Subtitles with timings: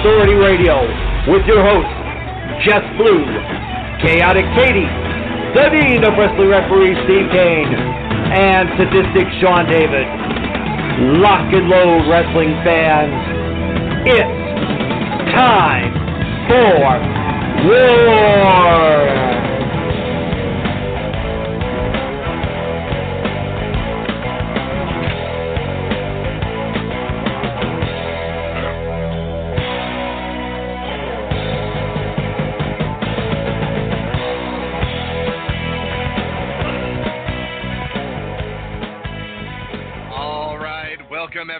[0.00, 0.80] Authority Radio
[1.28, 1.92] with your host,
[2.64, 3.20] Jeff Blue,
[4.00, 4.88] Chaotic Katie,
[5.52, 10.08] the Dean of Wrestling Referee Steve Kane, and Sadistic Sean David.
[11.20, 13.12] Lock and load, wrestling fans.
[14.08, 15.92] It's time
[16.48, 16.80] for
[17.68, 19.39] war.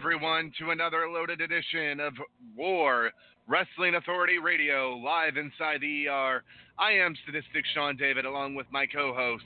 [0.01, 2.15] Everyone, to another loaded edition of
[2.57, 3.11] War
[3.47, 6.43] Wrestling Authority Radio, live inside the ER.
[6.79, 9.45] I am Sadistic Sean David, along with my co host,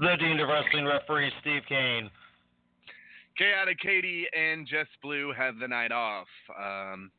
[0.00, 2.08] the Dean of Wrestling Referee, Steve Kane.
[3.36, 6.28] Chaotic Katie and Jess Blue have the night off.
[6.58, 7.10] Um,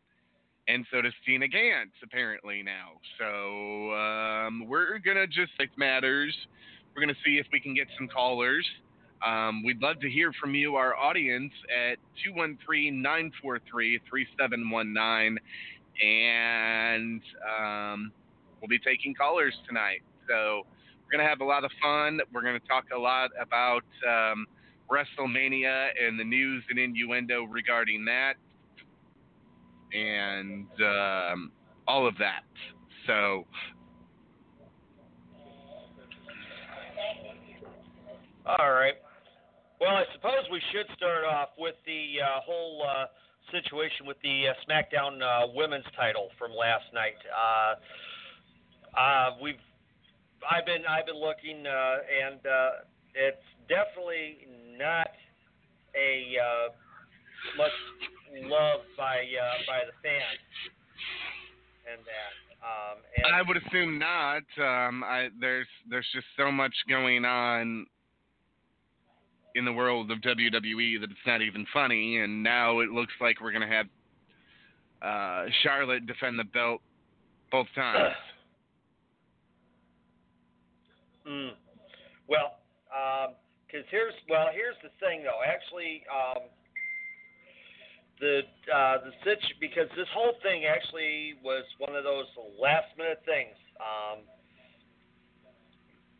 [0.68, 2.94] and so does Tina Gantz, apparently, now.
[3.20, 6.36] So um, we're going to just like matters.
[6.96, 8.66] We're going to see if we can get some callers.
[9.26, 15.38] Um, we'd love to hear from you, our audience, at 213 943 3719.
[16.02, 17.22] And
[17.60, 18.12] um,
[18.62, 20.02] we'll be taking callers tonight.
[20.28, 20.64] So
[21.04, 22.20] we're going to have a lot of fun.
[22.34, 24.46] We're going to talk a lot about um,
[24.90, 28.34] WrestleMania and the news and innuendo regarding that
[29.92, 31.52] and um,
[31.88, 32.44] all of that.
[33.08, 33.46] So
[38.58, 38.96] All right.
[39.80, 43.06] Well, I suppose we should start off with the uh, whole uh,
[43.50, 47.16] situation with the uh, SmackDown uh, Women's Title from last night.
[47.32, 49.64] Uh, uh, we've
[50.44, 52.44] I've been I've been looking, and
[53.16, 54.48] it's definitely
[54.78, 55.12] not
[55.96, 56.36] a
[57.56, 57.72] much
[58.52, 59.24] loved by
[59.66, 60.44] by the fans,
[61.88, 62.36] and that.
[62.60, 64.44] Um, and I would assume not.
[64.60, 67.86] Um, I, there's there's just so much going on
[69.56, 73.42] in the world of WWE that it's not even funny, and now it looks like
[73.42, 73.86] we're going to have
[75.02, 76.82] uh, Charlotte defend the belt
[77.52, 78.16] both times.
[81.30, 81.52] mm.
[82.28, 82.60] Well,
[83.66, 85.42] because um, here's well, here's the thing though.
[85.46, 86.44] Actually, um,
[88.20, 88.42] the
[88.74, 92.26] uh, the situ- because this whole thing actually was one of those
[92.60, 93.56] last minute things.
[93.80, 94.20] Um,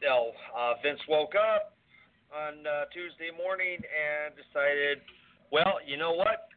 [0.02, 1.76] you know, uh, Vince woke up,
[2.30, 5.02] on uh, Tuesday morning and decided,
[5.52, 6.50] well, you know what?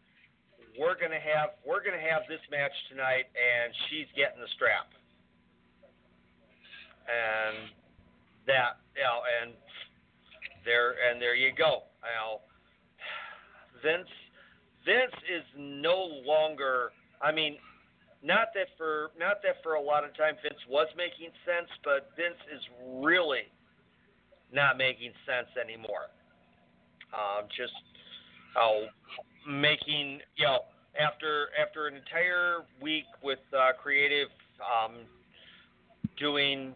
[0.78, 4.88] We're gonna have we're gonna have this match tonight, and she's getting the strap.
[7.04, 7.68] And
[8.46, 9.52] that, you know, and
[10.64, 11.84] there and there you go.
[12.00, 12.40] Now,
[13.84, 14.08] Vince
[14.84, 16.92] Vince is no longer.
[17.20, 17.58] I mean,
[18.22, 22.10] not that for not that for a lot of time Vince was making sense, but
[22.16, 22.62] Vince is
[23.02, 23.50] really
[24.52, 26.12] not making sense anymore.
[27.12, 27.72] Um, just
[28.56, 28.86] oh,
[29.48, 30.60] making you know
[30.98, 34.28] after after an entire week with uh, creative
[34.60, 35.04] um,
[36.18, 36.74] doing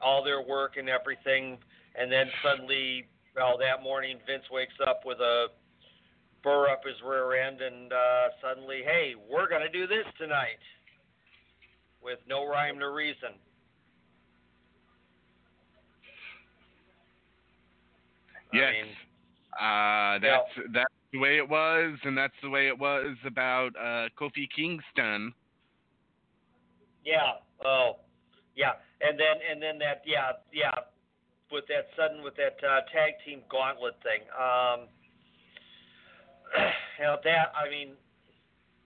[0.00, 1.58] all their work and everything,
[1.98, 5.46] and then suddenly, well, that morning Vince wakes up with a
[6.42, 10.62] burr up his rear end, and uh, suddenly, hey, we're gonna do this tonight
[12.02, 13.34] with no rhyme or reason.
[18.56, 18.72] Yes.
[18.72, 18.96] I mean,
[19.56, 24.08] Uh, that's that's the way it was, and that's the way it was about uh,
[24.18, 25.32] Kofi Kingston.
[27.04, 27.40] Yeah.
[27.64, 27.96] Oh,
[28.54, 28.72] yeah.
[29.00, 30.74] And then and then that yeah yeah
[31.50, 34.28] with that sudden with that uh, tag team gauntlet thing.
[34.36, 34.88] Um,
[36.98, 37.96] you know that I mean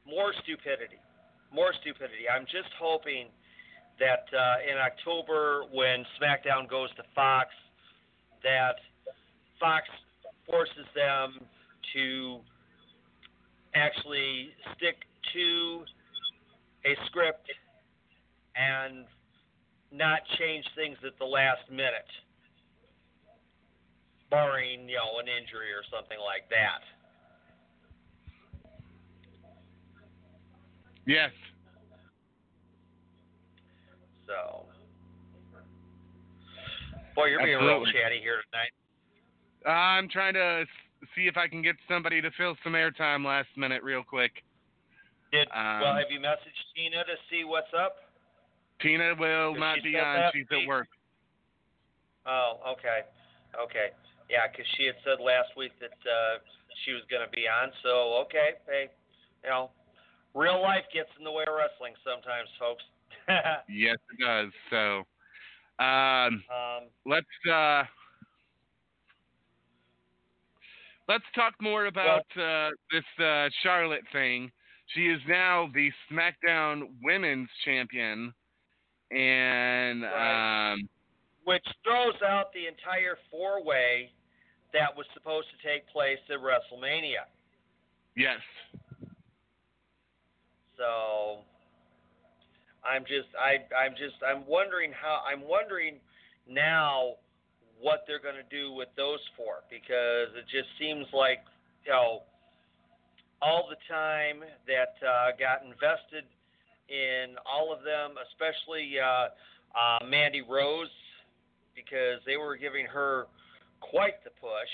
[0.06, 0.98] more stupidity,
[1.52, 2.28] more stupidity.
[2.28, 3.26] I'm just hoping
[3.98, 7.50] that uh, in October when SmackDown goes to Fox,
[8.42, 8.76] that
[9.60, 9.84] Fox
[10.48, 11.38] forces them
[11.94, 12.40] to
[13.74, 14.96] actually stick
[15.34, 15.84] to
[16.84, 17.46] a script
[18.56, 19.04] and
[19.92, 22.08] not change things at the last minute,
[24.30, 26.80] barring you know an injury or something like that.
[31.06, 31.30] Yes.
[34.26, 34.64] So,
[37.16, 38.70] boy, you're being real chatty here tonight.
[39.66, 40.64] I'm trying to
[41.14, 44.32] see if I can get somebody to fill some airtime last minute, real quick.
[45.32, 45.94] Did Um, well?
[45.96, 47.96] Have you messaged Tina to see what's up?
[48.80, 50.30] Tina will not be on.
[50.32, 50.62] She's week?
[50.62, 50.88] at work.
[52.26, 53.02] Oh, okay,
[53.58, 53.90] okay,
[54.28, 56.38] yeah, 'cause she had said last week that uh,
[56.84, 57.72] she was going to be on.
[57.82, 58.90] So okay, hey,
[59.44, 59.70] you know,
[60.34, 62.84] real life gets in the way of wrestling sometimes, folks.
[63.68, 64.52] Yes, it does.
[64.70, 65.06] So,
[65.78, 67.84] um, um, let's uh,
[71.10, 74.50] let's talk more about uh, this uh, Charlotte thing.
[74.94, 78.32] She is now the SmackDown Women's Champion,
[79.10, 80.72] and Right.
[80.72, 80.88] um,
[81.44, 84.12] which throws out the entire four-way
[84.72, 87.26] that was supposed to take place at WrestleMania.
[88.16, 88.38] yes,
[90.76, 91.40] So
[92.84, 96.00] I'm just I I'm just I'm wondering how I'm wondering
[96.48, 97.16] now
[97.80, 101.40] what they're going to do with those four because it just seems like
[101.84, 102.22] you know
[103.42, 106.24] all the time that uh, got invested
[106.88, 109.32] in all of them, especially uh,
[109.72, 110.92] uh, Mandy Rose,
[111.74, 113.26] because they were giving her
[113.80, 114.72] quite the push,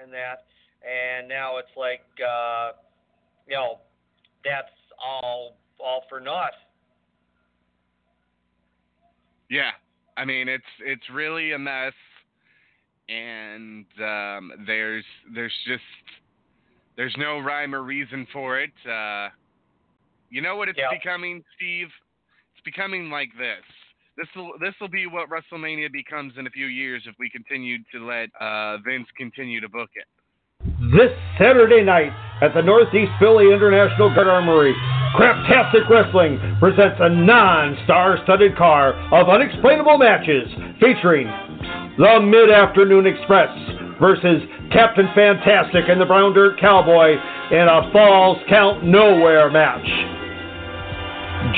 [0.00, 0.44] and that,
[0.84, 2.72] and now it's like uh,
[3.46, 3.78] you know
[4.44, 6.52] that's all all for naught.
[9.48, 9.70] yeah.
[10.16, 11.92] I mean, it's it's really a mess,
[13.08, 15.82] and um, there's there's just
[16.96, 18.72] there's no rhyme or reason for it.
[18.88, 19.28] Uh,
[20.30, 20.90] you know what it's Yeah.
[20.90, 21.88] becoming, Steve?
[22.54, 23.64] It's becoming like this.
[24.16, 27.78] This will this will be what WrestleMania becomes in a few years if we continue
[27.92, 30.06] to let uh, Vince continue to book it.
[30.92, 32.12] This Saturday night
[32.42, 34.74] at the Northeast Philly International Guard Armory,
[35.14, 40.48] Craptastic Wrestling presents a non-star studded car of unexplainable matches
[40.80, 41.28] featuring
[41.98, 43.50] the Mid-Afternoon Express
[43.98, 44.40] versus
[44.72, 47.10] Captain Fantastic and the Brown Dirt Cowboy
[47.50, 49.84] in a Falls Count Nowhere match.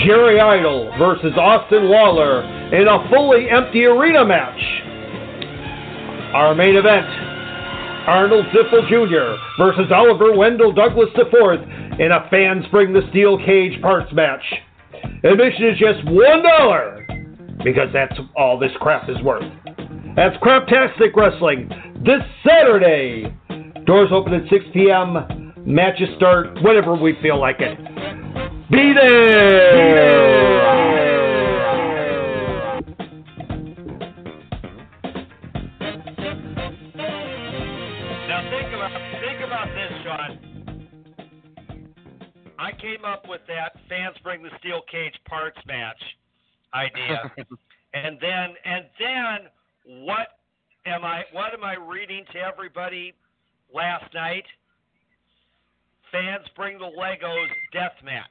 [0.06, 2.42] Jerry Idol versus Austin Waller
[2.72, 4.60] in a fully empty arena match.
[6.32, 7.06] Our main event,
[8.08, 9.36] Arnold Ziffel Jr.
[9.62, 14.44] versus Oliver Wendell Douglas IV in a Fans Bring the Steel Cage parts match.
[15.22, 19.44] Admission is just $1 because that's all this crap is worth.
[20.16, 21.68] That's Craptastic Wrestling
[22.04, 23.32] this Saturday.
[23.86, 25.54] Doors open at 6 p.m.
[25.64, 27.78] Matches start whenever we feel like it.
[28.70, 30.00] Be there!
[38.26, 38.90] Now think about
[39.20, 40.30] think about this, Sean.
[42.58, 46.02] I came up with that fans bring the steel cage parts match
[46.74, 47.32] idea,
[47.94, 49.50] and then and then
[49.84, 50.28] what
[50.86, 53.14] am I what am I reading to everybody
[53.74, 54.44] last night?
[56.12, 58.26] Fans bring the Legos death match.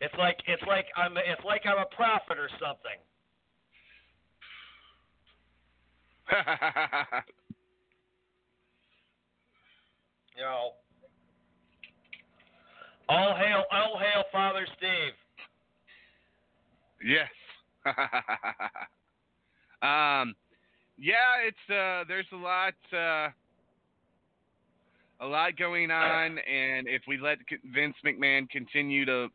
[0.00, 2.98] It's like it's like I'm it's like I'm a prophet or something.
[10.36, 10.72] You know.
[13.08, 15.14] All hail, all hail, Father Steve.
[17.04, 17.28] Yes.
[19.82, 20.34] um,
[20.98, 23.28] yeah, it's uh, there's a lot, uh,
[25.20, 27.38] a lot going on, and if we let
[27.74, 29.28] Vince McMahon continue to,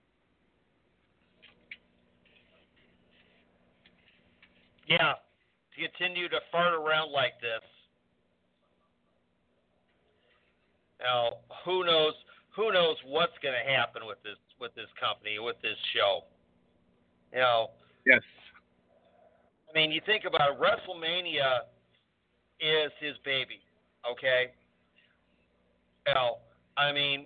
[4.91, 5.13] Yeah,
[5.71, 7.63] to continue to fart around like this.
[10.99, 12.13] Now, who knows?
[12.57, 16.27] Who knows what's going to happen with this with this company with this show?
[17.31, 17.69] You know,
[18.05, 18.19] yes,
[19.71, 21.61] I mean, you think about it, WrestleMania
[22.59, 23.61] is his baby.
[24.09, 24.51] Okay.
[26.07, 26.37] Now,
[26.77, 27.25] I mean,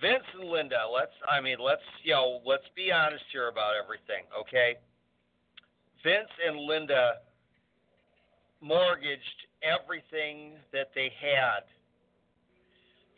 [0.00, 0.86] Vince and Linda.
[0.92, 1.12] Let's.
[1.28, 1.82] I mean, let's.
[2.02, 4.24] You know, let's be honest here about everything.
[4.38, 4.76] Okay.
[6.02, 7.14] Vince and Linda
[8.62, 11.64] mortgaged everything that they had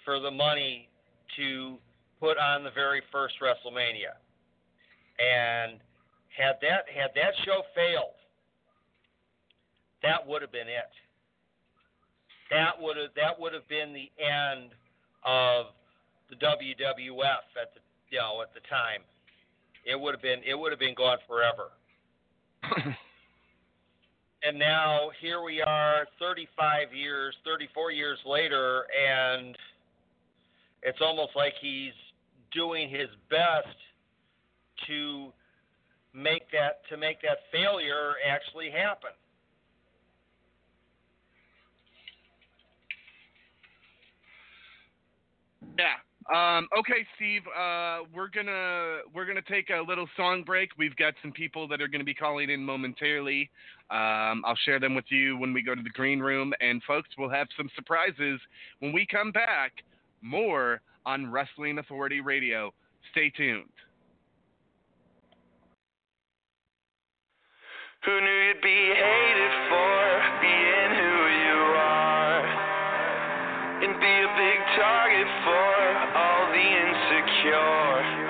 [0.04, 0.88] for the money
[1.36, 1.76] to
[2.18, 4.18] put on the very first WrestleMania.
[5.18, 5.78] And
[6.36, 8.16] had that had that show failed,
[10.02, 10.92] that would have been it.
[12.50, 14.72] That would have that would have been the end
[15.24, 15.66] of
[16.30, 19.00] the WWF at the you know at the time.
[19.84, 21.70] It would have been it would have been gone forever.
[24.44, 29.56] and now here we are 35 years 34 years later and
[30.82, 31.92] it's almost like he's
[32.52, 33.66] doing his best
[34.86, 35.32] to
[36.14, 39.10] make that to make that failure actually happen
[45.78, 45.96] Yeah.
[46.32, 47.42] Um, okay, Steve.
[47.48, 50.70] Uh, we're gonna we're gonna take a little song break.
[50.78, 53.50] We've got some people that are gonna be calling in momentarily.
[53.90, 57.08] Um, I'll share them with you when we go to the green room, and folks,
[57.18, 58.40] we'll have some surprises
[58.78, 59.72] when we come back.
[60.22, 62.72] More on Wrestling Authority Radio.
[63.10, 63.64] Stay tuned.
[68.04, 70.02] Who knew you'd be hated for
[70.42, 72.42] being who you are
[73.78, 75.70] and be a big target for
[76.18, 78.21] all the insecure?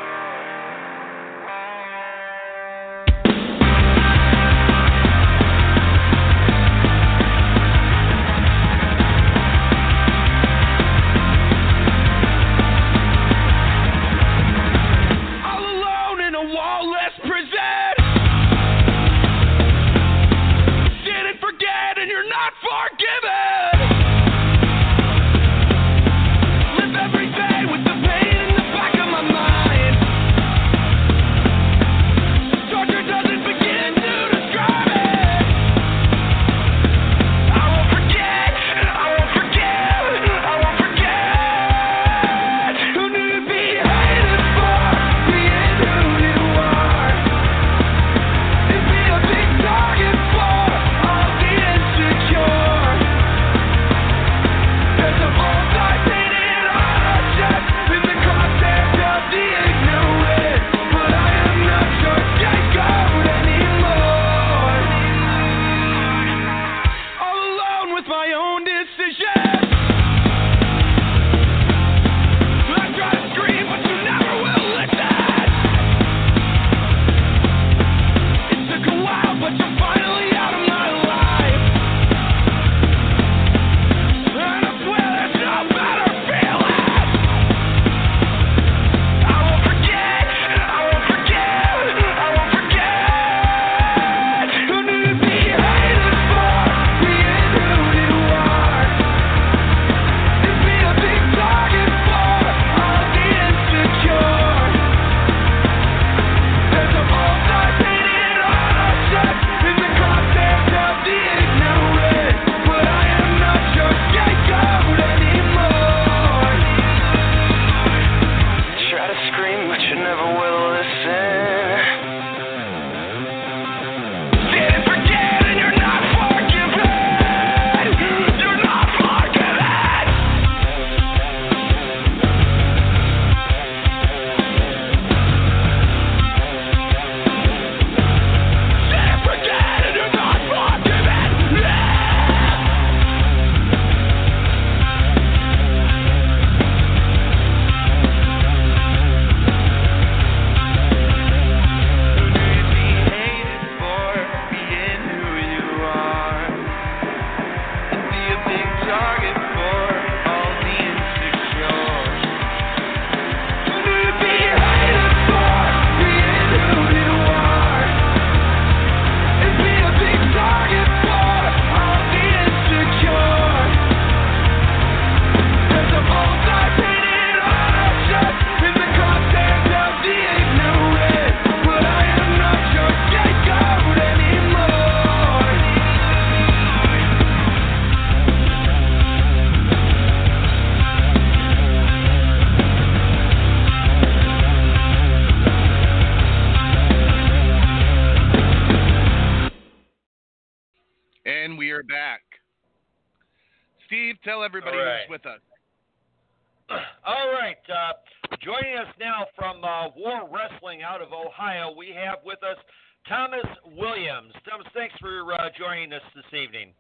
[213.09, 214.33] Thomas Williams.
[214.49, 216.73] Thomas, thanks for uh, joining us this evening.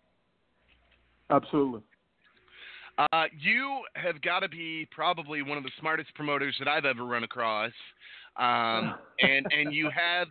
[1.30, 1.80] Absolutely.
[2.98, 7.04] Uh, you have got to be probably one of the smartest promoters that I've ever
[7.04, 7.72] run across,
[8.36, 10.28] um, and and you have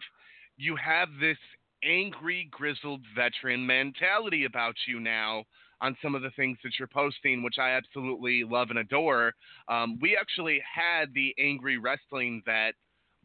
[0.58, 1.38] you have this
[1.84, 5.44] angry, grizzled veteran mentality about you now
[5.82, 9.34] on some of the things that you're posting, which I absolutely love and adore.
[9.68, 12.76] Um, we actually had the angry wrestling vet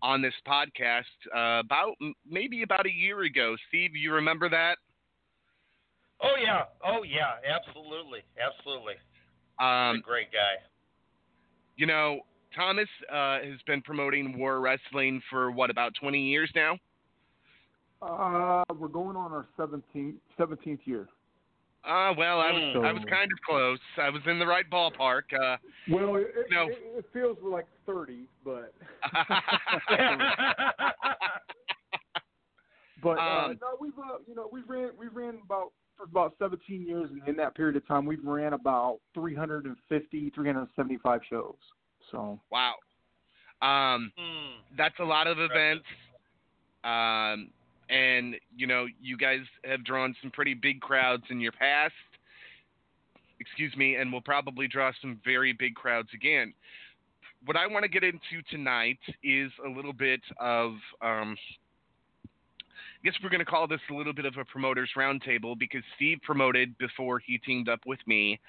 [0.03, 1.03] on this podcast
[1.35, 1.95] uh, about
[2.29, 3.57] maybe about a year ago.
[3.69, 4.76] Steve, you remember that?
[6.23, 6.65] Oh yeah.
[6.85, 7.35] Oh yeah.
[7.49, 8.21] Absolutely.
[8.41, 8.95] Absolutely.
[9.61, 10.62] Um, He's a great guy.
[11.76, 12.21] you know,
[12.55, 16.79] Thomas uh, has been promoting war wrestling for what about 20 years now?
[18.03, 21.09] Uh, we're going on our 17th, 17th year.
[21.87, 22.85] Uh, well, I was Mm.
[22.85, 23.78] I was kind of close.
[23.97, 25.33] I was in the right ballpark.
[25.33, 25.57] Uh,
[25.88, 26.66] Well, it, it, No.
[26.66, 28.75] it, it feels like 30, but
[33.02, 36.35] but uh, Um, no, we've uh, you know we ran we ran about for about
[36.38, 41.55] 17 years, and in that period of time, we've ran about 350, 375 shows.
[42.11, 42.75] So wow,
[43.62, 44.61] um, Hmm.
[44.76, 45.87] that's a lot of events.
[46.85, 47.50] Um,
[47.88, 51.95] and you know, you guys have drawn some pretty big crowds in your past.
[53.38, 56.55] Excuse me, and will probably draw some very big crowds again.
[57.45, 60.71] What I want to get into tonight is a little bit of,
[61.02, 61.37] um,
[62.25, 65.83] I guess we're going to call this a little bit of a promoters roundtable because
[65.97, 68.40] Steve promoted before he teamed up with me.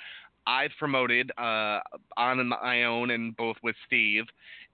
[0.47, 1.79] I've promoted uh,
[2.15, 4.23] on my own and both with Steve,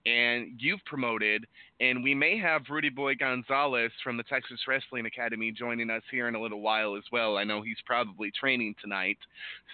[0.06, 1.46] and you've promoted,
[1.80, 6.28] and we may have Rudy Boy Gonzalez from the Texas Wrestling Academy joining us here
[6.28, 7.36] in a little while as well.
[7.36, 9.18] I know he's probably training tonight.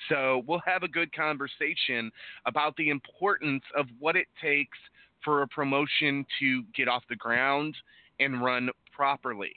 [0.08, 2.10] So we'll have a good conversation
[2.46, 4.78] about the importance of what it takes
[5.22, 7.76] for a promotion to get off the ground
[8.20, 9.52] and run properly.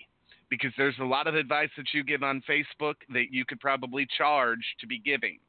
[0.50, 4.06] Because there's a lot of advice that you give on Facebook that you could probably
[4.18, 5.40] charge to be giving.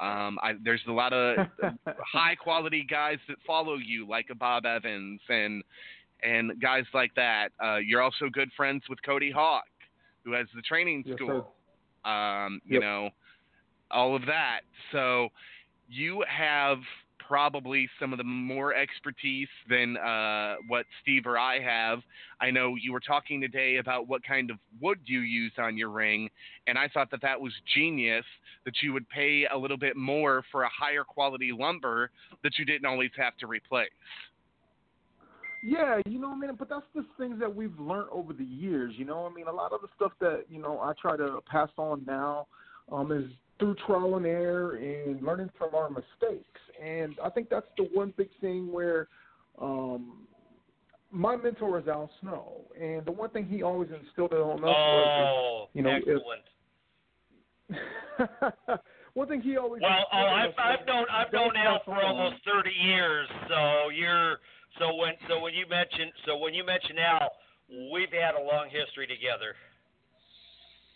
[0.00, 1.38] Um, I, there's a lot of
[2.12, 5.62] high quality guys that follow you, like a Bob Evans and
[6.22, 7.48] and guys like that.
[7.62, 9.64] Uh, you're also good friends with Cody Hawk,
[10.24, 11.54] who has the training Yes, school.
[12.04, 12.80] Um, you Yep.
[12.80, 13.10] know,
[13.90, 14.60] all of that.
[14.92, 15.28] So
[15.88, 16.78] you have
[17.30, 22.00] probably some of the more expertise than uh, what Steve or I have.
[22.40, 25.90] I know you were talking today about what kind of wood you use on your
[25.90, 26.28] ring,
[26.66, 28.24] and I thought that that was genius
[28.64, 32.10] that you would pay a little bit more for a higher quality lumber
[32.42, 33.90] that you didn't always have to replace.
[35.62, 38.94] Yeah, you know, I mean, but that's just things that we've learned over the years.
[38.96, 41.38] You know, I mean, a lot of the stuff that you know I try to
[41.48, 42.48] pass on now
[42.90, 46.60] um, is through trial and error and learning from our mistakes.
[46.82, 49.08] And I think that's the one big thing where
[49.60, 50.26] um,
[51.10, 55.66] my mentor is Al Snow, and the one thing he always instilled on us was,
[55.66, 56.42] Oh, you know, if- excellent.
[59.14, 62.74] one thing he always Well, oh, I've I've known I've known Al for almost thirty
[62.84, 63.28] years.
[63.48, 64.38] So you're
[64.80, 67.30] so when so when you mention so when you mention Al,
[67.92, 69.54] we've had a long history together.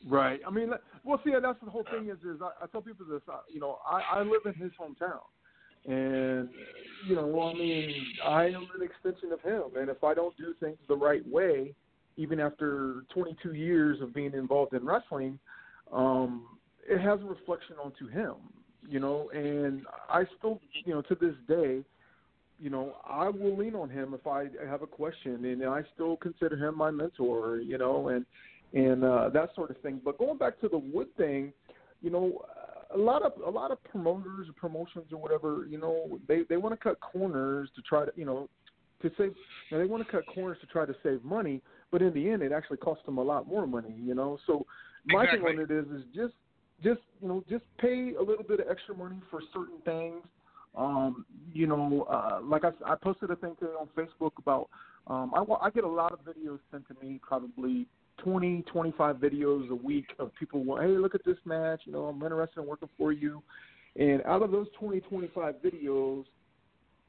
[0.07, 0.41] Right.
[0.47, 0.71] I mean,
[1.05, 3.23] well, see, that's the whole thing is, is I, I tell people this.
[3.29, 5.23] I, you know, I, I live in his hometown,
[5.87, 6.49] and
[7.07, 7.95] you know, I mean,
[8.25, 11.75] I am an extension of him, and if I don't do things the right way,
[12.17, 15.39] even after 22 years of being involved in wrestling,
[15.93, 16.47] um,
[16.89, 18.35] it has a reflection onto him.
[18.87, 21.83] You know, and I still, you know, to this day,
[22.61, 26.17] you know, I will lean on him if I have a question, and I still
[26.17, 27.59] consider him my mentor.
[27.59, 28.27] You know, and
[28.75, 30.01] and uh, that sort of thing.
[30.05, 31.53] But going back to the wood thing,
[32.03, 32.45] you know,
[32.95, 36.57] a lot of a lot of promoters or promotions or whatever, you know, they they
[36.57, 38.49] want to cut corners to try to, you know,
[39.03, 39.35] to save.
[39.71, 42.29] You know, they want to cut corners to try to save money, but in the
[42.29, 43.95] end, it actually costs them a lot more money.
[44.01, 44.65] You know, so
[45.07, 45.53] my Exactly.
[45.53, 46.35] thing on it is is just
[46.83, 50.23] just you know just pay a little bit of extra money for certain things.
[50.77, 54.69] Um, you know, uh, like I, I posted a thing today on Facebook about
[55.07, 57.87] um, I, I get a lot of videos sent to me, probably
[58.19, 61.83] 20, 25 videos a week of people, hey, look at this match.
[61.85, 63.43] You know, I'm interested in working for you.
[63.97, 66.25] And out of those 20, 25 videos,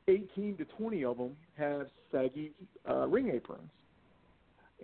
[0.08, 2.52] 18 to 20 of them have saggy
[2.88, 3.70] uh, ring aprons.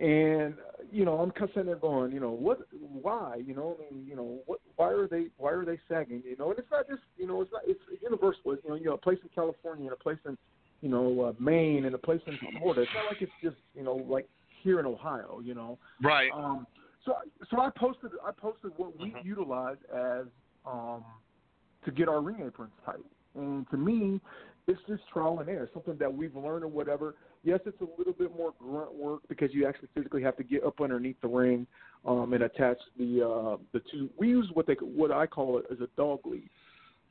[0.00, 0.54] And
[0.90, 3.94] you know, I'm kind of sitting there going, you know, what, why, you know, I
[3.94, 6.22] mean, you know, what, why are they, why are they sagging?
[6.28, 8.56] You know, and it's not just, you know, it's not, it's universal.
[8.62, 10.36] You know, you know, a place in California and a place in,
[10.80, 12.82] you know, uh, Maine and a place in Florida.
[12.82, 14.28] It's not like it's just, you know, like
[14.62, 15.40] here in Ohio.
[15.42, 16.30] You know, Right.
[16.34, 16.66] um,
[17.04, 17.14] so,
[17.50, 20.26] so I posted, I posted what we utilize as,
[20.64, 21.04] um,
[21.84, 23.04] to get our ring aprons tight.
[23.34, 24.20] And to me,
[24.68, 27.16] it's just trial and error, something that we've learned or whatever.
[27.42, 30.62] Yes, it's a little bit more grunt work because you actually physically have to get
[30.62, 31.66] up underneath the ring
[32.04, 34.08] um, and attach the uh, the two.
[34.16, 36.48] We use what they what I call it as a dog lead.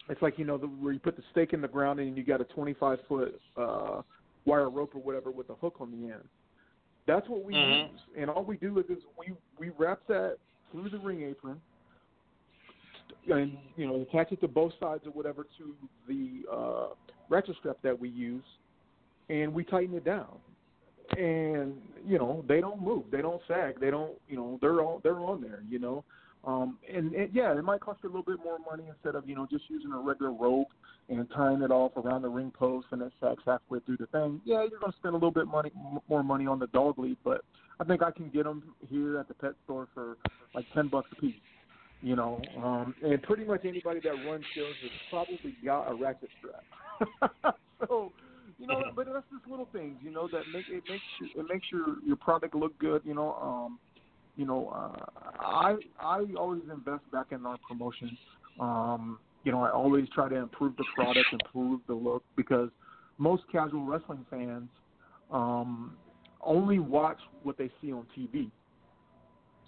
[0.08, 2.24] It's like you know the, where you put the stake in the ground and you
[2.24, 4.02] got a 25 foot uh,
[4.46, 6.24] wire rope or whatever with a hook on the end.
[7.06, 7.92] That's what we Mhm.
[7.92, 10.38] use, and all we do is, is we we wrap that
[10.72, 11.62] through the ring apron,
[13.28, 15.76] and you know attach it to both sides or whatever to
[16.08, 16.88] the uh,
[17.30, 18.46] ratchet strap that we use,
[19.30, 20.40] and we tighten it down.
[21.18, 25.00] And you know they don't move, they don't sag, they don't you know they're all
[25.04, 26.04] they're on there, you know.
[26.44, 29.30] Um, and, and yeah, it might cost you a little bit more money instead of
[29.30, 30.70] you know just using a regular rope
[31.10, 34.42] and tying it off around the ring post and it sags halfway through the thing.
[34.44, 35.72] Yeah, you're going to spend a little bit money
[36.10, 37.42] more money on the dog lead, but
[37.80, 40.18] I think I can get them here at the pet store for
[40.56, 41.36] like ten bucks a piece.
[42.04, 46.32] You know, um, and pretty much anybody that runs shows has probably got a ratchet
[46.40, 47.56] strap.
[47.88, 48.12] so,
[48.58, 51.46] you know, but that's just little things, you know, that make it makes you, it
[51.48, 53.04] makes your your product look good.
[53.06, 53.78] You know, um,
[54.36, 58.18] you know, uh, I I always invest back in our promotion.
[58.60, 62.70] Um, you know, I always try to improve the product, improve the look, because
[63.18, 64.70] most casual wrestling fans
[65.32, 65.98] um,
[66.42, 68.50] only watch what they see on TV.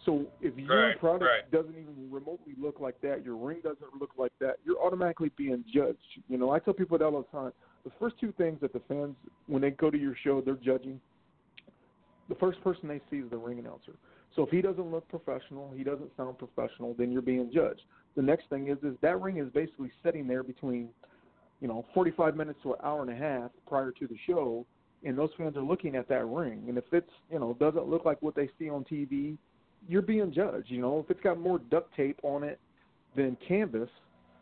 [0.06, 1.52] So if your Right, product right.
[1.52, 5.64] doesn't even remotely look like that, your ring doesn't look like that, you're automatically being
[5.74, 5.98] judged.
[6.28, 7.54] You know, I tell people that all the time.
[7.86, 9.16] The first two things that the fans,
[9.48, 11.00] when they go to your show, they're judging.
[12.30, 13.94] The first person they see is the ring announcer.
[14.36, 17.82] So if he doesn't look professional, he doesn't sound professional, then you're being judged.
[18.16, 20.90] The next thing is is that ring is basically sitting there between,
[21.62, 24.66] you know, 45 minutes to an hour and a half prior to the show,
[25.04, 26.66] and those fans are looking at that ring.
[26.68, 29.38] And if it's, you know, doesn't look like what they see on TV,
[29.88, 30.70] you're being judged.
[30.70, 32.60] You know, if it's got more duct tape on it
[33.16, 33.90] than canvas,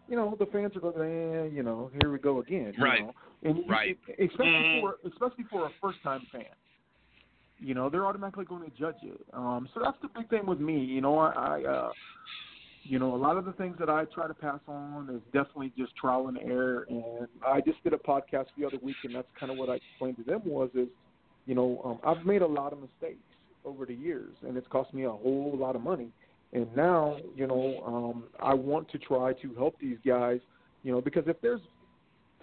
[0.08, 2.74] you know, the fans are going, eh, you know, here we go again.
[2.78, 3.02] you Right.
[3.02, 3.14] know.
[3.44, 3.98] And Right.
[4.20, 4.82] especially Mhm.
[4.82, 6.46] for especially for a first time fan
[7.62, 9.22] you know they're automatically going to judge it.
[9.34, 11.92] Um so that's the big thing with me you know i, I uh
[12.90, 15.72] you know a lot of the things that i try to pass on is definitely
[15.78, 16.86] just trial and error.
[16.90, 19.76] And i just did a podcast the other week and that's kind of what i
[19.76, 20.88] explained to them was is
[21.46, 23.22] you know um i've made a lot of mistakes
[23.64, 26.10] over the years and it's cost me a whole lot of money.
[26.54, 30.40] And now you know um i want to try to help these guys
[30.84, 31.62] you know because if there's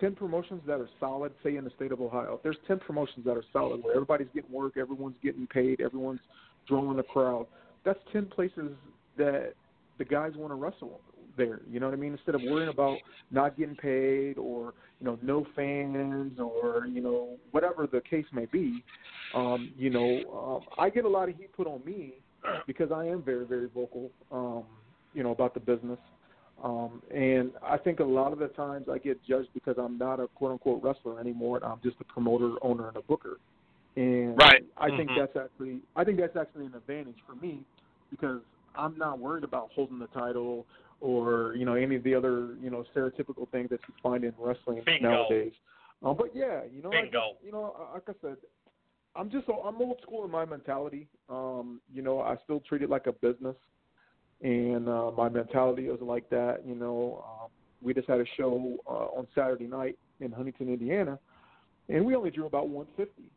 [0.01, 3.25] 10 promotions that are solid, say in the state of Ohio, if there's 10 promotions
[3.25, 6.21] that are solid where everybody's getting work, everyone's getting paid, everyone's
[6.67, 7.47] drawing a crowd,
[7.85, 8.73] that's 10 places
[9.17, 9.55] that
[9.99, 11.01] the guys want to wrestle
[11.37, 11.61] there.
[11.71, 12.13] You know what I mean?
[12.13, 12.99] Instead of worrying about
[13.31, 18.47] not getting paid or, you know, no fans or, you know, whatever the case may
[18.47, 18.85] be,
[19.35, 22.15] um, you know, um, I get a lot of heat put on me
[22.67, 24.65] because I am very, very vocal, um,
[25.15, 25.99] you know, about the business.
[26.63, 30.19] Um, and I think a lot of the times I get judged because I'm not
[30.19, 31.65] a quote unquote wrestler anymore.
[31.65, 33.39] I'm just a promoter, owner, and a booker.
[33.97, 34.65] And Right.
[34.77, 35.17] I think Mhm.
[35.17, 37.65] that's actually I think that's actually an advantage for me
[38.11, 38.43] because
[38.75, 40.67] I'm not worried about holding the title
[41.01, 44.35] or you know any of the other you know stereotypical things that you find in
[44.39, 45.09] wrestling Bingo.
[45.09, 45.53] nowadays.
[46.03, 47.31] Um, but yeah, you know, I Bingo.
[47.31, 48.37] just, you know, like I said,
[49.17, 51.09] I'm just I'm old school in my mentality.
[51.29, 53.57] Um, you know, I still treat it like a business
[54.43, 56.63] and uh, my mentality was like that.
[56.67, 57.49] You know, um,
[57.83, 61.19] we just had a show uh, on Saturday night in Huntington, Indiana,
[61.89, 63.31] and we only drew about 150.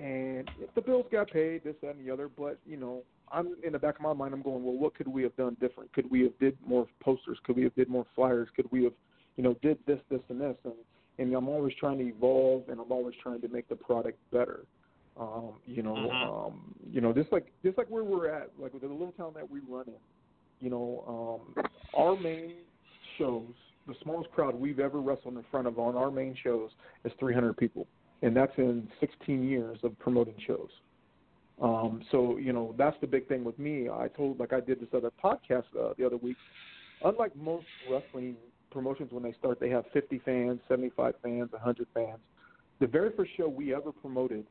[0.00, 2.28] And the bills got paid, this, that, and the other.
[2.28, 5.08] But you know, I'm in the back of my mind, I'm going, well, what could
[5.08, 5.92] we have done different?
[5.92, 7.38] Could we have did more posters?
[7.44, 8.48] Could we have did more flyers?
[8.56, 8.92] Could we have,
[9.36, 10.56] you know, did this, this, and this?
[10.64, 10.74] And
[11.18, 14.64] and I'm always trying to evolve, and I'm always trying to make the product better.
[15.16, 16.46] Um, you know, Mhm.
[16.48, 19.32] um, you know, just like just like where we're at, like with the little town
[19.34, 20.00] that we run in.
[20.60, 22.54] You know, um, our main
[23.16, 23.54] shows,
[23.86, 26.70] the smallest crowd we've ever wrestled in front of on our main shows
[27.04, 27.86] is 300 people,
[28.22, 30.70] and that's in 16 years of promoting shows.
[31.60, 33.88] Um, so you know, that's the big thing with me.
[33.88, 36.36] I told, like I did this other podcast uh, the other week.
[37.04, 38.36] Unlike most wrestling
[38.70, 42.18] promotions, when they start, they have 50 fans, 75 fans, 100 fans.
[42.80, 44.46] The very first show we ever promoted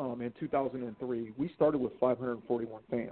[0.00, 3.10] um, in 2003, we started with 541 fans.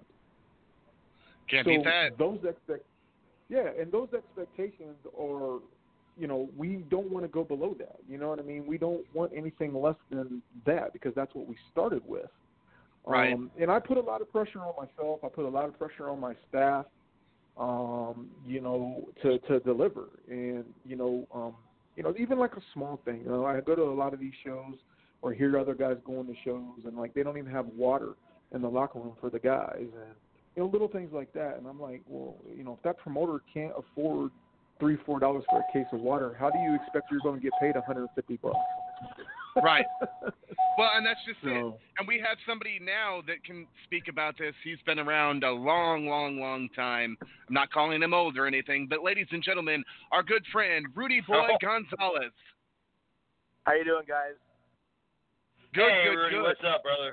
[1.51, 2.19] Can't so beat that.
[2.19, 2.85] Those expect,
[3.49, 5.59] yeah, and those expectations are,
[6.19, 7.97] you know, we don't want to go below that.
[8.09, 8.67] You know what I mean?
[8.67, 12.31] We don't want anything less than that because that's what we started with.
[13.07, 13.35] Right.
[13.35, 15.21] Um, and I put a lot of pressure on myself.
[15.23, 16.87] I put a lot of pressure on my staff.
[17.59, 21.55] Um, you know, to to deliver, and you know, um,
[21.97, 23.23] you know, even like a small thing.
[23.25, 24.77] You know, I go to a lot of these shows
[25.23, 28.11] or hear other guys going to shows, and like they don't even have water
[28.53, 30.15] in the locker room for the guys, and
[30.57, 31.57] you know, little things like that.
[31.59, 34.31] And I'm like, well, you know, if that promoter can't afford
[34.81, 37.43] three four dollars for a case of water, how do you expect you're going to
[37.43, 38.57] get paid 150 bucks?
[39.63, 39.87] Right.
[40.79, 41.75] Well, and that's just it.
[41.99, 44.55] And we have somebody now that can speak about this.
[44.63, 47.17] He's been around a long, long, long time.
[47.21, 51.21] I'm not calling him old or anything, but ladies and gentlemen, our good friend Rudy
[51.21, 51.57] Boy Oh.
[51.61, 52.31] Gonzalez.
[53.65, 54.35] How you doing, guys?
[55.75, 56.43] Good, hey, good, Rudy, good.
[56.49, 57.13] what's up, brother?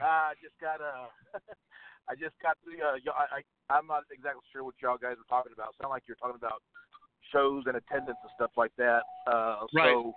[0.00, 1.12] Uh, I just got uh,
[2.08, 2.80] I just got the.
[2.80, 5.76] Uh, y- I, I I'm not exactly sure what y'all guys were talking about.
[5.80, 6.64] Sound like you're talking about
[7.30, 9.04] shows and attendance and stuff like that.
[9.28, 9.92] Uh, Right.
[9.92, 10.12] So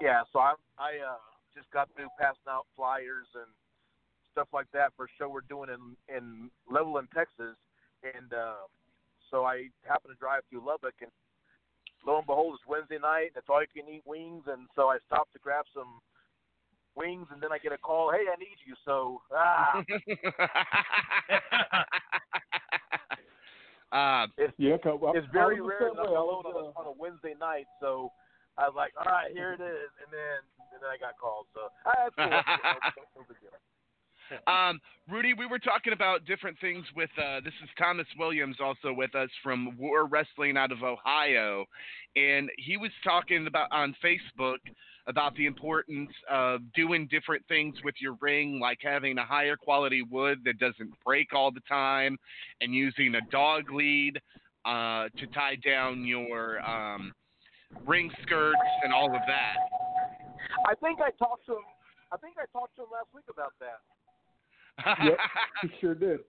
[0.00, 1.20] yeah, so I I uh,
[1.54, 3.48] just got through passing out flyers and
[4.32, 7.60] stuff like that for a show we're doing in in Levelland, Texas,
[8.02, 8.64] and uh,
[9.30, 11.12] so I happened to drive through Lubbock and.
[12.06, 13.30] Lo and behold, it's Wednesday night.
[13.34, 16.00] That's all you can eat wings, and so I stopped to grab some
[16.96, 18.10] wings, and then I get a call.
[18.12, 18.74] Hey, I need you.
[18.84, 19.82] So ah,
[23.92, 26.16] uh, it's Yeah, 'cause I- it's very rare that I'm way.
[26.16, 27.66] I alone on a, uh, on a Wednesday night.
[27.80, 28.12] So
[28.56, 30.38] I was like, all right, here it is, and then
[30.72, 31.46] and then I got called.
[31.54, 32.42] So ah, that's cool.
[34.46, 37.10] um, Rudy, we were talking about different things with.
[37.18, 41.64] Uh, this is Thomas Williams, also with us from War Wrestling out of Ohio,
[42.16, 44.58] and he was talking about on Facebook
[45.06, 50.02] about the importance of doing different things with your ring, like having a higher quality
[50.02, 52.16] wood that doesn't break all the time,
[52.60, 54.20] and using a dog lead
[54.64, 57.12] uh, to tie down your um,
[57.86, 59.56] ring skirts and all of that.
[60.68, 61.68] I think I talked to him.
[62.12, 63.80] I think I talked to him last week about that.
[64.86, 65.18] Yep,
[65.62, 66.20] he sure did.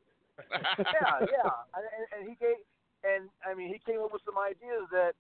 [0.50, 1.54] yeah, yeah.
[1.76, 2.60] And, and, and he gave,
[3.04, 5.14] and I mean, he came up with some ideas that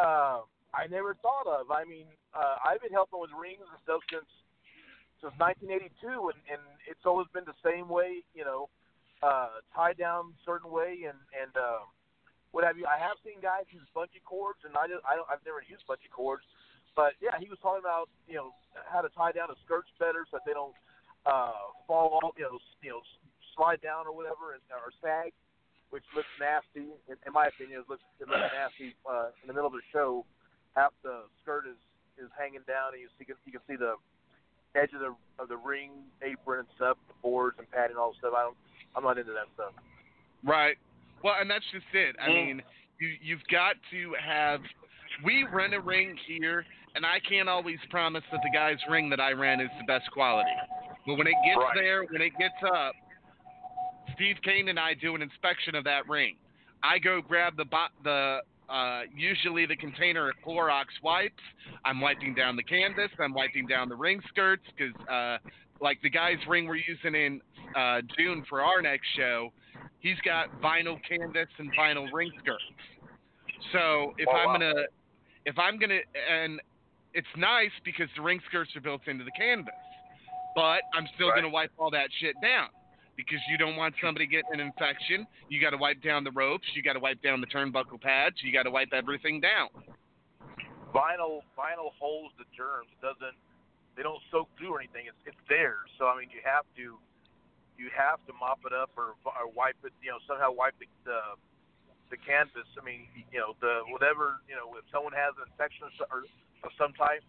[0.00, 0.42] uh,
[0.74, 1.70] I never thought of.
[1.70, 4.28] I mean, uh, I've been helping with rings and stuff since
[5.22, 8.26] since 1982, and, and it's always been the same way.
[8.34, 8.68] You know,
[9.22, 11.86] uh, tied down a certain way, and and uh,
[12.52, 12.84] what have you.
[12.86, 15.86] I have seen guys use bungee cords, and I just I don't I've never used
[15.88, 16.44] bungee cords,
[16.94, 18.52] but yeah, he was talking about you know
[18.90, 20.76] how to tie down the skirts better so that they don't
[21.26, 23.00] uh, fall off, you know, you know,
[23.56, 25.32] slide down or whatever, and, or sag,
[25.90, 26.90] which looks nasty.
[27.08, 29.84] In, in my opinion, it looks it looks nasty uh, in the middle of the
[29.92, 30.24] show.
[30.76, 31.78] Half the skirt is
[32.18, 33.94] is hanging down, and you see you can see the
[34.74, 35.90] edge of the of the ring
[36.22, 38.34] apron and stuff, the boards and padding, all stuff.
[38.36, 38.56] I don't,
[38.96, 39.72] I'm not into that stuff.
[40.44, 40.76] Right.
[41.22, 42.16] Well, and that's just it.
[42.20, 42.34] I Mm.
[42.34, 42.62] mean,
[43.00, 44.60] you you've got to have.
[45.24, 49.20] We rent a ring here, and I can't always promise that the guy's ring that
[49.20, 50.50] I ran is the best quality.
[51.06, 51.74] But when it gets Right.
[51.74, 52.94] there, when it gets up,
[54.14, 56.36] Steve Kane and I do an inspection of that ring.
[56.82, 61.42] I go grab the bo- the uh, usually the container of Clorox wipes.
[61.84, 63.10] I'm wiping down the canvas.
[63.20, 65.36] I'm wiping down the ring skirts because, uh,
[65.80, 67.42] like the guy's ring we're using in
[67.76, 69.52] uh, June for our next show,
[70.00, 72.62] he's got vinyl canvas and vinyl ring skirts.
[73.72, 74.52] So if Oh, I'm wow.
[74.54, 74.82] gonna,
[75.44, 75.98] if I'm gonna,
[76.30, 76.60] and
[77.14, 79.74] it's nice because the ring skirts are built into the canvas,
[80.54, 81.36] but I'm still Right.
[81.36, 82.68] gonna wipe all that shit down
[83.16, 85.26] because you don't want somebody getting an infection.
[85.48, 86.66] You got to wipe down the ropes.
[86.74, 88.42] You got to wipe down the turnbuckle pads.
[88.42, 89.68] You got to wipe everything down.
[90.92, 92.88] Vinyl vinyl holds the germs.
[92.92, 93.34] It doesn't
[93.96, 95.06] they don't soak through or anything.
[95.06, 95.86] It's it's there.
[95.98, 96.98] So I mean, you have to
[97.78, 99.92] you have to mop it up or, or wipe it.
[100.02, 101.18] You know, somehow wipe the, the
[102.10, 102.66] the canvas.
[102.78, 104.42] I mean, you know, the whatever.
[104.46, 106.22] You know, if someone has an infection or, or
[106.64, 107.22] of some type,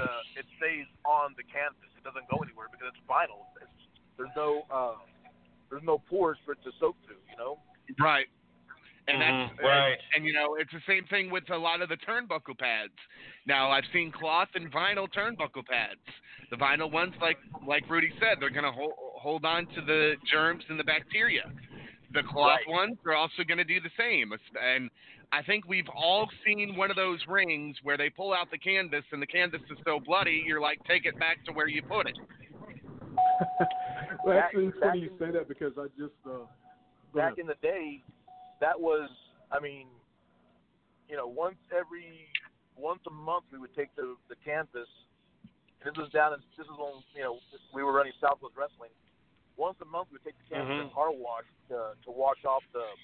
[0.00, 1.88] uh, it stays on the canvas.
[1.96, 3.46] It doesn't go anywhere because it's vinyl.
[3.60, 3.70] It's,
[4.16, 4.98] there's no uh,
[5.70, 7.20] there's no pores for it to soak through.
[7.30, 7.58] You know.
[8.00, 8.26] Right.
[9.08, 9.92] And that's Mhm, right.
[9.92, 12.92] And, and, you know, it's the same thing with a lot of the turnbuckle pads.
[13.46, 16.00] Now, I've seen cloth and vinyl turnbuckle pads.
[16.50, 20.16] The vinyl ones, like like Rudy said, they're going to hold hold on to the
[20.30, 21.44] germs and the bacteria.
[22.12, 22.68] The cloth Right.
[22.68, 24.32] ones are also going to do the same.
[24.60, 24.90] And
[25.32, 29.04] I think we've all seen one of those rings where they pull out the canvas
[29.12, 32.06] and the canvas is so bloody, you're like, take it back to where you put
[32.06, 32.16] it.
[34.24, 36.46] well, actually, it's funny you say that because I just uh,
[37.14, 37.38] back ahead.
[37.38, 38.02] in the day,
[38.60, 39.10] that was,
[39.50, 39.88] I mean,
[41.08, 42.28] you know, once every
[42.76, 44.88] once a month we would take the the canvas.
[45.84, 47.38] This was down in this is when you know
[47.74, 48.90] we were running Southwest Wrestling.
[49.56, 50.80] Once a month we take the canvas Mhm.
[50.82, 52.96] and car wash to to wash off the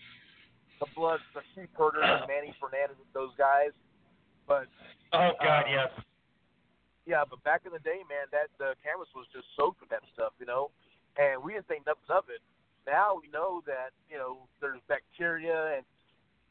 [0.80, 3.70] the blood, the Sheepherders and Manny Fernandez and those guys.
[4.46, 4.68] But
[5.12, 5.92] Oh God, Uh, yes.
[7.04, 10.02] yeah, but back in the day, man, that the canvas was just soaked with that
[10.12, 10.70] stuff, you know,
[11.16, 12.42] and we didn't think nothing of it.
[12.86, 15.86] Now we know that you know there's bacteria and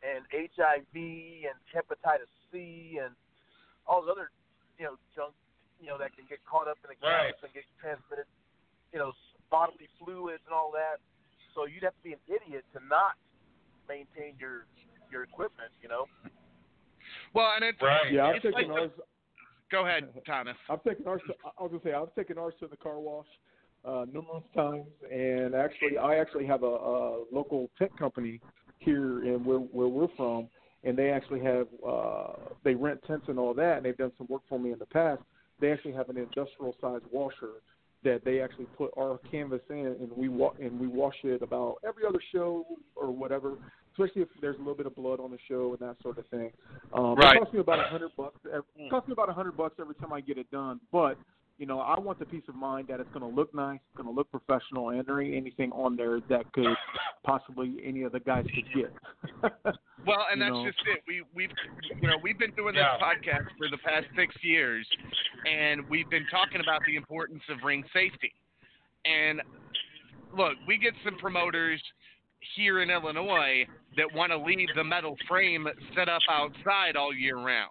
[0.02, 3.16] and HIV and hepatitis C and
[3.86, 4.32] all the other
[4.80, 5.34] you know junk
[5.80, 7.34] you know that can get caught up in the Right.
[7.36, 8.26] canvas and get transmitted,
[8.94, 9.12] you know,
[9.52, 10.98] bodily fluids and all that.
[11.54, 13.20] So you'd have to be an idiot to not
[13.88, 14.66] maintain your
[15.12, 15.70] your equipment.
[15.84, 16.06] You know.
[17.36, 18.12] Well, and it's Right.
[18.12, 18.92] Yeah, I've It's taken like ours.
[19.70, 20.56] Go ahead, Thomas.
[20.70, 21.22] I've taken ours.
[21.28, 23.28] To, I was gonna say I've taken ours to the car wash
[23.86, 28.40] uh, numerous times, and actually, I actually have a, a local tent company
[28.80, 30.48] here in where where we're from,
[30.84, 32.34] and they actually have uh,
[32.64, 34.86] they rent tents and all that, and they've done some work for me in the
[34.86, 35.22] past.
[35.60, 37.62] They actually have an industrial sized washer
[38.04, 41.78] that they actually put our canvas in, and we wa- and we wash it about
[41.88, 43.54] every other show or whatever.
[43.92, 46.26] Especially if there's a little bit of blood on the show and that sort of
[46.28, 46.52] thing.
[46.94, 47.36] Um, Right.
[47.36, 48.40] It costs me about a hundred bucks.
[48.52, 50.80] ev- It costs me about a hundred bucks every time I get it done.
[50.92, 51.18] But
[51.62, 53.95] you know, I want the peace of mind that it's going to look nice, it's
[53.95, 56.65] going to look professional, and there ain't anything on there that could
[57.24, 59.74] possibly any of the guys could get.
[60.08, 60.65] Well, and that's know.
[60.65, 61.04] just it.
[61.08, 61.52] We we've
[62.02, 62.97] you know we've been doing this Yeah.
[62.97, 64.88] podcast for the past six years,
[65.45, 68.34] and we've been talking about the importance of ring safety.
[69.06, 69.43] And
[70.36, 71.80] look, we get some promoters
[72.56, 77.38] here in Illinois that want to leave the metal frame set up outside all year
[77.38, 77.69] round,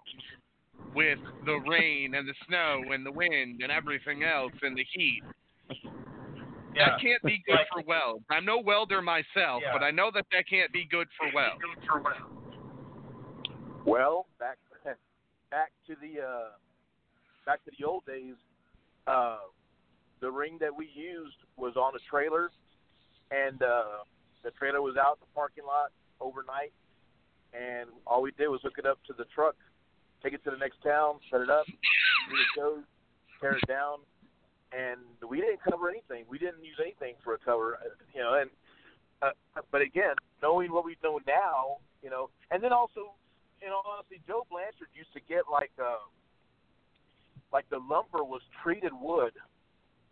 [0.93, 5.21] with the rain and the snow and the wind and everything else and the heat.
[6.73, 6.91] Yeah.
[6.91, 8.23] That can't be good Like- for weld.
[8.29, 9.73] I'm no welder myself, Yeah.
[9.73, 11.61] but I know that that can't be good for weld.
[13.85, 14.57] Well, back
[15.51, 16.49] back to the uh,
[17.45, 18.35] back to the old days.
[19.07, 19.39] Uh,
[20.19, 22.51] the ring that we used was on a trailer,
[23.31, 24.03] and uh,
[24.43, 26.71] the trailer was out in the parking lot overnight.
[27.53, 29.55] And all we did was hook it up to the truck,
[30.23, 32.83] take it to the next town, set it up, do the shows,
[33.39, 33.99] tear it down,
[34.71, 36.25] and we didn't cover anything.
[36.29, 38.39] We didn't use anything for a cover, uh, you know.
[38.39, 38.49] And
[39.21, 39.31] uh,
[39.71, 43.13] but again, knowing what we know now, you know, and then also
[43.61, 46.01] you know, honestly, Joe Blanchard used to get like uh
[47.53, 49.33] like the lumber was treated wood,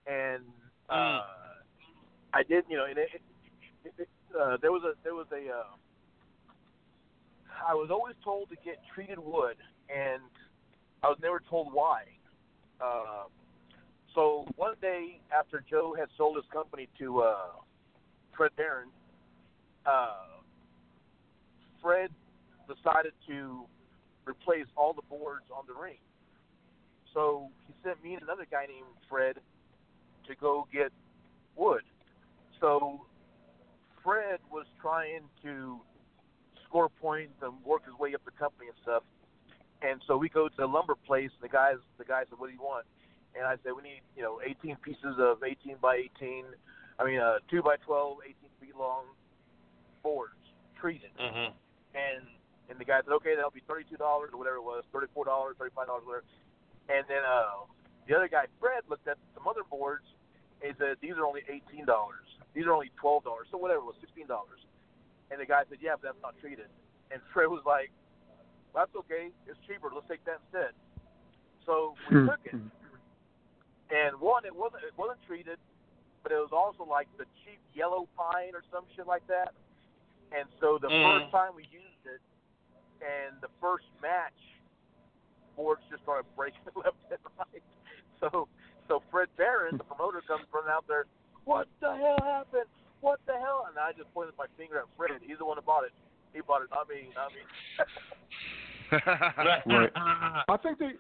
[0.06, 0.44] and
[0.90, 1.22] uh,
[2.34, 3.10] I did, you know, and it,
[3.86, 5.74] it, it, uh, there was a there was a uh,
[7.68, 9.56] I was always told to get treated wood,
[9.90, 10.22] and
[11.04, 12.04] I was never told why.
[12.82, 13.24] Uh,
[14.16, 17.36] so one day after Joe had sold his company to uh,
[18.36, 18.92] Fred Behrend,
[19.86, 20.42] uh,
[21.82, 22.10] Fred
[22.68, 23.62] decided to
[24.26, 25.98] replace all the boards on the ring.
[27.14, 29.38] So he sent me and another guy named Fred
[30.28, 30.92] to go get
[31.56, 31.82] wood.
[32.60, 33.02] So
[34.04, 35.80] Fred was trying to
[36.68, 39.04] score points and work his way up the company and stuff.
[39.82, 41.32] And so we go to the lumber place.
[41.40, 42.86] And the guys, the guy said, "What do you want?"
[43.36, 46.46] And I said, "We need, you know, 18 pieces of 18 by 18.
[47.00, 49.06] I mean, uh, two by 12, 18 feet long
[50.04, 50.36] boards,
[50.80, 51.54] treated." Mm-hmm.
[51.96, 52.28] and
[52.70, 55.08] and the guy said, okay, that'll be thirty two dollars or whatever it was, thirty
[55.14, 56.26] four dollars, thirty five dollars, whatever.
[56.90, 57.66] And then uh,
[58.06, 60.06] the other guy, Fred, looked at some other boards
[60.62, 62.30] and he said, these are only eighteen dollars.
[62.54, 63.50] These are only twelve dollars.
[63.50, 64.62] So whatever it was, sixteen dollars.
[65.32, 66.70] And the guy said, yeah, but that's not treated.
[67.10, 67.90] And Fred was like,
[68.74, 69.90] that's okay, it's cheaper.
[69.94, 70.74] Let's take that instead.
[71.66, 72.58] So we took it.
[73.90, 75.58] And one, it wasn't it wasn't treated,
[76.22, 79.54] but it was also like the cheap yellow pine or some shit like that.
[80.30, 81.02] And so the Mm.
[81.02, 82.22] first time we used it,
[83.02, 84.38] and the first match,
[85.56, 87.64] boards just started breaking left and right.
[88.20, 88.48] So,
[88.88, 91.06] so Fred Behrend, the promoter, comes running out there.
[91.46, 92.70] What the hell happened?
[93.02, 93.66] What the hell?
[93.70, 95.22] And I just pointed my finger at Fred.
[95.26, 95.94] He's the one who bought it.
[96.34, 97.42] He bought it, not me, not me.
[98.92, 99.92] Right.
[99.96, 100.92] I think they.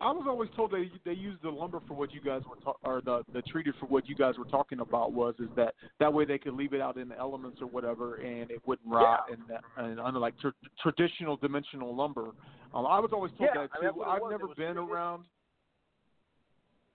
[0.00, 2.76] I was always told they they used the lumber for what you guys were ta-
[2.82, 6.12] or the the treated for what you guys were talking about was is that that
[6.12, 9.26] way they could leave it out in the elements or whatever and it wouldn't rot
[9.30, 10.48] and that, and unlike tr-
[10.82, 12.30] traditional dimensional lumber.
[12.74, 13.80] Um, I was always told Yeah, that I mean, too.
[13.82, 14.30] that's what it I've was.
[14.32, 14.92] never It was been treated.
[14.92, 15.24] around.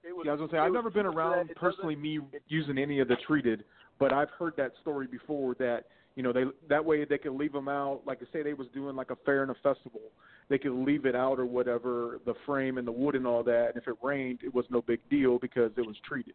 [0.04, 2.78] It was, Yeah, I was gonna say I've was never been around personally me using
[2.78, 3.64] any of the treated,
[3.98, 7.54] but I've heard that story before that you know they that way they could leave
[7.54, 10.02] them out like I say they was doing like a fair and a festival
[10.50, 13.70] they could leave it out or whatever the frame and the wood and all that
[13.74, 16.34] and if it rained it was no big deal because it was treated.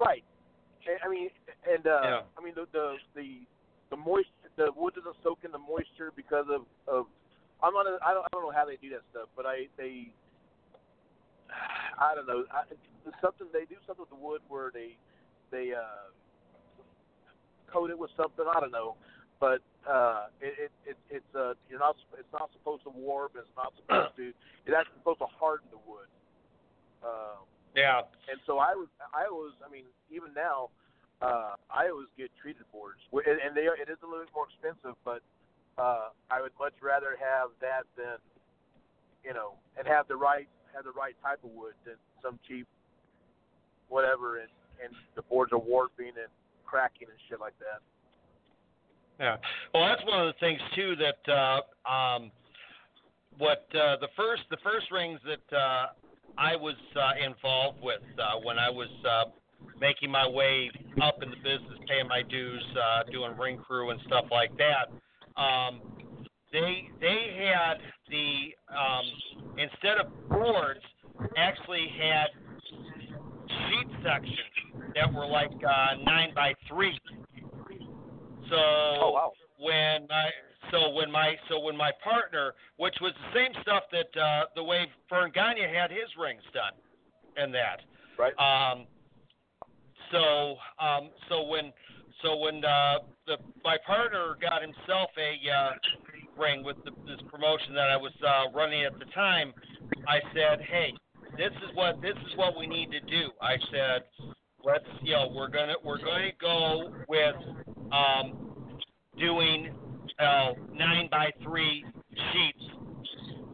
[0.00, 0.24] Right.
[1.04, 1.28] I mean,
[1.68, 2.20] and uh, Yeah.
[2.38, 3.40] I mean the the the
[3.90, 7.06] the moist the wood doesn't soak in the moisture because of of
[7.62, 9.68] I'm not a, I don't I don't know how they do that stuff, but I
[9.76, 10.10] they
[12.00, 12.64] I don't know I,
[13.20, 14.96] something they do something with the wood where they
[15.50, 16.10] they uh
[17.72, 18.96] coat it with something I don't know,
[19.38, 23.48] but uh it it, it it's uh you're not it's not supposed to warp it's
[23.56, 24.32] not supposed to
[24.66, 26.08] it's actually supposed to harden the wood.
[27.02, 28.02] Um, Yeah.
[28.28, 30.68] and so I was, I was, I mean, even now,
[31.22, 34.34] uh, I always get treated boards, and, and they are, it is a little bit
[34.34, 35.22] more expensive, but
[35.78, 38.18] uh, I would much rather have that than,
[39.24, 42.66] you know, and have the right, have the right type of wood than some cheap,
[43.88, 44.48] whatever, and
[44.82, 46.32] and the boards are warping and
[46.70, 47.82] cracking and shit like that.
[49.18, 49.36] Yeah.
[49.74, 52.30] Well, that's one of the things too that uh, um,
[53.38, 55.86] what uh, the first the first rings that uh,
[56.38, 59.24] I was uh, involved with uh, when I was uh,
[59.80, 60.70] making my way
[61.02, 64.88] up in the business, paying my dues, uh, doing ring crew and stuff like that.
[65.40, 65.80] Um,
[66.52, 67.74] they they had
[68.08, 69.04] the um,
[69.58, 70.80] instead of boards,
[71.36, 72.28] actually had
[73.70, 76.98] sheet sections that were like uh, nine by three.
[78.50, 79.32] So Oh wow.
[79.58, 80.30] when my
[80.70, 84.64] so when my so when my partner, which was the same stuff that uh, the
[84.64, 86.72] way Verne Gagne had his rings done,
[87.36, 87.80] and that.
[88.18, 88.34] Right.
[88.38, 88.86] Um,
[90.12, 91.72] so um, so when
[92.22, 95.70] so when uh, the my partner got himself a uh,
[96.40, 99.52] ring with the, this promotion that I was uh, running at the time,
[100.08, 100.92] I said, hey,
[101.36, 103.30] this is what this is what we need to do.
[103.40, 104.02] I said,
[104.64, 107.34] let's you know we're gonna we're to go with
[107.92, 108.78] um,
[109.18, 109.74] doing
[110.18, 112.64] uh, nine by three sheets,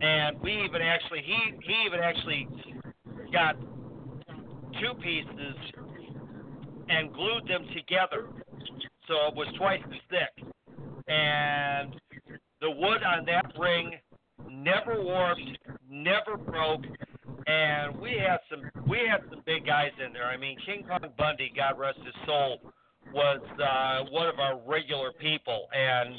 [0.01, 2.49] and we even actually he he even actually
[3.33, 3.57] got
[4.81, 5.55] two pieces
[6.89, 8.29] and glued them together,
[9.09, 10.47] so it was twice as thick,
[11.09, 11.95] and
[12.61, 13.93] the wood on that ring
[14.51, 15.41] never warped,
[15.89, 16.83] never broke,
[17.47, 20.27] and we had some we had some big guys in there.
[20.27, 22.61] I mean, King Kong Bundy, God rest his soul,
[23.13, 26.15] was uh, one of our regular people, and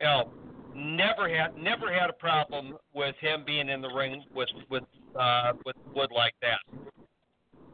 [0.00, 0.30] you know,
[0.74, 4.84] never had never had a problem with him being in the ring with with
[5.18, 6.60] uh, with wood like that.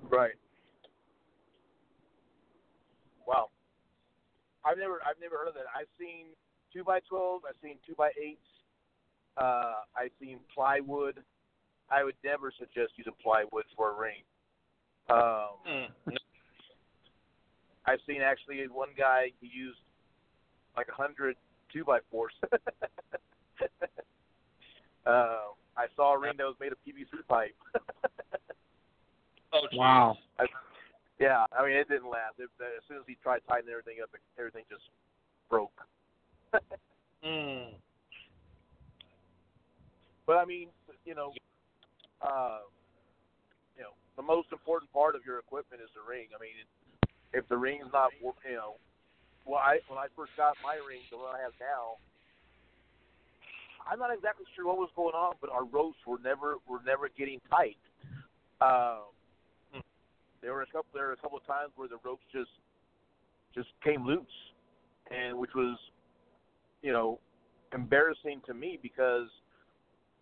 [0.08, 0.34] Right.
[3.26, 3.50] Wow.
[4.64, 5.64] I've never I've never heard of that.
[5.78, 6.26] I've seen
[6.72, 7.42] two by twelve.
[7.48, 8.40] I've seen two by eights.
[9.36, 11.22] Uh, I've seen plywood.
[11.90, 14.22] I would never suggest using plywood for a ring.
[15.08, 15.88] Um, Mm.
[17.86, 19.80] I've seen actually one guy he used
[20.76, 21.36] like a hundred
[21.72, 22.32] two by fours.
[22.42, 22.58] uh,
[25.76, 27.56] I saw a ring that was made of PVC pipe.
[29.52, 29.78] Oh, geez.
[29.78, 30.16] Wow.
[30.38, 30.46] I,
[31.18, 32.38] yeah, I mean it didn't last.
[32.38, 34.84] It, as soon as he tried tightening everything up, everything just
[35.48, 35.72] broke.
[37.22, 37.74] Mm.
[40.26, 40.68] But I mean,
[41.04, 41.32] you know,
[42.22, 42.64] uh,
[43.76, 46.28] you know, the most important part of your equipment is the ring.
[46.34, 46.56] I mean,
[47.32, 48.76] if the ring's not, you know,
[49.46, 51.96] well, I when I first got my ring, the one I have now,
[53.88, 57.08] I'm not exactly sure what was going on, but our ropes were never were never
[57.16, 57.80] getting tight.
[58.60, 59.08] Um,
[60.42, 62.50] there were a couple there were a couple of times where the ropes just
[63.54, 64.36] just came loose,
[65.10, 65.78] and which was,
[66.82, 67.18] you know,
[67.74, 69.28] embarrassing to me because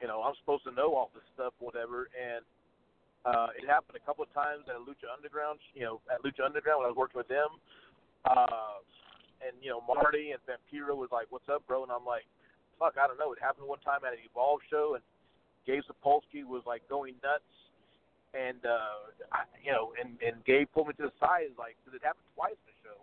[0.01, 2.09] you know, I'm supposed to know all this stuff, whatever.
[2.15, 2.45] And
[3.27, 6.81] uh, it happened a couple of times at Lucha Underground, you know, at Lucha Underground
[6.81, 7.59] when I was working with them.
[8.25, 8.83] Uh,
[9.43, 11.83] and, you know, Marty and Vampiro was like, what's up, bro?
[11.83, 12.27] And I'm like,
[12.79, 13.33] fuck, I don't know.
[13.35, 15.03] It happened one time at an Evolve show, and
[15.67, 17.47] Gabe Sapolsky was like going nuts.
[18.37, 19.09] And, uh,
[19.65, 22.59] you know, and, and Gabe pulled me to the side, like, because it happened twice
[22.61, 22.99] in the show.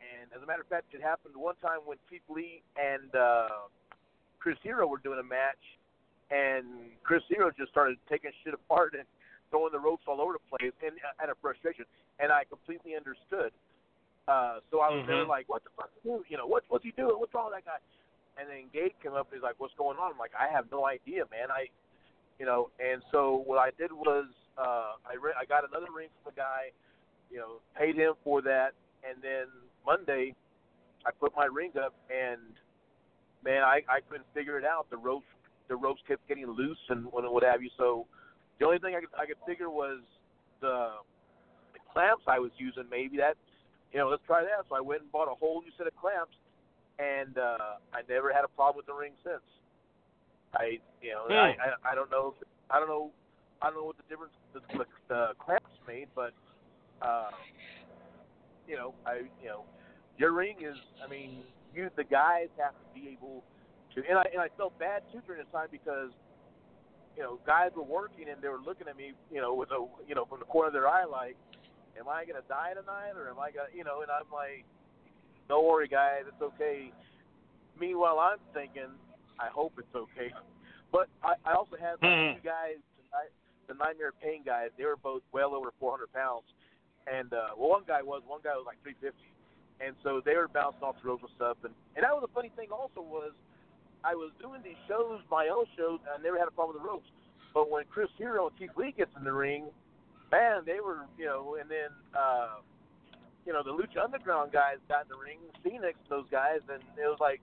[0.00, 3.68] And as a matter of fact, it happened one time when Keith Lee and uh,
[4.40, 5.60] Chris Hero were doing a match,
[6.30, 6.64] and
[7.02, 9.04] Chris Hero just started taking shit apart and
[9.50, 11.84] throwing the ropes all over the place, and out of frustration.
[12.18, 13.50] And I completely understood.
[14.28, 15.28] Uh, so I was there Mhm.
[15.28, 16.22] like, what the fuck, dude?
[16.28, 17.18] You know, what, what's he doing?
[17.18, 17.78] What's wrong with that guy?
[18.38, 20.12] And then Gabe came up and he's like, what's going on?
[20.12, 21.50] I'm like, I have no idea, man.
[21.50, 21.66] I,
[22.38, 24.26] you know, and so what I did was
[24.56, 26.70] uh, I re- I got another ring from the guy,
[27.30, 28.72] you know, paid him for that,
[29.02, 29.46] and then
[29.84, 30.34] Monday
[31.04, 32.40] I put my ring up and
[33.42, 34.88] man, I I couldn't figure it out.
[34.90, 35.26] The ropes
[35.70, 37.70] the ropes kept getting loose and what have you.
[37.78, 38.06] So
[38.58, 40.02] the only thing I could I could figure was
[40.60, 40.98] the,
[41.72, 42.84] the clamps I was using.
[42.90, 43.38] Maybe that
[43.94, 44.66] you know let's try that.
[44.68, 46.34] So I went and bought a whole new set of clamps,
[46.98, 49.46] and uh, I never had a problem with the ring since.
[50.52, 52.34] I you know I, I I don't know
[52.68, 53.12] I don't know
[53.62, 56.34] I don't know what the difference the, the, the clamps made, but
[57.00, 57.30] uh,
[58.66, 59.62] you know I you know
[60.18, 63.59] your ring is I mean you the guys have to be able to
[64.08, 66.10] and I and I felt bad too during this time because
[67.16, 69.80] you know guys were working and they were looking at me you know with a
[70.06, 71.36] you know from the corner of their eye like
[71.98, 74.64] am I gonna die tonight or am I gonna you know and I'm like
[75.48, 76.92] don't worry guys it's okay
[77.78, 78.90] meanwhile I'm thinking
[79.38, 80.30] I hope it's okay
[80.92, 82.38] but I, I also had my Hmm.
[82.38, 83.32] two guys tonight
[83.68, 86.46] the Nightmare Pain guys they were both well over 400 pounds
[87.10, 89.18] and uh well one guy was one guy was like 350
[89.80, 91.56] and so they were bouncing off the ropes and stuff.
[91.64, 93.32] And and that was a funny thing also was
[94.04, 96.82] I was doing these shows, my own shows, and I never had a problem with
[96.82, 97.08] the ropes.
[97.52, 99.66] But when Chris Hero and Keith Lee gets in the ring,
[100.30, 101.56] man, they were you know.
[101.60, 102.62] And then uh,
[103.46, 107.08] you know, the Lucha Underground guys got in the ring, Fenix, those guys, and it
[107.08, 107.40] was like,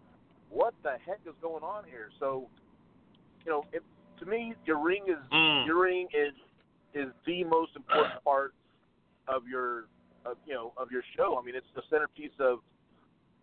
[0.50, 2.10] what the heck is going on here?
[2.20, 2.48] So,
[3.46, 3.84] you know, it,
[4.20, 5.66] to me, your ring is Mm.
[5.66, 6.34] your ring is
[6.94, 8.54] is the most important part
[9.28, 9.86] of your,
[10.26, 11.38] of, you know, of your show.
[11.38, 12.60] I mean, it's the centerpiece of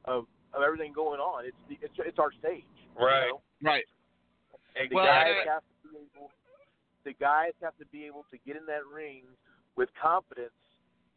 [0.07, 1.45] of of everything going on.
[1.45, 2.65] It's the it's it's our stage.
[2.99, 3.29] You Right.
[3.29, 3.43] know?
[3.63, 3.85] Right.
[4.77, 6.33] And the Well, guys I- have to be able,
[7.05, 9.25] the guys have to be able to get in that ring
[9.77, 10.53] with confidence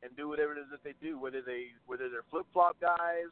[0.04, 3.30] and do whatever it is that they do, whether they whether they're flip flop guys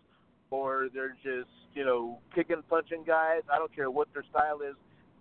[0.50, 3.41] or they're just you know kicking punching guys.
[3.50, 4.76] I don't care what their style is.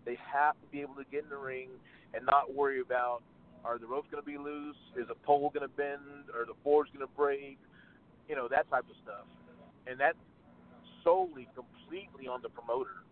[0.05, 1.69] They have to be able to get in the ring
[2.15, 3.23] and not worry about
[3.65, 6.53] are the ropes going to be loose, is a pole going to bend, or the
[6.63, 7.59] board's going to break,
[8.29, 9.27] you know that type of stuff,
[9.87, 10.19] and that's
[11.03, 13.04] solely completely on the promoter.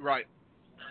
[0.00, 0.26] Right.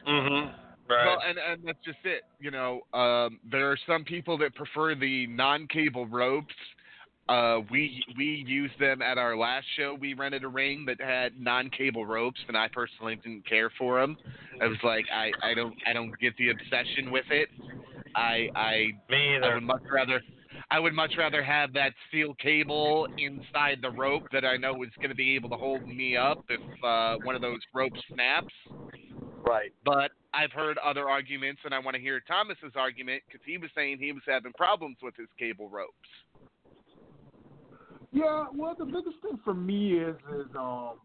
[0.08, 0.50] Mm-hmm.
[0.90, 1.06] Right.
[1.06, 2.24] Well, and and that's just it.
[2.40, 6.56] You know, um, there are some people that prefer the non-cable ropes.
[7.28, 9.98] Uh, we we used them at our last show.
[10.00, 14.16] We rented a ring that had non-cable ropes, and I personally didn't care for them.
[14.62, 17.50] I was like, I, I don't I don't get the obsession with it.
[18.16, 20.22] I I Me I would much rather
[20.72, 24.90] I would much rather have that steel cable inside the rope that I know is
[24.98, 28.54] going to be able to hold me up if uh, one of those ropes snaps.
[29.48, 29.72] Right.
[29.86, 33.70] But I've heard other arguments, and I want to hear Thomas's argument because he was
[33.76, 35.94] saying he was having problems with his cable ropes.
[38.12, 40.96] Yeah, well, the biggest thing for me is is um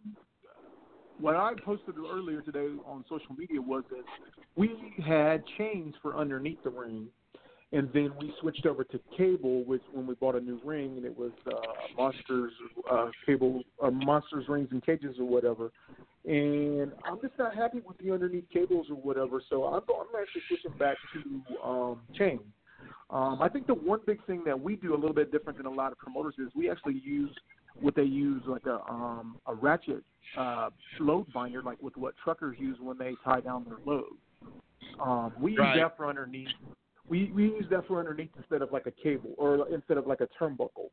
[1.18, 4.02] what I posted earlier today on social media was that
[4.56, 4.70] we
[5.04, 7.06] had chains for underneath the ring,
[7.72, 11.04] and then we switched over to cable, which when we bought a new ring, and
[11.06, 11.52] it was uh,
[11.96, 12.52] monsters
[12.90, 15.72] uh, cable, uh, monsters rings and cages or whatever.
[16.24, 20.42] And I'm just not happy with the underneath cables or whatever, so I'm I'm actually
[20.46, 22.40] switching back to um, chain.
[23.10, 25.66] Um, I think the one big thing that we do a little bit different than
[25.66, 27.30] a lot of promoters is we actually use
[27.80, 30.04] what they use like a um, a ratchet
[30.36, 30.70] uh,
[31.00, 34.16] load binder, like with what truckers use when they tie down their load.
[35.00, 35.74] Um, we Right.
[35.74, 36.48] use that for underneath.
[37.12, 40.22] We we use that for underneath instead of like a cable or instead of like
[40.22, 40.88] a turnbuckle.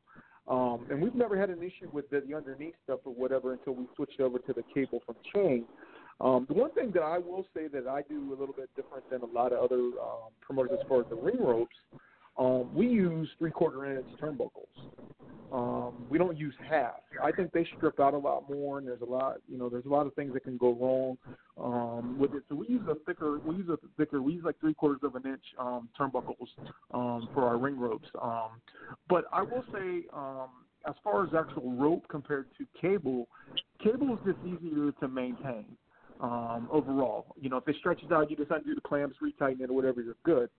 [0.50, 3.74] Um, and we've never had an issue with the, the underneath stuff or whatever until
[3.74, 5.64] we switched over to the cable from chain.
[6.20, 9.10] Um, the one thing that I will say that I do a little bit different
[9.10, 11.76] than a lot of other um, promoters as far as the ring ropes,
[12.38, 14.68] um, we use three quarter inch turnbuckles.
[15.52, 17.02] Um, we don't use half.
[17.24, 19.86] I think they strip out a lot more, and there's a lot, you know, there's
[19.86, 21.18] a lot of things that can go wrong
[21.60, 22.44] um, with it.
[22.50, 25.16] So we use a thicker, we use a thicker, we use like three quarters of
[25.16, 26.48] an inch um, turnbuckles
[26.94, 28.08] um, for our ring ropes.
[28.22, 28.62] Um,
[29.10, 30.50] but I will say, um,
[30.88, 33.28] as far as actual rope compared to cable,
[33.84, 35.66] cable is just easier to maintain
[36.20, 37.36] um, overall.
[37.42, 40.02] You know, if it stretches out, you just undo the clamps, retighten it, or whatever,
[40.02, 40.50] you're good.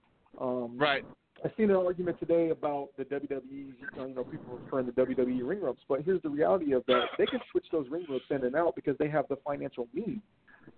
[0.40, 1.04] Um, Right.
[1.44, 3.40] I seen an argument today about the WWE.
[3.50, 7.26] You know, people referring to WWE ring ropes, but here's the reality of that: they
[7.26, 10.20] can switch those ring ropes in and out because they have the financial means.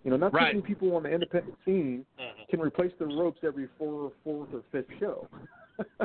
[0.04, 0.54] You know, not too Right.
[0.54, 2.48] many people on the independent scene Mhm.
[2.48, 5.28] can replace the ropes every four, fourth, or fifth show.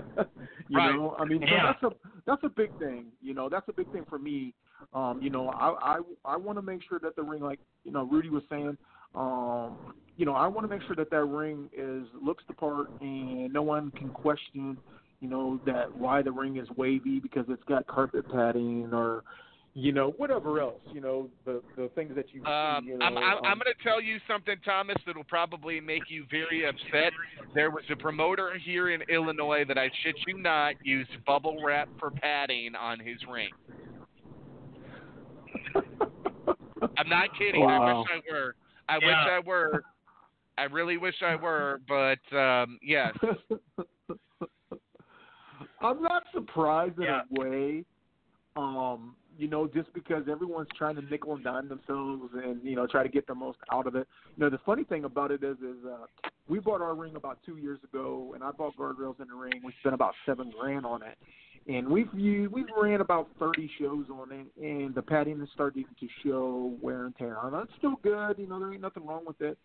[0.70, 0.96] you Right.
[0.96, 1.94] know, I mean, so that's a
[2.26, 3.12] that's a big thing.
[3.22, 4.54] You know, that's a big thing for me.
[4.94, 7.92] Um, you know, I I I want to make sure that the ring, like you
[7.92, 8.78] know, Rudy was saying,
[9.18, 9.78] um,
[10.16, 13.52] you know, I want to make sure that that ring is looks the part, and
[13.52, 14.78] no one can question,
[15.22, 19.24] you know, that why the ring is wavy because it's got carpet padding or,
[19.74, 20.82] you know, whatever else.
[20.92, 22.46] You know, the the things that you.
[22.46, 25.24] Um, see, you know, I'm, I'm, I'm um, going to tell you something, Thomas, that'll
[25.24, 27.12] probably make you very upset.
[27.56, 31.90] There was a promoter here in Illinois that I shit you not used bubble wrap
[32.00, 33.50] for padding on his ring.
[36.98, 37.64] I'm not kidding.
[37.64, 38.00] I Wow.
[38.00, 38.56] wish I were.
[38.90, 39.84] I wish I were.
[40.58, 43.14] I really wish I were, but um, yes.
[45.82, 47.22] I'm not surprised in Yeah.
[47.38, 47.86] a way.
[48.56, 52.88] Um, you know, just because everyone's trying to nickel and dime themselves and you know
[52.88, 54.08] try to get the most out of it.
[54.36, 56.06] You know, the funny thing about it is, is uh,
[56.48, 59.62] we bought our ring about two years ago, and I bought guardrails in the ring.
[59.64, 61.18] We spent about seven grand on it,
[61.68, 65.86] and we've used, we've ran about thirty shows on it, and the padding is starting
[66.00, 67.38] to show wear and tear.
[67.44, 68.36] And that's still good.
[68.38, 69.58] You know, there ain't nothing wrong with it.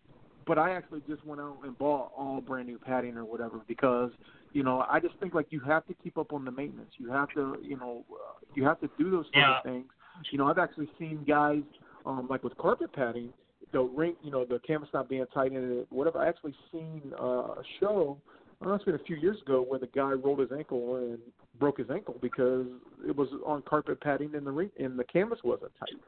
[0.44, 4.11] But I actually just went out and bought all brand new padding or whatever because
[4.53, 6.90] you know I just think like you have to keep up on the maintenance.
[6.98, 9.59] You have to you know uh, you have to do those sort Yeah.
[9.59, 9.86] of things.
[10.32, 11.62] You know I've actually seen guys
[12.05, 13.32] um like with carpet padding,
[13.72, 16.18] the ring you know the canvas not being tight in it whatever.
[16.18, 18.18] I actually seen uh, a show.
[18.64, 21.18] Uh, it's been a few years ago where the guy rolled his ankle and
[21.58, 22.66] broke his ankle because
[23.06, 26.00] it was on carpet padding and the ring and the canvas wasn't tight.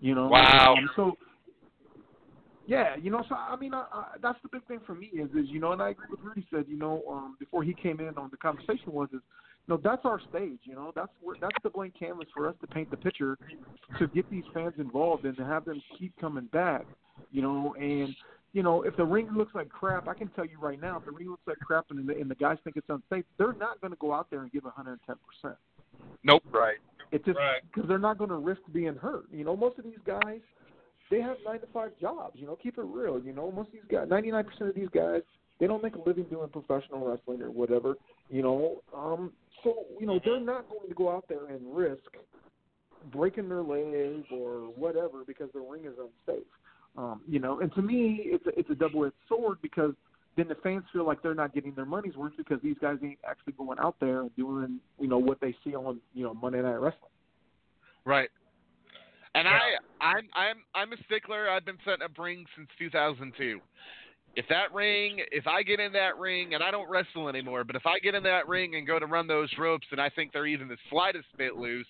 [0.00, 0.28] You know.
[0.28, 0.74] Wow.
[0.76, 1.16] Um, so
[2.66, 5.30] yeah, you know, so I mean, I, I, that's the big thing for me is,
[5.30, 8.00] is you know, and I agree with Rudy said, you know, um, before he came
[8.00, 9.20] in on the conversation was, is
[9.68, 10.58] no, that's our stage.
[10.64, 13.36] You know, that's where that's the blank canvas for us to paint the picture,
[13.98, 16.84] to get these fans involved and to have them keep coming back.
[17.30, 18.14] You know, and
[18.52, 21.04] you know if the ring looks like crap, I can tell you right now, if
[21.04, 23.80] the ring looks like crap and the, and the guys think it's unsafe, they're not
[23.80, 25.58] going to go out there and give 110 percent.
[26.24, 26.42] Nope.
[26.50, 26.78] Right.
[27.10, 27.60] It's just Right.
[27.72, 29.24] because they're not going to risk being hurt.
[29.30, 30.40] You know, most of these guys,
[31.10, 32.38] they have nine to five jobs.
[32.40, 33.18] You know, keep it real.
[33.18, 35.22] You know, most of these guys, 99 percent of these guys,
[35.60, 37.96] they don't make a living doing professional wrestling or whatever.
[38.30, 39.32] You know, um,
[39.62, 42.02] so you know they're not going to go out there and risk
[43.12, 46.46] breaking their leg or whatever because the ring is unsafe.
[46.96, 49.94] Um, you know, and to me, it's a, it's a double-edged sword because
[50.36, 53.18] then the fans feel like they're not getting their money's worth because these guys ain't
[53.28, 56.60] actually going out there and doing you know what they see on you know Monday
[56.60, 57.10] Night Wrestling.
[58.04, 58.28] Right.
[59.34, 59.58] And I,
[60.00, 61.48] I'm, I'm, I'm a stickler.
[61.48, 63.60] I've been setting up rings since 2002.
[64.36, 67.76] If that ring, if I get in that ring, and I don't wrestle anymore, but
[67.76, 70.32] if I get in that ring and go to run those ropes, and I think
[70.32, 71.88] they're even the slightest bit loose,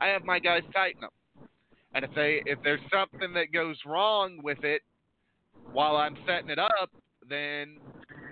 [0.00, 1.10] I have my guys tighten them.
[1.94, 4.82] And if they, if there's something that goes wrong with it
[5.72, 6.90] while I'm setting it up,
[7.28, 7.78] then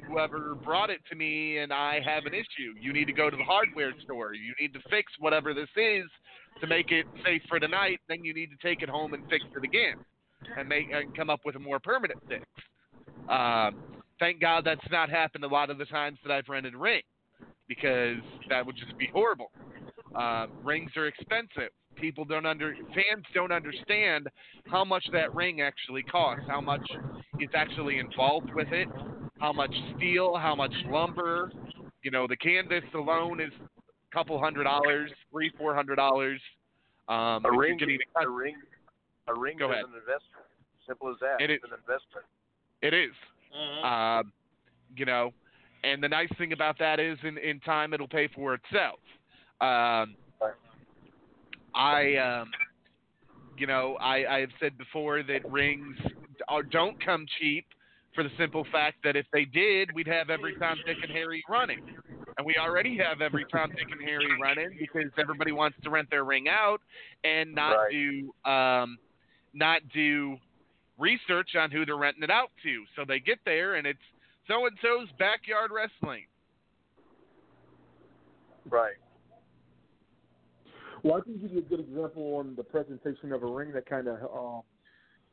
[0.08, 2.74] whoever brought it to me and I have an issue.
[2.80, 4.34] You need to go to the hardware store.
[4.34, 6.04] You need to fix whatever this is
[6.60, 8.00] to make it safe for tonight.
[8.08, 9.96] Then you need to take it home and fix it again,
[10.58, 12.44] and make and come up with a more permanent fix.
[13.28, 13.82] Um,
[14.18, 17.02] thank God that's not happened a lot of the times that I've rented ring,
[17.68, 18.18] because
[18.50, 19.50] that would just be horrible.
[20.14, 21.70] Uh, rings are expensive.
[21.97, 24.28] People don't under fans don't understand
[24.68, 26.82] how much that ring actually costs, how much
[27.38, 28.88] is actually involved with it,
[29.38, 31.51] how much steel, how much lumber.
[32.03, 36.40] You know, the canvas alone is a couple hundred dollars, three, four hundred dollars.
[37.09, 38.57] Um, A if you're ring, getting a ring,
[39.28, 39.84] a ring Go is ahead.
[39.84, 40.47] an investment.
[40.86, 41.40] Simple as that.
[41.40, 41.70] It it's is.
[41.70, 42.26] an investment.
[42.80, 43.14] It is.
[43.57, 43.84] Mhm.
[43.84, 44.32] Um,
[44.97, 45.32] you know,
[45.84, 48.99] and the nice thing about that is, in in time, it'll pay for itself.
[49.61, 50.55] Um, Right.
[51.74, 52.50] I, um,
[53.58, 55.96] you know, I I have said before that rings
[56.48, 57.66] are, don't come cheap
[58.14, 61.42] for the simple fact that if they did, we'd have every Tom, Dick, and Harry
[61.48, 61.80] running,
[62.36, 66.08] and we already have every Tom, Dick, and Harry running because everybody wants to rent
[66.10, 66.80] their ring out
[67.24, 67.90] and not Right.
[67.90, 68.98] do um,
[69.54, 70.36] not do
[70.98, 72.84] research on who they're renting it out to.
[72.96, 73.98] So they get there and it's
[74.46, 76.24] so and so's backyard wrestling.
[78.68, 78.96] Right.
[81.03, 83.86] Well, I can give you a good example on the presentation of a ring that
[83.86, 84.62] kind of um,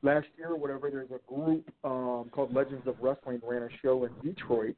[0.02, 0.90] last year or whatever.
[0.90, 4.76] There's a group um, called Legends of Wrestling ran a show in Detroit,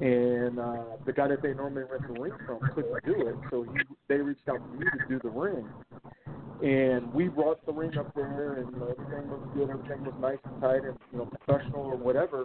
[0.00, 3.62] and uh, the guy that they normally rent the ring from couldn't do it, so
[3.62, 5.64] he they reached out to me to do the ring.
[6.60, 10.14] And we brought the ring up there, and you know, everything was good, everything was
[10.20, 12.44] nice and tight, and you know, professional or whatever.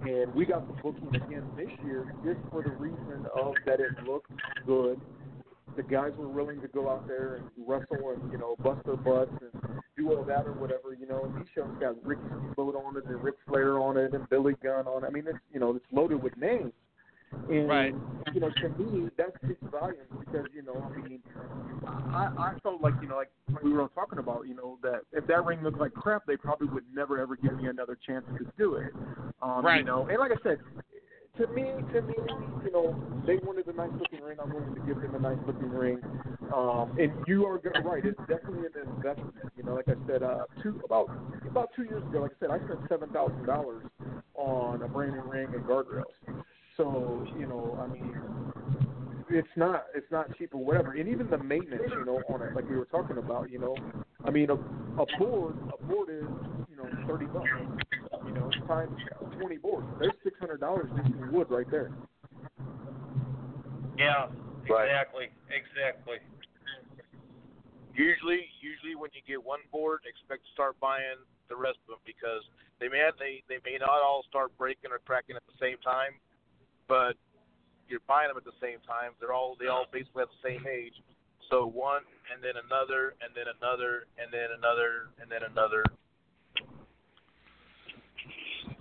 [0.00, 3.92] And we got the booking again this year, just for the reason of that it
[4.06, 4.30] looked
[4.66, 5.00] good
[5.78, 8.96] the guys were willing to go out there and wrestle and you know bust their
[8.96, 10.92] butts and do all that or whatever.
[10.98, 14.12] You know, and these shows got Ricky Steamboat on it and Ric Flair on it
[14.12, 15.06] and Billy Gunn on it.
[15.06, 16.72] I mean, it's you know it's loaded with names.
[17.48, 17.94] And Right.
[18.32, 21.22] you know, to me, that speaks volumes because you know, I mean,
[21.86, 23.30] I I felt like you know, like
[23.62, 26.68] we were talking about, you know, that if that ring looked like crap, they probably
[26.68, 28.92] would never ever give me another chance to do it.
[29.42, 29.78] Um, Right.
[29.78, 30.58] You know, and like I said,
[31.38, 32.14] to me, to me,
[32.64, 34.38] you know, they wanted a nice looking ring.
[34.42, 36.00] I'm willing to give them a nice looking ring.
[36.52, 38.04] Um, and you are right.
[38.04, 39.34] It's definitely an investment.
[39.56, 41.10] You know, like I said, uh, two about
[41.48, 43.84] about two years ago, like I said, I spent seven thousand dollars
[44.34, 46.04] on a brand new ring and guardrails.
[46.76, 48.16] So you know, I mean,
[49.30, 50.92] it's not it's not cheap or whatever.
[50.92, 53.76] And even the maintenance, you know, on it, like we were talking about, you know,
[54.24, 56.24] I mean, a, a board a board is
[56.70, 57.48] you know thirty bucks.
[58.26, 58.98] You know, times
[59.38, 59.86] twenty boards.
[60.00, 61.90] There's six hundred dollars just in wood right there.
[63.98, 64.28] Yeah,
[64.70, 64.86] Right.
[64.86, 66.18] exactly, exactly.
[67.94, 72.02] Usually, usually when you get one board, expect to start buying the rest of them
[72.06, 72.46] because
[72.78, 76.14] they may they they may not all start breaking or cracking at the same time,
[76.86, 77.18] but
[77.88, 79.18] you're buying them at the same time.
[79.18, 80.94] They're all they all basically have the same age.
[81.50, 85.82] So one and then another and then another and then another and then another.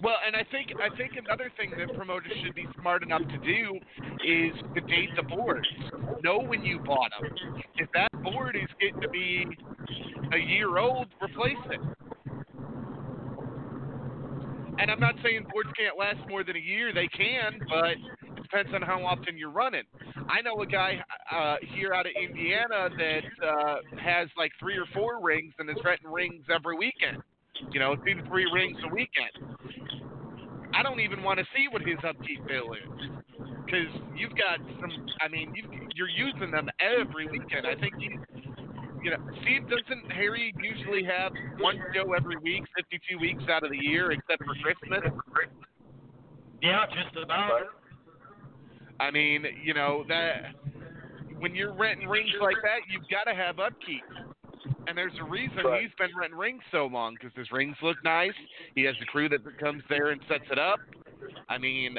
[0.01, 3.37] Well, and I think I think another thing that promoters should be smart enough to
[3.39, 3.79] do
[4.23, 5.67] is to date the boards.
[6.23, 7.31] Know when you bought them.
[7.75, 9.45] If that board is getting to be
[10.33, 11.79] a year old, replace it.
[14.79, 16.93] And I'm not saying boards can't last more than a year.
[16.93, 17.97] They can, but
[18.37, 19.83] it depends on how often you're running.
[20.29, 20.99] I know a guy
[21.31, 25.77] uh, here out of Indiana that uh, has like three or four rings and is
[25.83, 27.17] renting rings every weekend.
[27.71, 29.57] You know, two to three rings a weekend.
[30.73, 33.09] I don't even want to see what his upkeep bill is.
[33.65, 34.91] because you've got some.
[35.21, 35.63] I mean, you
[35.95, 37.65] you're using them every weekend.
[37.67, 38.19] I think you.
[39.03, 43.71] You know, Steve doesn't Harry usually have one show every week, 52 weeks out of
[43.71, 45.13] the year, except for Christmas.
[46.61, 47.61] Yeah, just about.
[48.99, 50.55] I mean, you know that
[51.39, 54.03] when you're renting rings like that, you've got to have upkeep.
[54.87, 55.81] And there's a reason Right.
[55.81, 58.33] he's been renting rings so long because his rings look nice.
[58.75, 60.79] He has a crew that comes there and sets it up.
[61.49, 61.97] I mean,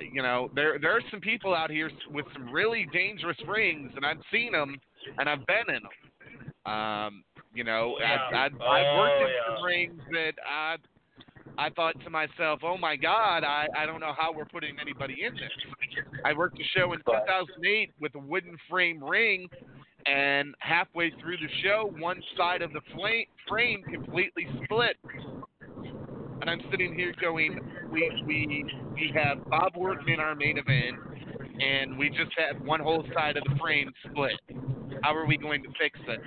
[0.00, 4.04] you know, there there are some people out here with some really dangerous rings, and
[4.06, 4.76] I've seen them,
[5.18, 6.72] and I've been in them.
[6.72, 9.56] Um, you know, I've, I've, I've worked Oh, in yeah.
[9.56, 10.76] some rings that I
[11.56, 15.24] I thought to myself, oh my God, I, I don't know how we're putting anybody
[15.24, 15.50] in this.
[16.24, 19.48] I worked a show in 2008 with a wooden frame ring,
[20.06, 22.80] and halfway through the show, one side of the
[23.48, 24.96] frame completely split.
[26.40, 27.58] And I'm sitting here going,
[27.90, 30.96] we we we have Bob Orton in our main event,
[31.60, 34.38] and we just had one whole side of the frame split.
[35.02, 36.18] How are we going to fix this?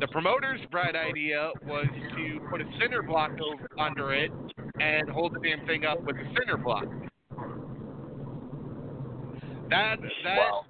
[0.00, 1.86] The promoter's bright idea was
[2.16, 4.30] to put a center block over, under it
[4.80, 6.84] and hold the damn thing up with a center block.
[9.68, 10.69] That that.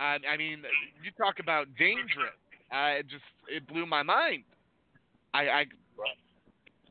[0.00, 0.64] I, I mean,
[1.04, 2.32] you talk about dangerous.
[2.72, 4.44] Uh, it just it blew my mind.
[5.34, 5.64] I, I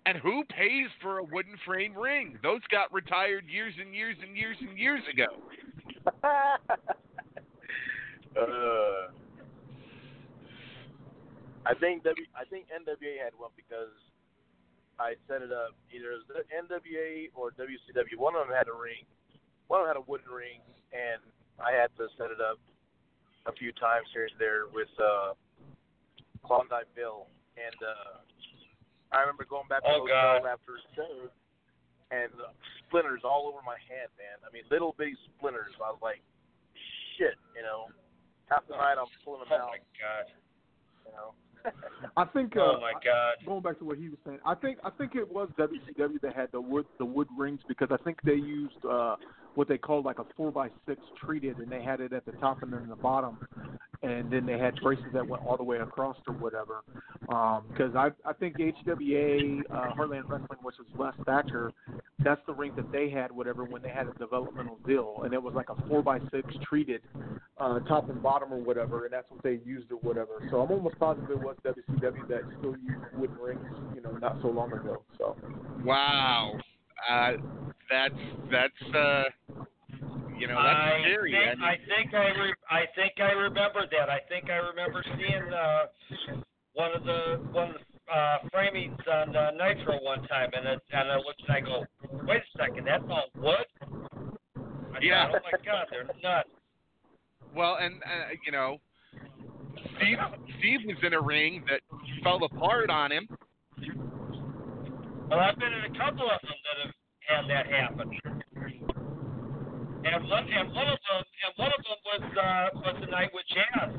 [0.06, 2.38] and who pays for a wooden frame ring?
[2.42, 5.26] Those got retired years and years and years and years ago.
[6.24, 6.62] uh,
[11.66, 13.94] I think w, I think NWA had one because
[15.00, 15.74] I set it up.
[15.94, 18.18] Either it was NWA or WCW.
[18.18, 19.04] One of them had a ring.
[19.68, 20.62] One of them had a wooden ring,
[20.94, 21.22] and
[21.60, 22.58] I had to set it up
[23.46, 25.34] a few times here and there with uh,
[26.46, 27.28] Klondike Bill.
[27.60, 28.24] And uh,
[29.12, 30.50] I remember going back to Oh, the hotel God.
[30.60, 31.16] after a show,
[32.12, 32.52] and uh,
[32.88, 34.38] splinters all over my hand, man.
[34.48, 35.76] I mean, little bitty splinters.
[35.78, 36.22] I was like,
[37.18, 37.88] shit, you know.
[38.50, 40.26] Half the night I'm pulling them Oh out, Oh my god.
[41.06, 41.30] you know.
[42.18, 42.56] I think.
[42.58, 43.36] Uh, Oh my god.
[43.46, 46.34] Going back to what he was saying, I think I think it was WCW that
[46.36, 49.18] had the wood the wood rings because I think they used uh
[49.60, 52.32] what they called like a four by six treated, and they had it at the
[52.32, 53.38] top and then the bottom,
[54.04, 56.82] and then they had braces that went all the way across or whatever.
[57.28, 61.74] Because I I think HWA uh, Heartland Wrestling, which was Les Thatcher,
[62.24, 65.44] that's the ring that they had whatever when they had a developmental deal, and it
[65.44, 67.02] was like a four by six treated
[67.58, 70.42] uh, top and bottom or whatever, and that's what they used or whatever.
[70.52, 73.60] So I'm almost positive it was WCW that still used wooden rings,
[73.94, 75.02] you know, not so long ago.
[75.18, 75.36] So
[75.84, 76.54] Wow.
[77.08, 77.32] Uh,
[77.90, 78.14] that's
[78.52, 79.24] that's uh,
[80.38, 81.32] you know that's I scary.
[81.32, 84.10] think, I think I re- I think I remember that.
[84.10, 85.86] I think I remember seeing uh,
[86.74, 90.80] one of the one of the uh, framings on uh, Nitro one time, and it,
[90.92, 91.86] and I looked and I go,
[92.26, 93.66] wait a second, that's all wood.
[94.94, 95.32] I Yeah.
[95.32, 96.50] Thought, oh my God, they're nuts.
[97.56, 98.78] well, and uh, you know,
[99.98, 100.18] Steve
[100.60, 101.82] Steve was in a ring that
[102.24, 103.28] fell apart on him.
[105.30, 106.94] Well, I've been in a couple of them that have
[107.30, 108.10] had that happen.
[110.02, 113.30] And one and one of them and one of them was uh, was the night
[113.32, 113.94] with Jazz.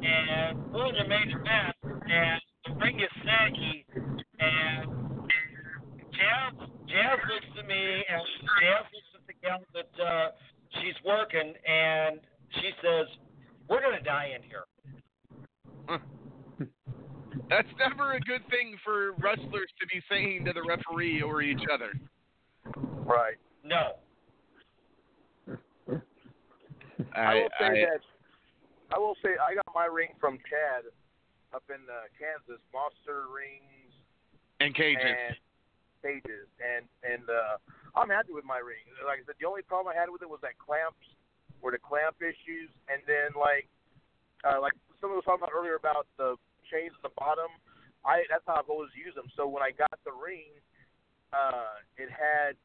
[0.00, 3.84] And we're in the main event and the ring is saggy
[4.40, 4.88] and
[6.16, 6.52] Jazz
[6.88, 8.22] Jazz looks at me and
[8.56, 10.30] Jazz looks at the gal that uh,
[10.80, 12.20] she's working and
[12.56, 13.04] she says,
[13.68, 14.64] We're gonna die in here.
[17.52, 19.71] That's never a good thing for wrestlers to
[20.12, 21.92] saying to the referee or each other.
[23.04, 23.36] Right.
[23.64, 23.96] No.
[27.14, 28.00] I, I, will say I that.
[28.92, 30.84] I will say I got my ring from Chad
[31.54, 33.92] up in uh, Kansas, Monster Rings
[34.60, 35.02] and cages.
[35.02, 35.36] and
[36.00, 37.56] cages, and and uh,
[37.98, 38.82] I'm happy with my ring.
[39.04, 41.04] Like I said, the only problem I had with it was that clamps,
[41.60, 43.68] were the clamp issues, and then like
[44.46, 46.38] uh, like someone was talking about earlier about the
[46.70, 47.50] chains at the bottom.
[48.04, 49.30] I that's how I've always used them.
[49.36, 50.50] So when I got the ring,
[51.32, 52.58] uh, it had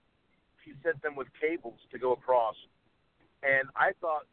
[0.65, 2.55] he sent them with cables to go across,
[3.43, 4.25] and I thought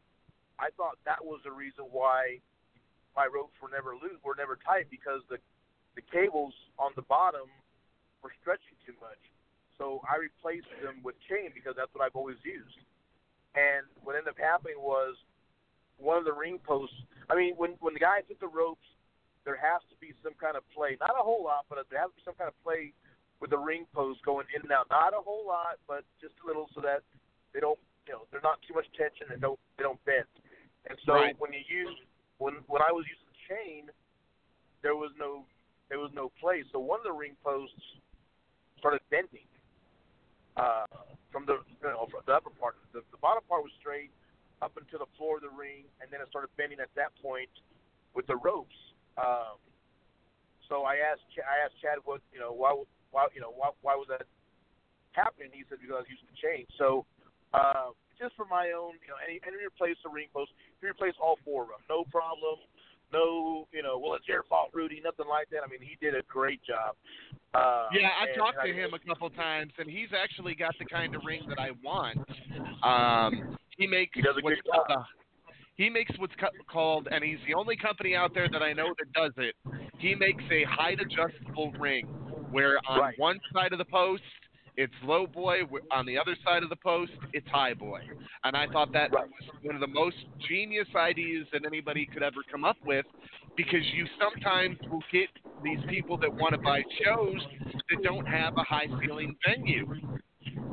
[0.59, 2.39] I thought that was the reason why
[3.15, 5.37] my ropes were never loose, were never tight because the
[5.95, 7.47] the cables on the bottom
[8.21, 9.21] were stretching too much.
[9.77, 12.79] So I replaced them with chain because that's what I've always used.
[13.55, 15.15] And what ended up happening was
[15.97, 16.95] one of the ring posts.
[17.29, 18.87] I mean, when when the guys hit the ropes,
[19.45, 20.97] there has to be some kind of play.
[20.99, 22.91] Not a whole lot, but there has to be some kind of play
[23.39, 24.89] with the ring post going in and out.
[24.89, 27.05] Not a whole lot, but just a little so that
[27.53, 27.79] they don't,
[28.09, 30.27] you know, there's not too much tension and don't they don't bend.
[30.89, 31.37] And so Right.
[31.39, 31.95] when you use
[32.41, 33.81] when when I was using chain,
[34.81, 35.45] there was no
[35.89, 36.65] there was no play.
[36.73, 38.01] So one of the ring posts
[38.81, 39.47] started bending
[40.57, 40.85] uh,
[41.31, 42.75] from the you know, the upper part.
[42.93, 44.09] The, the bottom part was straight
[44.61, 47.49] up until the floor of the ring, and then it started bending at that point
[48.15, 48.75] with the ropes.
[49.17, 49.57] Um,
[50.67, 52.73] so I asked Ch- I asked Chad what you know why
[53.11, 54.23] why you know why why was that
[55.13, 55.49] happening?
[55.53, 56.65] He said because I was using the chain.
[56.77, 57.05] So
[57.53, 60.89] uh, just for my own you know any any replace the ring post, if you
[60.89, 62.59] replace all four of them, no problem.
[63.13, 64.99] No, you know, well, it's your fault, Rudy.
[64.99, 65.61] Nothing like that.
[65.63, 66.95] I mean, he did a great job.
[67.53, 70.55] Uh, Yeah, I and- talked and to I- him a couple times, and he's actually
[70.55, 72.17] got the kind of ring that I want.
[72.83, 74.89] Um, he makes He does a good job.
[74.89, 75.05] a,
[75.75, 78.93] he makes what's co- called, and he's the only company out there that I know
[78.97, 79.55] that does it.
[79.99, 82.05] He makes a height adjustable ring,
[82.51, 83.15] where on Right.
[83.17, 84.23] one side of the post
[84.77, 85.61] it's low boy,
[85.91, 87.99] on the other side of the post it's high boy,
[88.43, 89.29] and I thought that Right.
[89.29, 90.17] was one of the most
[90.49, 93.05] genius ideas that anybody could ever come up with,
[93.55, 95.29] because you sometimes will get
[95.63, 97.41] these people that want to buy shows
[97.89, 99.85] that don't have a high ceiling venue.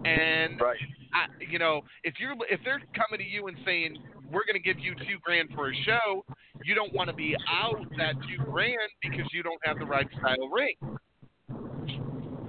[0.05, 0.79] And Right.
[1.15, 3.97] I, you know, if you're if they're coming to you and saying
[4.33, 6.24] we're going to give you two grand for a show,
[6.64, 10.09] you don't want to be out that two grand because you don't have the right
[10.18, 10.74] style ring.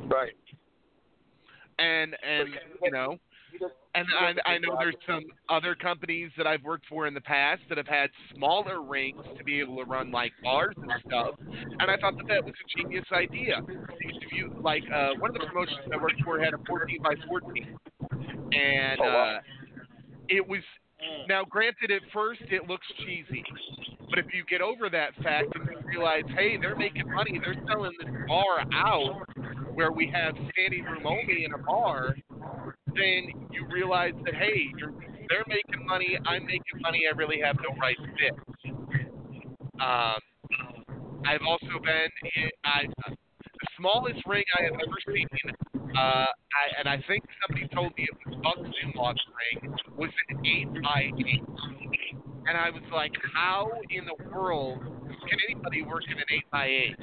[0.10, 0.34] Right.
[1.80, 2.50] And and
[2.84, 3.18] you know,
[3.96, 7.62] and I, I know there's some other companies that I've worked for in the past
[7.70, 11.36] that have had smaller rings to be able to run like bars and stuff.
[11.80, 13.62] And I thought that that was a genius idea.
[13.66, 17.00] Because if you like, uh, one of the promotions I worked for had a 14
[17.04, 17.78] by 14,
[18.54, 19.40] and Oh, uh,
[20.30, 20.62] it was.
[21.28, 23.44] Now, granted, at first it looks cheesy,
[24.10, 27.62] but if you get over that fact and you realize, hey, they're making money, they're
[27.68, 29.26] selling this bar out
[29.74, 32.16] where we have standing room only in a bar,
[32.96, 34.72] then you realize that hey,
[35.30, 38.72] they're making money, I'm making money, I really have no right to this.
[39.82, 40.20] Um,
[41.26, 43.16] I've also been in I, the
[43.78, 45.28] smallest ring I have ever seen,
[45.98, 49.22] uh, I, and I think somebody told me it was Buck Zumwalk's
[49.62, 51.44] ring, was an eight by eight,
[52.48, 56.66] and I was like, how in the world can anybody work in an eight by
[56.66, 56.98] eight?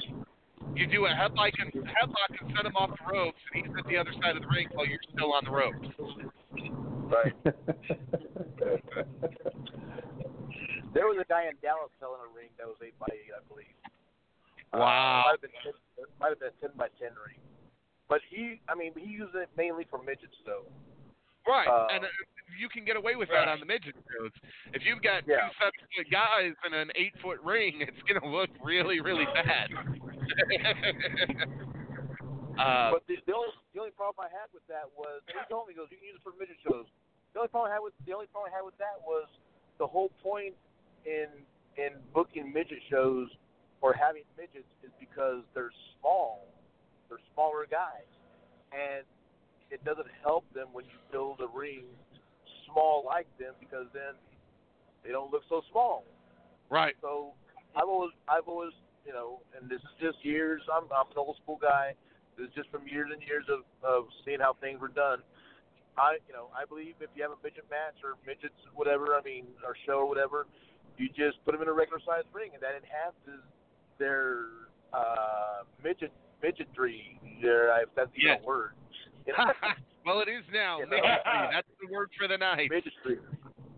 [0.75, 3.87] You do a headlock and headlock and set him off the ropes, and he's at
[3.89, 5.89] the other side of the ring while you're still on the ropes.
[7.11, 7.35] Right.
[10.93, 13.39] There was a guy in Dallas selling a ring that was eight by eight, I
[13.47, 13.71] believe.
[14.75, 14.83] Wow.
[14.83, 15.71] Uh, might have been 10,
[16.19, 17.39] might have been a ten by ten ring.
[18.11, 20.67] But he, I mean, he used it mainly for midgets, though.
[21.47, 22.09] Right, Uh, and uh,
[22.59, 24.35] you can get away with that on the midget shows.
[24.75, 25.49] If you've got Yeah.
[25.49, 29.71] two seven foot guys in an eight foot ring, it's gonna look really, really bad.
[32.59, 35.69] uh, but the, the only the only problem I had with that was he told
[35.69, 36.85] me he goes, you can use it for midget shows.
[37.33, 39.31] The only problem I had with the only problem I had with that was
[39.79, 40.55] the whole point
[41.07, 41.31] in
[41.79, 43.31] in booking midget shows
[43.81, 46.50] or having midgets is because they're small,
[47.11, 48.09] they're smaller guys,
[48.73, 49.05] and
[49.71, 51.85] it doesn't help them when you build a ring
[52.71, 54.15] small like them because then
[55.05, 56.05] they don't look so small.
[56.71, 56.95] right.
[57.03, 57.35] So
[57.75, 58.73] I've always, I've always,
[59.07, 60.63] you know, and this is just years.
[60.73, 61.95] I'm, I'm an old school guy.
[62.39, 65.21] This is just from years and years of, of seeing how things were done.
[65.99, 69.23] I, you know, I believe if you have a midget match or midgets, whatever, I
[69.23, 70.47] mean, or show or whatever,
[70.97, 73.43] you just put them in a regular sized ring, and that enhances
[73.99, 76.13] their uh, midget
[76.45, 77.19] midgetry.
[77.43, 78.41] Their, if that's even Yes.
[78.43, 78.73] a word.
[79.27, 79.45] You know,
[80.07, 80.79] well, it is now.
[80.81, 80.87] Yeah.
[80.91, 81.51] Midgetry.
[81.53, 82.71] That's the word for the night.
[82.71, 83.19] midgetry.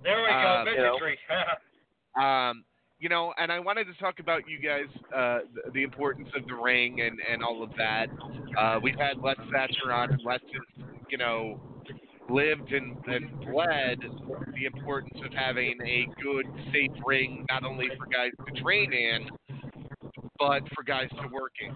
[0.03, 0.99] There we go, Um, you know.
[0.99, 2.49] midgetry.
[2.51, 2.65] Um,
[2.99, 6.47] you know, and I wanted to talk about you guys, uh, the, the importance of
[6.47, 8.07] the ring and, and all of that.
[8.57, 11.61] Uh, we've had Les Thatcher on, and Les has, you know,
[12.31, 13.99] lived and, and bled
[14.55, 19.29] the importance of having a good, safe ring, not only for guys to train in,
[20.39, 21.75] but for guys to work in.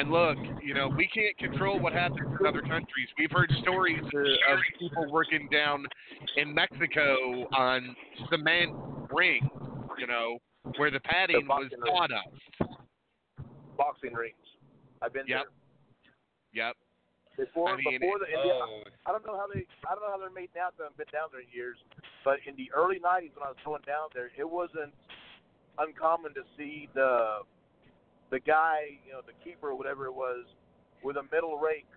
[0.00, 3.08] And look, you know, we can't control what happens in other countries.
[3.18, 5.84] We've heard stories uh, of people working down
[6.38, 7.94] in Mexico on
[8.30, 8.72] cement
[9.12, 9.44] rings,
[9.98, 10.38] you know,
[10.78, 12.72] where the padding was boxing sawdust.
[13.76, 14.36] Boxing rings.
[15.02, 15.44] I've been there.
[16.54, 16.76] Yep.
[17.36, 17.46] Yep.
[17.46, 17.68] before.
[17.68, 20.18] I mean, before the India, oh, I don't know how they I don't know how
[20.18, 20.70] they're made now.
[20.70, 21.76] 'cause I haven't been down there in years.
[22.24, 24.94] But in the early '90s, when I was going down there, it wasn't
[25.76, 27.44] uncommon to see the
[28.30, 30.46] the guy, you know, the keeper or whatever it was,
[31.02, 31.88] with a metal rake,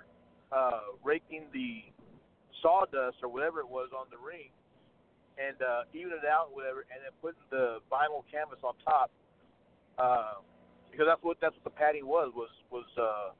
[0.51, 1.81] uh, raking the
[2.61, 4.49] sawdust or whatever it was on the ring,
[5.37, 9.11] and uh, even it out, whatever, and then putting the vinyl canvas on top,
[9.97, 10.41] uh,
[10.89, 13.33] because that's what that's what the padding was was was uh,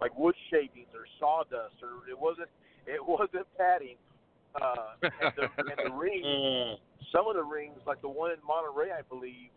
[0.00, 2.48] like wood shavings or sawdust or it wasn't
[2.86, 3.96] it wasn't padding.
[4.50, 6.74] Uh, and, the, and the ring, mm,
[7.14, 9.54] some of the rings, like the one in Monterrey, I believe,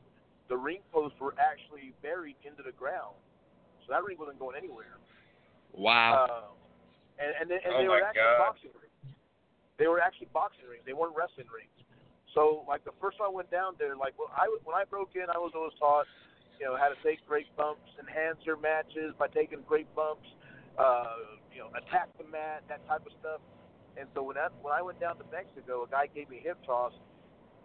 [0.54, 3.18] the ring posts were actually buried into the ground,
[3.82, 5.02] so that ring wasn't going anywhere.
[5.74, 6.30] Wow.
[6.30, 6.54] Uh,
[7.18, 8.54] and and they, and Oh they were actually God.
[8.54, 9.18] boxing rings.
[9.82, 10.86] They were actually boxing rings.
[10.86, 11.74] They weren't wrestling rings.
[12.38, 15.18] So like the first time I went down there, like when I when I broke
[15.18, 16.06] in, I was always taught,
[16.62, 20.30] you know, how to take great bumps, enhance your matches by taking great bumps,
[20.78, 23.42] uh, you know, attack the mat, that type of stuff.
[23.98, 26.46] And so when that when I went down to Mexico, a guy gave me a
[26.46, 26.94] hip toss,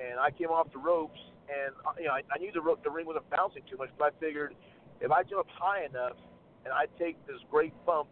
[0.00, 2.78] and I came off the ropes, and uh, you know I, I knew the ro-
[2.82, 4.54] the ring wasn't bouncing too much, but I figured
[5.00, 6.16] if I jump high enough
[6.64, 8.08] and I take this great bump,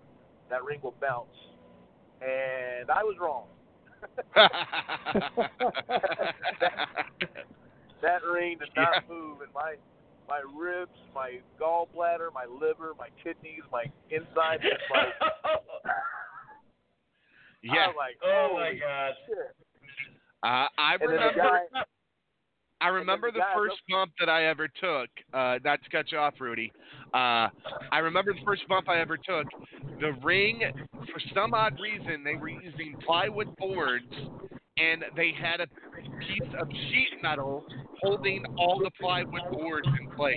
[0.50, 1.28] that ring will bounce.
[2.22, 3.44] And I was wrong.
[8.02, 9.74] that ring did not move, and my
[10.28, 15.08] my ribs, my gallbladder, my liver, my kidneys, my insides, was like
[17.62, 17.86] yeah.
[17.88, 19.14] I'm like, Oh my God.
[19.26, 19.54] shit.
[20.42, 21.40] Uh, I And then the remember.
[21.42, 21.82] guy,
[22.80, 25.08] I remember the the first bump that I ever took.
[25.32, 26.72] Uh, not to cut you off, Rudy.
[27.14, 27.48] Uh,
[27.90, 29.46] I remember the first bump I ever took.
[30.00, 30.60] The ring,
[30.92, 34.12] for some odd reason, they were using plywood boards,
[34.76, 35.66] and they had a
[36.20, 37.64] piece of sheet metal
[38.02, 40.36] holding all the plywood boards in place.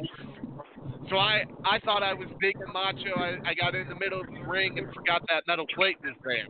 [1.09, 3.17] So I, I thought I was big and macho.
[3.17, 6.13] I, I got in the middle of the ring and forgot that metal plate was
[6.23, 6.45] there.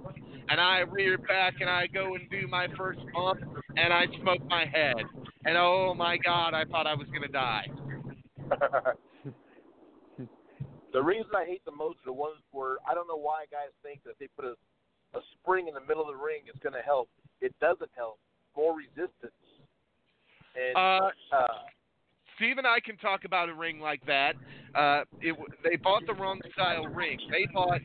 [0.49, 3.39] And I reared back and I go and do my first bump
[3.77, 4.95] and I smoke my head.
[5.45, 7.67] And oh my God, I thought I was gonna die.
[10.93, 13.69] the reason I hate the most are the ones where I don't know why guys
[13.83, 14.55] think that if they put a
[15.13, 17.09] a spring in the middle of the ring, it's going to help.
[17.41, 18.19] It doesn't help.
[18.55, 19.33] More resistance.
[20.55, 21.47] And Uh, uh,
[22.35, 24.33] Steve and I can talk about a ring like that.
[24.75, 27.19] Uh, it, they bought the wrong style ring.
[27.31, 27.81] They bought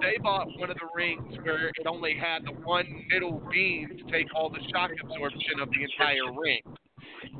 [0.00, 4.12] they bought one of the rings where it only had the one middle beam to
[4.12, 6.60] take all the shock absorption of the entire ring.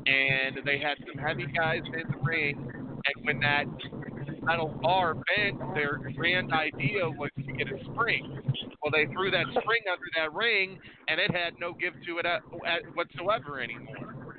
[0.05, 3.65] And they had some heavy guys in the ring, and when that
[4.43, 8.29] metal bar bent, their grand idea was to get a spring.
[8.83, 10.77] Well, they threw that spring under that ring,
[11.07, 14.37] and it had no give to it at, at whatsoever anymore.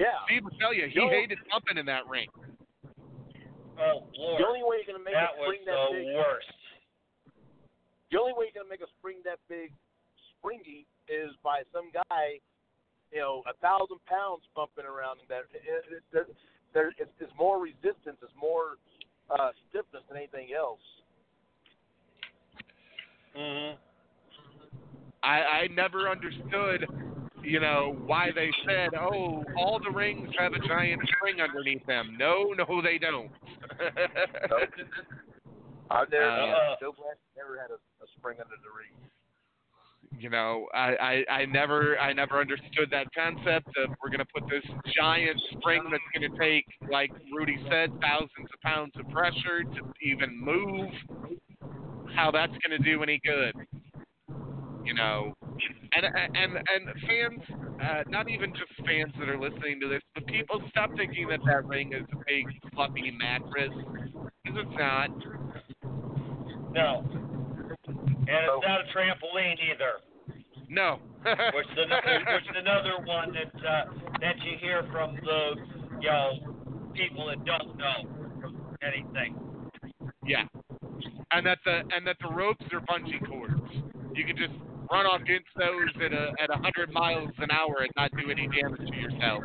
[0.00, 1.08] yeah, Steve will tell you, he No.
[1.08, 2.26] hated jumping in that ring.
[3.78, 4.40] Oh Lord.
[4.40, 6.58] the only way you're going to make that a was spring that the big, worst.
[8.10, 9.70] the only way you're going to make a spring that big
[10.38, 12.38] springy is by some guy,
[13.14, 15.46] you know, a thousand pounds bumping around in that.
[15.54, 16.26] It, it, there,
[16.74, 18.18] there, it's, it's more resistance.
[18.20, 18.76] It's more
[19.30, 20.80] uh, stiffness than anything else.
[23.38, 23.76] Mhm.
[25.22, 26.86] I, I never understood,
[27.42, 32.16] you know, why they said, oh, all the rings have a giant spring underneath them.
[32.18, 33.30] No, no, they don't.
[35.90, 38.92] I've never, Uh, Black never had a, a spring under the ring.
[40.18, 44.44] You know, I, I, I never I never understood that concept of we're gonna put
[44.48, 44.64] this
[44.96, 50.38] giant spring that's gonna take, like Rudy said, thousands of pounds of pressure to even
[50.38, 50.90] move.
[52.14, 53.54] How that's gonna do any good?
[54.84, 55.34] You know,
[55.96, 57.42] and and and fans,
[57.82, 61.40] uh, not even just fans that are listening to this, but people stop thinking that
[61.46, 63.72] that ring is a big fluffy mattress
[64.44, 65.08] because it's not.
[66.72, 67.23] No.
[68.06, 70.00] And it's not a trampoline either.
[70.68, 70.98] No.
[71.24, 73.84] which is another, which is another one that uh,
[74.20, 75.54] that you hear from the
[76.00, 78.50] you know people that don't know
[78.82, 79.34] anything.
[80.26, 80.44] Yeah.
[81.32, 83.54] And that the and that the ropes are bungee cords.
[84.14, 84.52] You can just
[84.90, 88.30] run off against those at a at a hundred miles an hour and not do
[88.30, 89.44] any damage to yourself.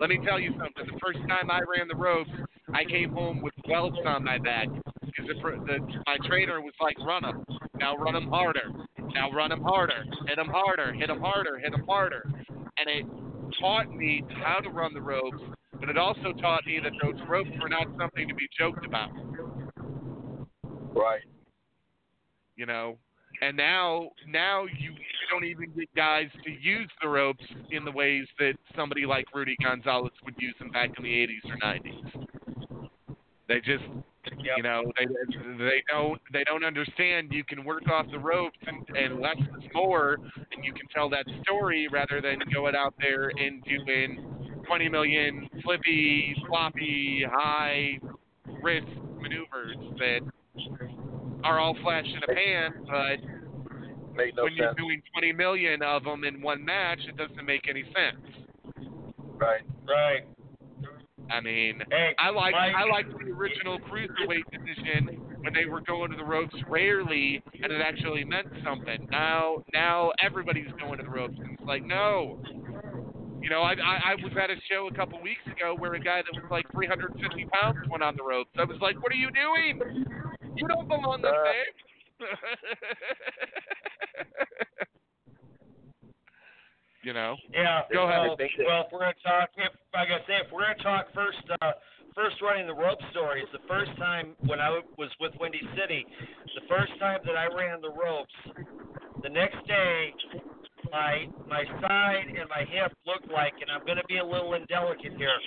[0.00, 0.86] Let me tell you something.
[0.86, 2.30] The first time I ran the ropes,
[2.74, 4.68] I came home with welts on my back
[5.04, 5.34] because the,
[5.66, 7.44] the my trainer was like, "Run them,
[7.78, 8.70] now run them harder,
[9.14, 12.22] now run them harder, hit them harder, hit them harder, hit them harder,"
[12.78, 13.06] and it
[13.60, 15.42] taught me how to run the ropes.
[15.80, 19.10] But it also taught me that those ropes were not something to be joked about.
[20.94, 21.22] Right.
[22.56, 22.98] you know.
[23.40, 24.92] And now, now you
[25.30, 29.56] don't even get guys to use the ropes in the ways that somebody like Rudy
[29.62, 32.26] Gonzalez would use them back in the 80s or 90s.
[33.46, 33.84] They just,
[34.56, 35.06] you know, they
[35.56, 37.28] they don't they don't understand.
[37.32, 41.08] You can work off the ropes and, and less is more, and you can tell
[41.10, 47.98] that story rather than going out there and doing 20 million flippy, floppy, high
[48.62, 48.86] risk
[49.18, 50.20] maneuvers that
[51.44, 53.38] are all flash in a pan, but
[54.16, 57.68] Made no when you're doing 20 million of them in one match, it doesn't make
[57.68, 58.20] any sense.
[59.38, 59.62] Right.
[59.86, 60.24] Right.
[61.30, 66.10] I mean, Hey, I like I like the original cruiserweight division when they were going
[66.10, 69.06] to the ropes rarely, and it actually meant something.
[69.10, 72.42] Now, now everybody's going to the ropes, and it's like, no.
[73.40, 76.00] You know, I, I I was at a show a couple weeks ago where a
[76.00, 78.50] guy that was like 350 pounds went on the ropes.
[78.58, 80.04] I was like, what are you doing?
[80.56, 81.66] You don't belong Uh, there.
[87.02, 87.36] you know.
[87.52, 87.82] Yeah.
[87.92, 88.26] Go ahead.
[88.26, 88.36] Well,
[88.66, 91.72] well, if we're gonna talk, if like I say, if we're gonna talk first, uh,
[92.18, 93.46] first running the rope stories.
[93.52, 96.04] The first time when I was with Windy City,
[96.54, 98.34] the first time that I ran the ropes,
[99.22, 100.12] the next day,
[100.90, 105.12] my my side and my hip looked like, and I'm gonna be a little indelicate
[105.16, 105.38] here,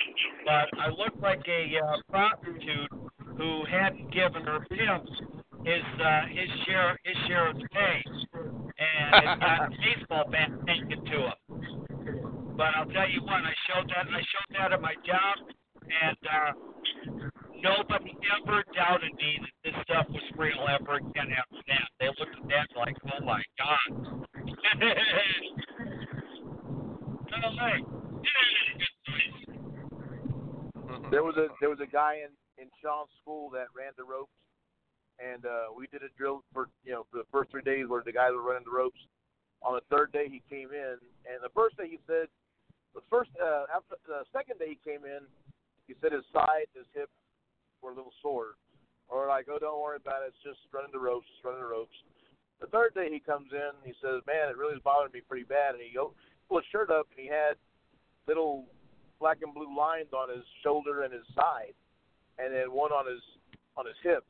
[0.46, 2.90] but I looked like a uh, prostitute
[3.38, 5.06] who hadn't given her pimp
[5.66, 11.06] his uh, his share his share of the pay, and got a baseball bat taken
[11.06, 11.38] to him.
[12.58, 15.36] But I'll tell you what, I showed that I showed that at my job,
[15.86, 16.52] and uh,
[17.62, 21.88] nobody ever doubted me that this stuff was real ever again after that.
[22.00, 24.21] They looked at that like, oh my god.
[24.80, 25.52] Hey.
[31.12, 34.32] There was a there was a guy in in Sean's school that ran the ropes,
[35.20, 38.04] and uh, we did a drill for you know for the first three days where
[38.04, 39.00] the guys were running the ropes.
[39.62, 40.96] On the third day he came in,
[41.28, 42.32] and the first day he said,
[42.96, 45.28] the first uh, after the second day he came in,
[45.86, 47.10] he said his side, his hip
[47.84, 48.56] were a little sore,
[49.10, 51.68] or like oh don't worry about it, it's just running the ropes, just running the
[51.68, 51.98] ropes.
[52.62, 55.44] The third day he comes in, he says, man, it really is bothering me pretty
[55.50, 56.14] bad, and he go
[56.48, 57.58] pulled his shirt up and he had
[58.28, 58.70] little
[59.20, 61.74] black and blue lines on his shoulder and his side,
[62.38, 63.22] and then one on his
[63.78, 64.26] on his hip.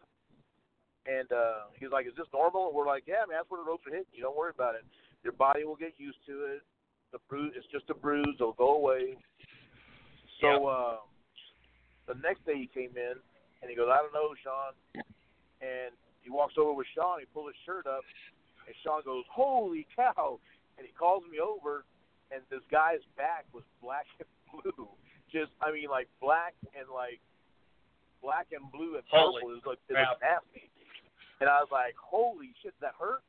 [1.09, 3.67] And uh, he's like, "Is this normal?" And we're like, "Yeah, man, that's where the
[3.67, 4.23] ropes are hitting you.
[4.23, 4.85] Don't worry about it.
[5.23, 6.61] Your body will get used to it.
[7.11, 8.37] The bruise, it's just a bruise.
[8.39, 9.17] It'll go away."
[10.39, 10.95] So uh,
[12.07, 13.17] the next day he came in
[13.61, 14.77] and he goes, "I don't know, Sean."
[15.59, 17.19] And he walks over with Sean.
[17.19, 18.03] He pulls his shirt up,
[18.67, 20.39] and Sean goes, "Holy cow!"
[20.77, 21.85] And he calls me over,
[22.31, 24.87] and this guy's back was black and blue.
[25.31, 27.19] Just, I mean, like black and like
[28.21, 30.69] black and blue and Holy purple is like it was nasty.
[31.41, 33.23] And I was like, "Holy shit, that hurt!"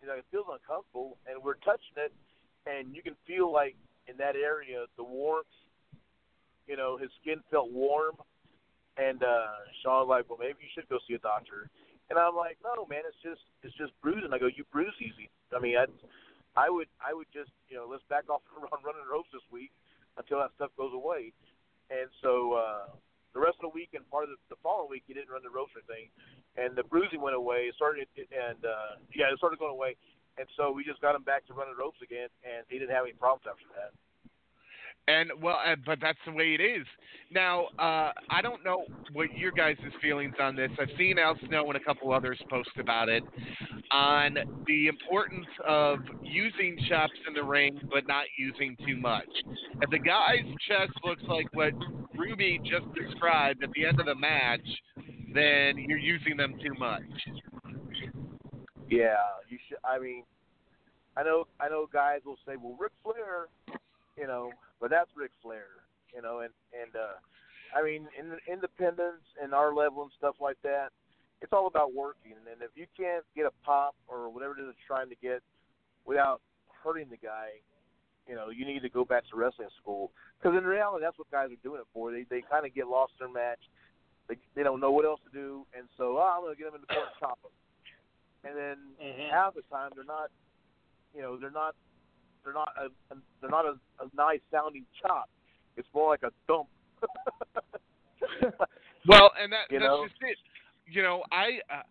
[0.00, 2.12] He's like, "It feels uncomfortable." And we're touching it,
[2.66, 3.76] and you can feel like
[4.08, 5.46] in that area the warmth.
[6.66, 8.14] You know, his skin felt warm,
[8.96, 11.68] and uh Sean was like, "Well, maybe you should go see a doctor."
[12.10, 15.30] And I'm like, "No, man, it's just it's just bruising." I go, "You bruise easy."
[15.54, 15.86] I mean, I
[16.56, 19.72] I would I would just you know let's back off on running ropes this week
[20.16, 21.32] until that stuff goes away.
[21.88, 22.84] And so uh,
[23.32, 25.44] the rest of the week and part of the, the following week, he didn't run
[25.44, 26.08] the ropes or anything,
[26.56, 27.68] and the bruising went away.
[27.68, 29.96] It started and uh, yeah, it started going away.
[30.40, 33.04] And so we just got him back to running ropes again, and he didn't have
[33.04, 33.92] any problems after that.
[35.08, 36.86] And well, but that's the way it is.
[37.32, 40.70] Now, uh, I don't know what your guys' feelings on this.
[40.78, 43.24] I've seen Al Snow and a couple others post about it
[43.90, 44.36] on
[44.66, 49.28] the importance of using chops in the ring, but not using too much.
[49.80, 51.72] If the guy's chest looks like what
[52.16, 54.60] Rudy just described at the end of the match,
[55.34, 57.02] then you're using them too much.
[58.88, 59.16] Yeah,
[59.48, 59.78] you should.
[59.84, 60.24] I mean,
[61.16, 63.48] I know I know guys will say, "Well, Ric Flair,"
[64.18, 64.52] you know,
[64.82, 67.22] but that's Ric Flair, you know, and and uh,
[67.70, 70.90] I mean, in independence and our level and stuff like that,
[71.40, 72.34] it's all about working.
[72.50, 75.40] And if you can't get a pop or whatever it is it's trying to get
[76.04, 76.42] without
[76.82, 77.62] hurting the guy,
[78.28, 80.10] you know, you need to go back to wrestling school.
[80.36, 82.10] Because in reality, that's what guys are doing it for.
[82.10, 83.62] They they kind of get lost in their match.
[84.28, 86.74] They they don't know what else to do, and so oh, I'm gonna get them
[86.74, 87.54] in the corner and chop them.
[88.42, 89.30] And then Mhm.
[89.30, 90.30] half the time they're not,
[91.14, 91.76] you know, they're not,
[92.44, 95.28] they're not a, a they're not a, a nice sounding chop.
[95.76, 96.68] It's more like a thump.
[99.06, 100.06] Well, and that that's know?
[100.06, 100.36] just it.
[100.86, 101.82] You know, I uh,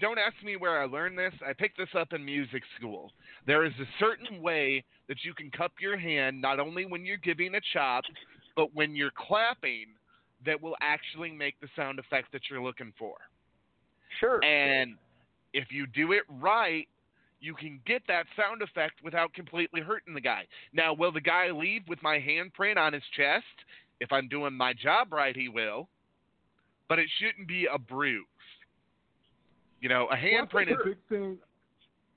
[0.00, 1.32] don't ask me where I learned this.
[1.46, 3.12] I picked this up in music school.
[3.46, 7.16] There is a certain way that you can cup your hand not only when you're
[7.16, 8.04] giving a chop,
[8.56, 9.86] but when you're clapping
[10.44, 13.14] that will actually make the sound effect that you're looking for.
[14.20, 14.42] Sure.
[14.44, 14.96] And
[15.52, 16.88] if you do it right,
[17.42, 20.46] you can get that sound effect without completely hurting the guy.
[20.72, 23.44] Now, will the guy leave with my handprint on his chest?
[24.00, 25.88] If I'm doing my job right, he will.
[26.88, 28.24] But it shouldn't be a bruise.
[29.80, 31.38] You know, a Well, handprint think is big thing.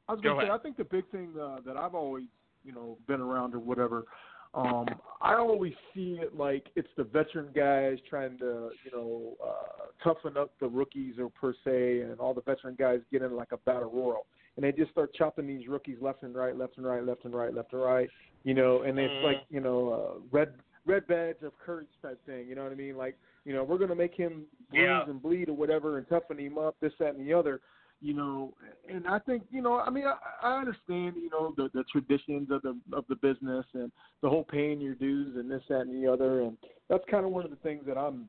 [0.07, 0.59] I was gonna say, ahead.
[0.59, 2.25] I think the big thing uh, that I've always,
[2.63, 4.05] you know, been around or whatever.
[4.53, 4.85] Um,
[5.21, 10.37] I always see it like it's the veteran guys trying to, you know, uh, toughen
[10.37, 13.57] up the rookies or per se, and all the veteran guys get in like a
[13.57, 14.25] battle royal,
[14.55, 17.33] and they just start chopping these rookies left and right, left and right, left and
[17.33, 18.09] right, left and right,
[18.43, 20.53] you know, and it's like, you know, uh, red
[20.85, 22.47] red badge of courage type thing.
[22.47, 22.95] You know what I mean?
[22.95, 25.03] Like, you know, we're gonna make him bruise Yeah.
[25.07, 27.61] and bleed or whatever, and toughen him up, this, that, and the other
[28.01, 28.53] you know
[28.89, 30.15] and i think you know i mean i
[30.47, 33.91] i understand you know the the traditions of the of the business and
[34.21, 36.57] the whole paying your dues and this that and the other and
[36.89, 38.27] that's kind of one of the things that i'm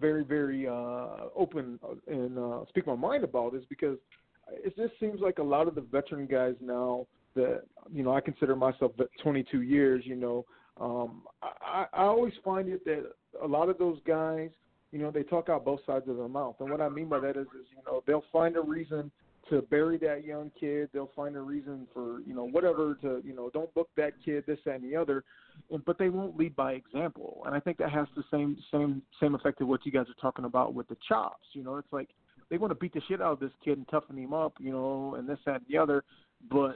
[0.00, 1.78] very very uh open
[2.08, 3.96] and uh speak my mind about is because
[4.52, 7.62] it just seems like a lot of the veteran guys now that
[7.92, 10.02] you know I consider myself vet- 22 years.
[10.04, 10.44] You know,
[10.80, 13.12] um, I, I always find it that
[13.42, 14.50] a lot of those guys,
[14.92, 17.20] you know, they talk out both sides of their mouth, and what I mean by
[17.20, 19.10] that is, is you know, they'll find a reason
[19.50, 20.90] to bury that young kid.
[20.92, 24.44] They'll find a reason for you know whatever to you know don't book that kid,
[24.46, 25.24] this that, and the other,
[25.70, 27.42] and, but they won't lead by example.
[27.46, 30.20] And I think that has the same same same effect of what you guys are
[30.20, 31.46] talking about with the chops.
[31.52, 32.08] You know, it's like
[32.50, 34.72] they want to beat the shit out of this kid and toughen him up, you
[34.72, 36.04] know, and this that and the other,
[36.50, 36.74] but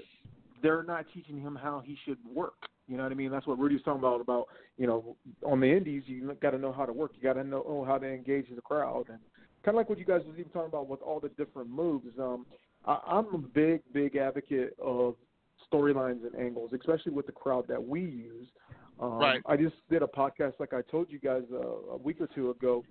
[0.62, 2.54] they're not teaching him how he should work.
[2.88, 3.30] You know what I mean?
[3.30, 4.20] That's what Rudy's talking about.
[4.20, 7.12] About you know, on the indies, you got to know how to work.
[7.14, 9.18] You got to know how to engage the crowd, and
[9.64, 12.18] kind of like what you guys was even talking about with all the different moves.
[12.18, 12.46] Um,
[12.84, 15.14] I, I'm a big, big advocate of
[15.72, 18.48] storylines and angles, especially with the crowd that we use.
[19.00, 19.40] Um, Right.
[19.46, 22.50] I just did a podcast, like I told you guys uh, a week or two
[22.50, 22.84] ago.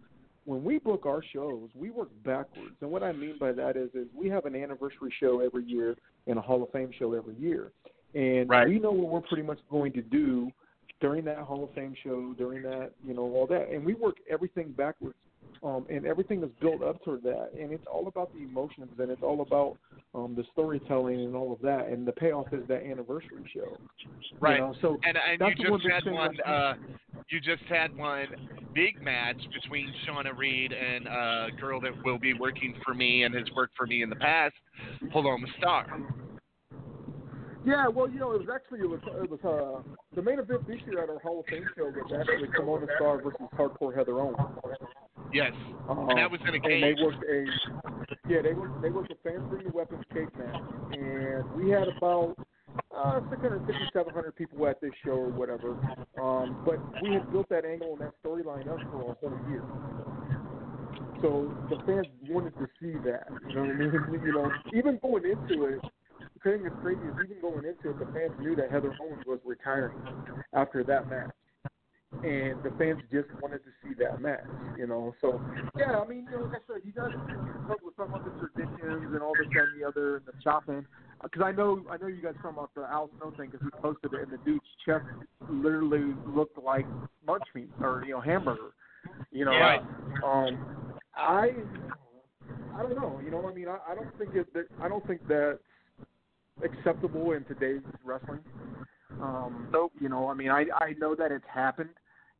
[0.45, 3.89] When we book our shows, we work backwards, and what I mean by that is,
[3.93, 5.95] is we have an anniversary show every year
[6.27, 7.71] and a Hall of Fame show every year,
[8.15, 8.67] and Right.
[8.67, 10.51] we know what we're pretty much going to do
[10.99, 14.17] during that Hall of Fame show, during that, you know, all that, and we work
[14.29, 15.17] everything backwards
[15.63, 17.51] um, and everything is built up toward that.
[17.59, 19.77] And it's all about the emotions, and it's all about
[20.15, 21.87] um, the storytelling and all of that.
[21.87, 23.77] And the payoff is that anniversary show.
[24.39, 24.55] Right.
[24.55, 24.75] You know?
[24.81, 26.39] So and and you just had one.
[26.41, 26.73] Uh,
[27.29, 28.27] you just had one
[28.73, 33.33] big match between Shauna Reed and a girl that will be working for me and
[33.35, 34.55] has worked for me in the past,
[35.11, 35.85] Paloma Star.
[37.63, 39.81] Yeah, well, you know, it was actually it was it was uh,
[40.15, 43.21] the main event this year at our Hall of Fame show was actually Kimona Star
[43.21, 44.37] versus Hardcore Heather Owens.
[45.31, 45.51] Yes.
[45.87, 46.81] Um, and that was in a And cage.
[46.97, 47.45] they worked a
[48.27, 50.61] yeah, they worked they worked a fan free weapons cage match,
[50.93, 52.35] and we had about
[52.95, 55.71] uh, 650, 700 people at this show or whatever.
[56.21, 59.63] Um, but we had built that angle and that storyline up for a whole year.
[61.21, 63.27] So the fans wanted to see that.
[63.49, 64.21] You know what I mean?
[64.25, 65.81] You know, even going into it,
[66.43, 69.39] thing that's crazy is even going into it, the fans knew that Heather Owens was
[69.45, 69.97] retiring
[70.53, 71.31] after that match
[72.23, 74.45] and the fans just wanted to see that match,
[74.77, 75.15] you know.
[75.21, 75.41] So
[75.77, 77.09] yeah, I mean, you know, like I said, you guys
[77.67, 80.33] come with some of the traditions and all this that and the other and the
[80.43, 80.85] chopping.
[81.23, 83.81] Because I know, I know you guys talking about the Al Snow thing because he
[83.81, 85.05] posted it, and the dude's chest
[85.49, 86.85] literally looked like
[87.27, 88.73] lunch meat or you know hamburger.
[89.31, 89.81] You know, Right.
[90.23, 90.59] um,
[91.15, 91.51] I,
[92.75, 93.19] I don't know.
[93.23, 94.53] You know, I mean, I, I don't think it.
[94.53, 95.57] That, I don't think that's
[96.63, 98.39] acceptable in today's wrestling.
[99.21, 99.93] Um, Nope.
[99.99, 101.89] You know, I mean, I I know that it's happened.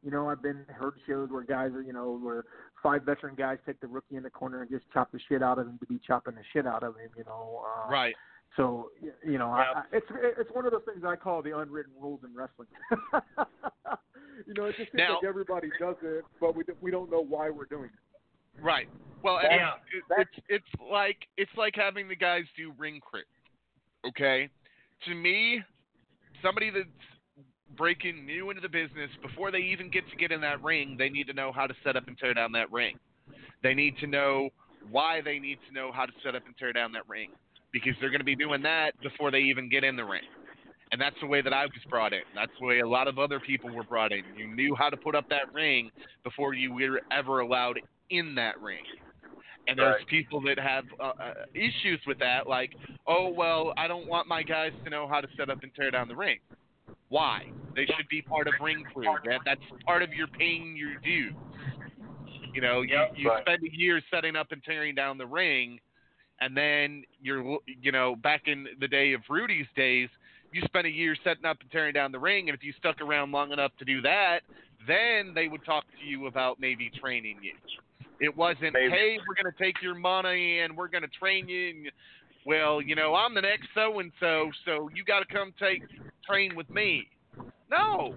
[0.04, 2.44] You know, I've been heard shows where guys are, you know, where
[2.82, 5.60] five veteran guys take the rookie in the corner and just chop the shit out
[5.60, 7.10] of him to be chopping the shit out of him.
[7.18, 7.64] You know.
[7.66, 8.16] Uh, Right.
[8.58, 8.90] So
[9.24, 10.06] you know, I, I, it's
[10.38, 12.68] it's one of those things I call the unwritten rules in wrestling.
[14.48, 17.22] you know, it just seems Now- like everybody does it, but we we don't know
[17.24, 18.62] why we're doing it.
[18.62, 18.90] Right.
[19.24, 19.74] Well, and Yeah.
[19.94, 23.26] it, it's it's like it's like having the guys do ring crit.
[24.08, 24.50] Okay.
[25.08, 25.62] To me,
[26.44, 26.88] somebody that's
[27.78, 31.10] breaking new into the business before they even get to get in that ring, they
[31.10, 32.98] need to know how to set up and tear down that ring.
[33.64, 34.50] They need to know
[34.90, 37.30] why they need to know how to set up and tear down that ring
[37.72, 40.24] because they're going to be doing that before they even get in the ring.
[40.92, 42.24] And that's the way that I was brought in.
[42.36, 44.24] That's the way a lot of other people were brought in.
[44.36, 45.90] You knew how to put up that ring
[46.24, 47.80] before you were ever allowed
[48.10, 48.84] in that ring.
[49.72, 50.08] And there's Right.
[50.08, 52.72] people that have uh, uh, issues with that, like,
[53.08, 55.90] oh well, I don't want my guys to know how to set up and tear
[55.92, 56.40] down the ring.
[57.08, 57.44] Why?
[57.74, 59.16] They should be part of ring crew.
[59.24, 61.32] That that's part of your paying your dues.
[62.54, 63.42] You know, you, you Right.
[63.44, 65.80] spend a year setting up and tearing down the ring,
[66.42, 70.10] and then you're, you know, back in the day of Rudy's days,
[70.52, 73.00] you spent a year setting up and tearing down the ring, and if you stuck
[73.00, 74.42] around long enough to do that,
[74.86, 77.54] then they would talk to you about maybe training you.
[78.22, 78.92] It wasn't, Maybe.
[78.92, 81.70] hey, we're going to take your money and we're going to train you.
[81.70, 81.92] And,
[82.46, 85.82] well, you know, I'm the next so and so, so you got to come take
[86.26, 87.08] train with me.
[87.70, 88.14] No,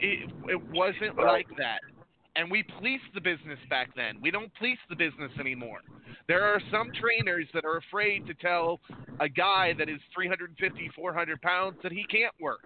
[0.00, 1.78] it it wasn't like that.
[2.34, 4.18] And we policed the business back then.
[4.20, 5.80] We don't police the business anymore.
[6.26, 8.80] There are some trainers that are afraid to tell
[9.20, 12.60] a guy that is 350, 400 pounds that he can't work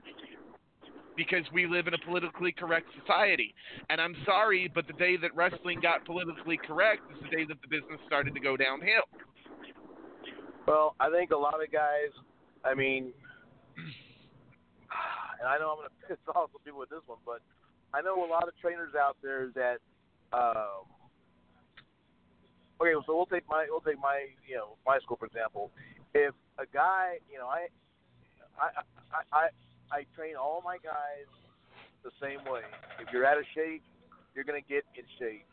[1.17, 3.55] because we live in a politically correct society.
[3.91, 7.61] And I'm sorry, but the day that wrestling got politically correct is the day that
[7.63, 9.05] the business started to go downhill.
[10.67, 12.11] Well, I think a lot of guys.
[12.65, 13.13] I mean,
[15.41, 17.41] and I know I'm going to piss off some people with this one, but
[17.93, 19.79] I know a lot of trainers out there that.
[20.33, 20.89] Um,
[22.81, 25.71] okay, so we'll take my we'll take my you know my school for example.
[26.15, 27.69] If a guy, you know, I
[28.59, 28.83] I
[29.13, 29.49] I I,
[29.95, 31.31] I train all my guys
[32.03, 32.67] the same way.
[32.99, 33.83] If you're out of shape,
[34.35, 35.47] you're going to get in shape.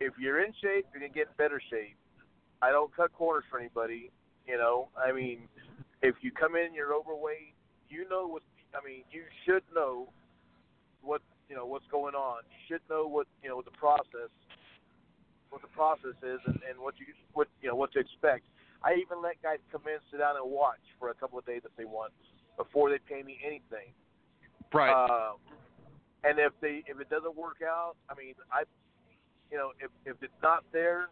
[0.00, 1.96] If you're in shape, you're going to get in better shape.
[2.60, 4.12] I don't cut corners for anybody.
[4.46, 5.48] You know, I mean,
[6.02, 7.56] if you come in, you're overweight.
[7.88, 8.42] You know what?
[8.76, 10.12] I mean, you should know
[11.00, 12.44] what you know what's going on.
[12.52, 14.28] You should know what you know what the process,
[15.48, 18.44] what the process is, and, and what you what you know what to expect.
[18.84, 21.62] I even let guys come in, sit down, and watch for a couple of days
[21.64, 22.12] if they want
[22.56, 23.92] before they pay me anything.
[24.72, 24.92] Right.
[24.92, 25.36] Um,
[26.24, 28.64] and if they if it doesn't work out, I mean, I,
[29.50, 31.08] you know, if if it's not there,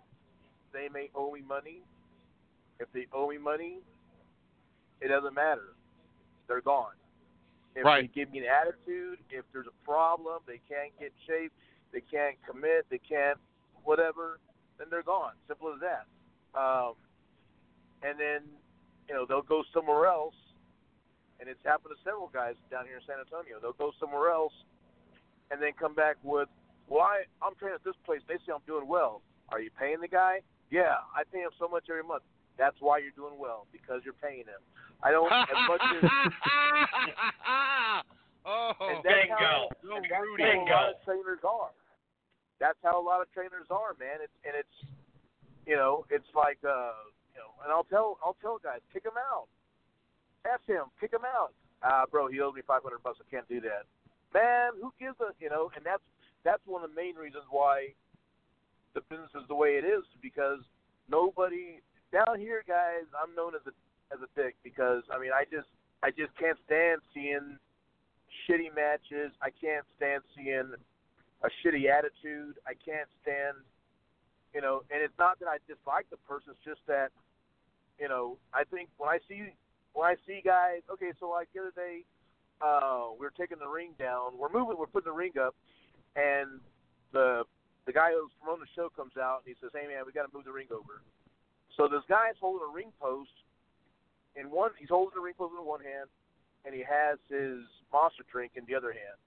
[0.72, 1.80] they may owe me money.
[2.78, 3.78] If they owe me money,
[5.00, 5.74] it doesn't matter.
[6.46, 6.94] They're gone.
[7.74, 8.02] If Right.
[8.02, 11.52] they give me an attitude, if there's a problem, they can't get in shape,
[11.92, 13.38] they can't commit, they can't
[13.84, 14.38] whatever,
[14.78, 15.32] then they're gone.
[15.46, 16.06] Simple as that.
[16.58, 16.94] Um,
[18.02, 18.42] and then,
[19.08, 20.34] you know, they'll go somewhere else.
[21.40, 23.58] And it's happened to several guys down here in San Antonio.
[23.62, 24.52] They'll go somewhere else
[25.50, 26.48] and then come back with,
[26.90, 28.20] well, I, I'm training at this place.
[28.26, 29.22] They say I'm doing well.
[29.50, 30.42] Are you paying the guy?
[30.70, 32.22] Yeah, I pay him so much every month.
[32.58, 34.60] That's why you're doing well because you're paying him.
[35.00, 36.02] I don't as much as
[38.44, 39.38] oh, and that's bingo.
[39.38, 40.42] how, So and that's Rudy.
[40.42, 41.70] how a lot of trainers are.
[42.58, 44.18] That's how a lot of trainers are, man.
[44.22, 44.76] It's and it's
[45.70, 46.98] you know it's like uh
[47.30, 49.46] you know and I'll tell I'll tell guys kick him out,
[50.52, 51.52] f him, kick him out.
[51.82, 53.18] Ah, bro, he owes me five hundred bucks.
[53.20, 53.84] I can't do that.
[54.34, 55.70] Man, who gives a you know?
[55.76, 56.02] And that's
[56.44, 57.94] that's one of the main reasons why
[58.94, 60.60] the business is the way it is because
[61.08, 61.80] nobody
[62.12, 63.06] down here, guys.
[63.14, 63.74] I'm known as a
[64.12, 65.68] as a dick because I mean I just
[66.02, 67.58] I just can't stand seeing
[68.46, 69.32] shitty matches.
[69.42, 70.72] I can't stand seeing
[71.42, 72.58] a shitty attitude.
[72.66, 73.56] I can't stand,
[74.54, 76.54] you know, and it's not that I dislike the person.
[76.54, 77.10] It's just that,
[77.98, 79.54] you know, I think when I see
[79.98, 82.06] when I see guys, okay, so like the other day,
[82.62, 84.38] uh, we were taking the ring down.
[84.38, 84.78] We're moving.
[84.78, 85.58] We're putting the ring up,
[86.14, 86.62] and
[87.10, 87.42] the
[87.82, 90.22] the guy who's promoting the show comes out and he says, "Hey man, we got
[90.22, 91.02] to move the ring over."
[91.74, 93.34] So this guy's holding a ring post
[94.38, 94.70] in one.
[94.78, 96.06] He's holding the ring post in one hand,
[96.62, 99.18] and he has his monster drink in the other hand.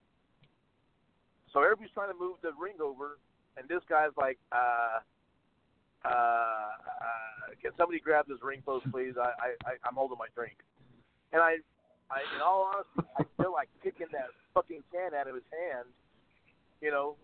[1.52, 3.20] So everybody's trying to move the ring over,
[3.60, 5.04] and this guy's like, uh,
[6.06, 9.14] uh, uh, "Can somebody grab this ring post, please?
[9.18, 10.58] I, I, I I'm holding my drink."
[11.34, 11.64] And I,
[12.12, 15.88] I, in all honesty, I feel like kicking that fucking can out of his hand.
[16.82, 17.16] You know,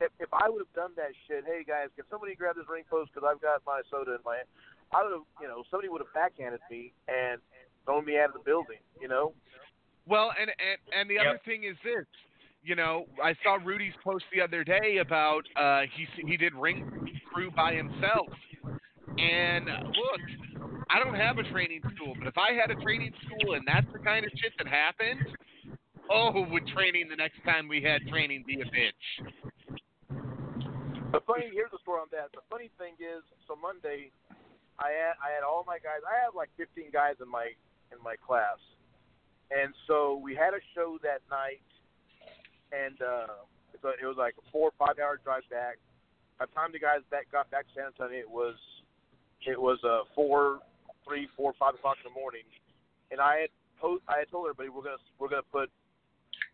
[0.00, 2.84] if if I would have done that shit, hey guys, can somebody grab this ring
[2.88, 4.48] post because I've got my soda in my hand?
[4.92, 7.38] I would have, you know, somebody would have backhanded me and
[7.84, 8.82] thrown me out of the building.
[9.00, 9.32] You know.
[10.06, 12.06] Well, and and and the other thing is this.
[12.62, 16.84] You know, I saw Rudy's post the other day about uh he he did ring
[17.32, 18.28] crew by himself.
[19.18, 20.22] And look,
[20.90, 23.86] I don't have a training school, but if I had a training school and that's
[23.92, 25.20] the kind of shit that happened,
[26.10, 29.04] oh, would training the next time we had training be a bitch?
[31.12, 32.30] The funny here's the story on that.
[32.34, 34.12] The funny thing is, so Monday,
[34.78, 36.06] I had I had all my guys.
[36.06, 37.50] I had like 15 guys in my
[37.90, 38.62] in my class,
[39.50, 41.66] and so we had a show that night,
[42.72, 43.44] and uh,
[43.82, 45.78] so it was like a four or five hour drive back.
[46.38, 48.56] By the time the guys back got back to San Antonio, it was
[49.46, 50.60] it was uh, four,
[51.06, 52.44] three, four, five o'clock in the morning,
[53.10, 55.68] and I had post I had told everybody we're gonna we're gonna put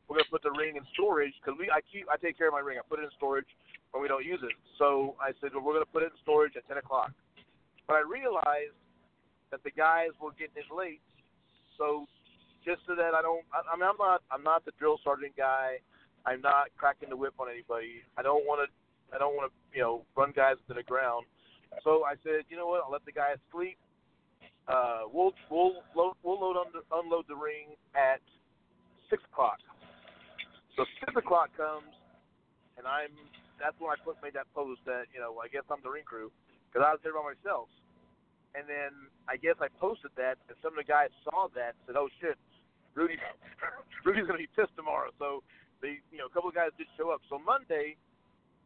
[0.09, 2.55] we're gonna put the ring in storage because we I keep I take care of
[2.55, 2.78] my ring.
[2.78, 3.48] I put it in storage
[3.97, 4.52] when we don't use it.
[4.76, 7.12] So I said, well, we're to put it in storage at 10 o'clock.
[7.88, 8.76] But I realized
[9.51, 11.01] that the guys were getting it late.
[11.78, 12.05] So
[12.60, 15.32] just so that I don't, I, I mean, I'm not, I'm not the drill sergeant
[15.36, 15.78] guy.
[16.27, 18.03] I'm not cracking the whip on anybody.
[18.19, 21.24] I don't want to, I don't want to, you know, run guys to the ground.
[21.85, 22.82] So I said, you know what?
[22.85, 23.78] I'll let the guys sleep.
[24.66, 28.19] Uh, we'll we'll load we'll load under, unload the ring at
[29.07, 29.62] six o'clock.
[30.74, 31.94] So six o'clock comes,
[32.74, 33.15] and I'm
[33.62, 36.03] that's when I put made that post that you know I guess I'm the ring
[36.03, 36.35] crew
[36.66, 37.70] because I was there by myself.
[38.59, 38.90] And then
[39.31, 42.11] I guess I posted that, and some of the guys saw that and said, "Oh
[42.19, 42.35] shit,
[42.98, 43.20] Rudy,
[44.05, 45.47] Rudy's gonna be pissed tomorrow." So
[45.87, 47.23] they, you know, a couple of guys did show up.
[47.31, 47.95] So Monday,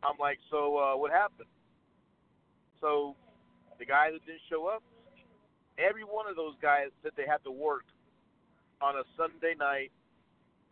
[0.01, 1.53] I'm like, "So uh, what happened?"
[2.81, 3.15] So
[3.79, 4.83] the guys that didn't show up,
[5.77, 7.85] every one of those guys said they had to work
[8.81, 9.93] on a Sunday night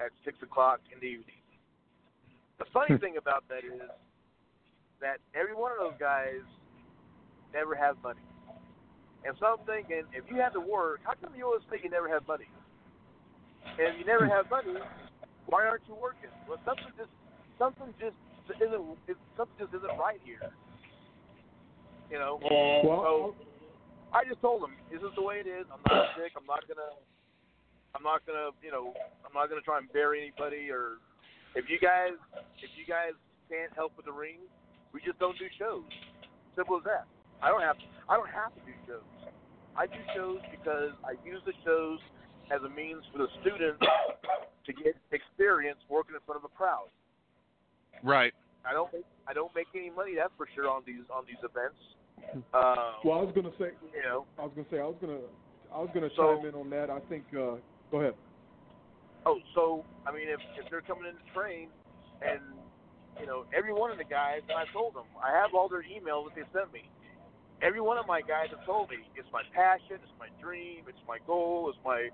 [0.00, 1.36] at six o'clock in the evening.
[2.56, 3.84] The funny thing about that is
[5.00, 6.42] that every one of those guys
[7.52, 8.24] never have money.
[9.24, 11.90] And so I'm thinking, if you had to work, how come you always think you
[11.90, 12.48] never have money?
[13.78, 14.74] And if you never have money,
[15.48, 16.28] why aren't you working?
[16.44, 17.12] Well, something just
[17.56, 18.16] something just
[18.60, 20.52] isn't it, something just isn't right here.
[22.12, 22.40] You know.
[22.84, 23.34] so
[24.12, 25.64] I just told him, this is the way it is.
[25.72, 26.32] I'm not sick.
[26.36, 26.92] I'm not gonna.
[27.96, 28.52] I'm not gonna.
[28.60, 28.92] You know.
[29.24, 31.00] I'm not gonna try and bury anybody or.
[31.56, 32.12] If you guys,
[32.60, 33.16] if you guys
[33.48, 34.44] can't help with the ring,
[34.92, 35.88] we just don't do shows.
[36.56, 37.08] Simple as that.
[37.40, 37.80] I don't have.
[38.04, 39.08] I don't have to do shows.
[39.72, 42.00] I do shows because I use the shows
[42.52, 43.80] as a means for the students
[44.68, 46.92] to get experience working in front of a crowd.
[48.04, 48.32] Right.
[48.68, 51.40] I don't make I don't make any money that's for sure on these on these
[51.42, 51.80] events.
[52.52, 55.22] Um, Well, I was gonna say, you know, I was gonna say, I was gonna,
[55.72, 56.90] I was gonna So- chime in on that.
[56.90, 57.24] I think.
[57.32, 57.56] uh
[57.90, 58.14] Go ahead.
[59.24, 61.68] Oh, so I mean, if if they're coming in to train,
[62.20, 62.40] and
[63.18, 65.82] you know, every one of the guys, and I told them, I have all their
[65.82, 66.90] emails that they sent me.
[67.62, 71.00] Every one of my guys have told me it's my passion, it's my dream, it's
[71.08, 72.10] my goal, it's my,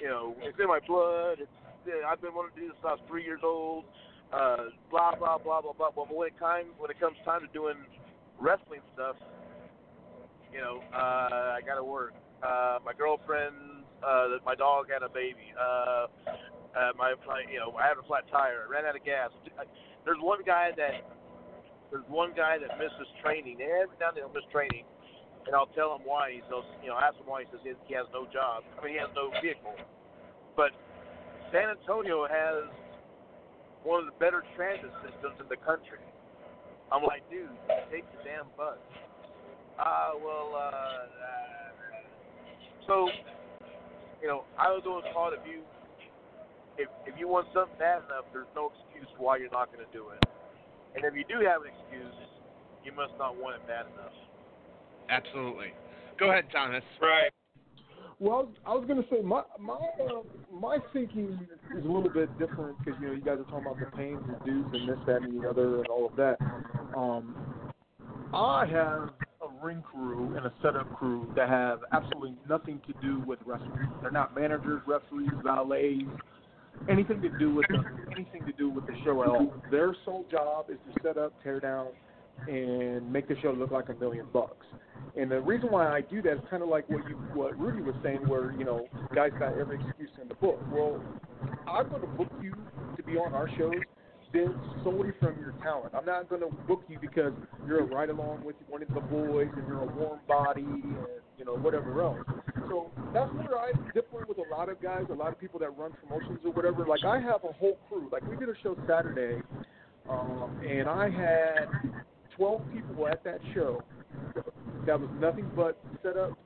[0.00, 1.38] you know, it's in my blood.
[1.40, 1.58] It's
[2.06, 3.84] I've been wanting to do this since I was three years old.
[4.32, 5.90] Uh, blah blah blah blah blah.
[5.94, 7.76] But when it time when it comes time to doing
[8.40, 9.16] wrestling stuff,
[10.52, 12.14] you know, uh, I got to work.
[12.42, 13.54] Uh, my girlfriend,
[14.02, 15.54] uh, my dog had a baby.
[15.54, 16.06] Uh,
[16.72, 18.64] uh, my, my, you know, I had a flat tire.
[18.66, 19.30] I ran out of gas.
[20.04, 21.06] There's one guy that,
[21.90, 23.60] there's one guy that misses training.
[23.60, 24.84] Every now and then he'll miss training,
[25.46, 26.32] and I'll tell him why.
[26.32, 27.44] He says, you know, ask him why.
[27.44, 28.64] He says he has no job.
[28.74, 29.76] I mean, he has no vehicle.
[30.56, 30.72] But
[31.52, 32.64] San Antonio has
[33.84, 36.00] one of the better transit systems in the country.
[36.90, 37.52] I'm like, dude,
[37.92, 38.80] take the damn bus.
[39.78, 41.62] Ah, well, uh, uh,
[42.86, 43.08] so,
[44.20, 45.60] you know, I was always taught if you
[46.78, 49.92] if if you want something bad enough, there's no excuse why you're not going to
[49.92, 50.24] do it.
[50.94, 52.16] And if you do have an excuse,
[52.84, 54.12] you must not want it bad enough.
[55.08, 55.72] Absolutely.
[56.18, 56.84] Go ahead, Thomas.
[57.00, 57.32] Right.
[58.22, 60.22] Well, I was, gonna say my my uh,
[60.56, 61.40] my thinking
[61.76, 64.22] is a little bit different because you know you guys are talking about the pains
[64.28, 66.36] and dues and this, that, and the other, and all of that.
[66.96, 67.34] Um,
[68.32, 69.10] I have
[69.42, 73.88] a ring crew and a setup crew that have absolutely nothing to do with wrestling.
[74.02, 76.04] They're not managers, referees, valets,
[76.88, 77.82] anything to do with the,
[78.14, 79.52] anything to do with the show at all.
[79.72, 81.88] Their sole job is to set up, tear down,
[82.48, 84.66] and make the show look like a million bucks.
[85.16, 87.82] And the reason why I do that is kind of like what you what Rudy
[87.82, 90.58] was saying, where you know guys got every excuse in the book.
[90.70, 91.02] Well,
[91.68, 92.54] I'm going to book you
[92.96, 93.74] to be on our shows
[94.32, 95.94] then solely from your talent.
[95.94, 97.32] I'm not going to book you because
[97.66, 100.96] you're a ride along with one of the boys and you're a warm body and
[101.38, 102.18] you know whatever else.
[102.68, 105.76] So that's where I differ with a lot of guys, a lot of people that
[105.76, 106.86] run promotions or whatever.
[106.86, 108.08] Like I have a whole crew.
[108.10, 109.42] Like we did a show Saturday,
[110.08, 111.66] um, and I had
[112.36, 113.82] 12 people at that show
[114.86, 116.38] that was nothing but set up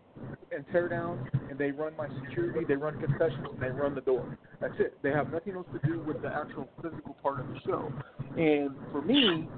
[0.54, 4.00] and tear down, and they run my security, they run concessions, and they run the
[4.00, 4.38] door.
[4.60, 4.96] That's it.
[5.02, 7.92] They have nothing else to do with the actual physical part of the show.
[8.36, 9.48] And for me,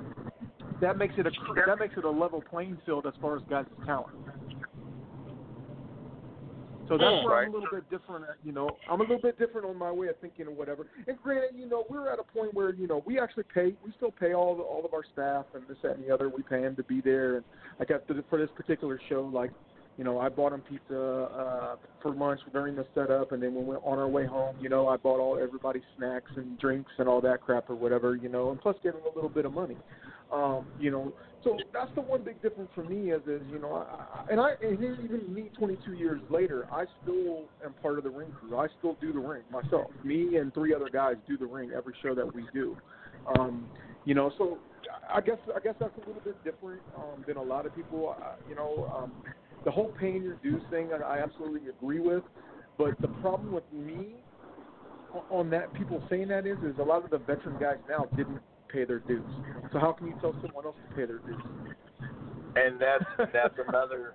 [0.81, 1.31] that makes it a
[1.67, 4.17] that makes it a level playing field as far as guys' talent.
[6.89, 8.25] So that's where I'm a little bit different.
[8.25, 10.87] At, you know, I'm a little bit different on my way of thinking or whatever.
[11.07, 13.75] And granted, you know, we're at a point where you know we actually pay.
[13.85, 16.29] We still pay all the, all of our staff and this that and the other.
[16.29, 17.37] We pay them to be there.
[17.37, 17.45] And
[17.81, 19.51] I got for this particular show, like
[19.99, 23.67] you know, I bought them pizza uh, for lunch during the setup, and then when
[23.67, 26.93] we went on our way home, you know, I bought all everybody snacks and drinks
[26.99, 29.45] and all that crap or whatever, you know, and plus gave them a little bit
[29.45, 29.77] of money,
[30.33, 31.13] um, you know.
[31.45, 34.53] So that's the one big difference for me is, is you know, I, and I
[34.63, 38.59] and even me, 22 years later, I still am part of the ring crew.
[38.59, 39.91] I still do the ring myself.
[40.03, 42.77] Me and three other guys do the ring every show that we do.
[43.39, 43.69] Um,
[44.05, 44.59] you know, so
[45.13, 48.17] I guess I guess that's a little bit different um, than a lot of people.
[48.21, 48.91] Uh, you know.
[48.97, 49.13] Um,
[49.65, 52.23] the whole pay your dues thing, I, I absolutely agree with.
[52.77, 54.15] But the problem with me
[55.31, 58.41] on that, people saying that is, is a lot of the veteran guys now didn't
[58.73, 59.25] pay their dues.
[59.73, 61.41] So how can you tell someone else to pay their dues?
[62.57, 64.15] And that's that's another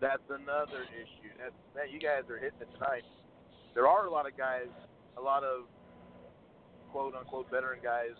[0.00, 1.30] that's another issue.
[1.38, 3.04] That's man, you guys are hitting it tonight.
[3.74, 4.68] There are a lot of guys,
[5.16, 5.64] a lot of
[6.90, 8.16] quote unquote veteran guys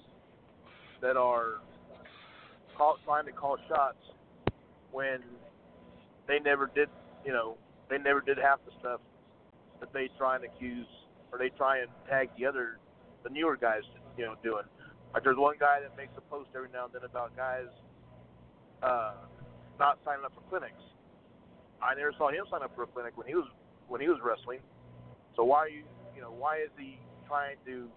[1.01, 1.61] that are
[2.77, 3.99] call, trying to call shots
[4.91, 5.21] when
[6.29, 6.89] they never did,
[7.25, 7.57] you know,
[7.91, 9.01] they never did half the stuff
[9.81, 10.87] that they try and accuse
[11.33, 12.79] or they try and tag the other,
[13.25, 13.83] the newer guys,
[14.17, 14.65] you know, doing.
[15.15, 17.69] Like there's one guy that makes a post every now and then about guys
[18.83, 19.13] uh,
[19.79, 20.81] not signing up for clinics.
[21.83, 23.47] I never saw him sign up for a clinic when he was
[23.89, 24.61] when he was wrestling.
[25.37, 25.83] So why are you,
[26.15, 27.89] you know, why is he trying to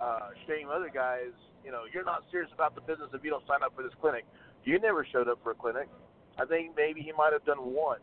[0.00, 1.32] uh, shame other guys?
[1.64, 3.92] You know, you're not serious about the business if you don't sign up for this
[4.00, 4.26] clinic.
[4.64, 5.88] You never showed up for a clinic.
[6.36, 8.00] I think maybe he might have done one.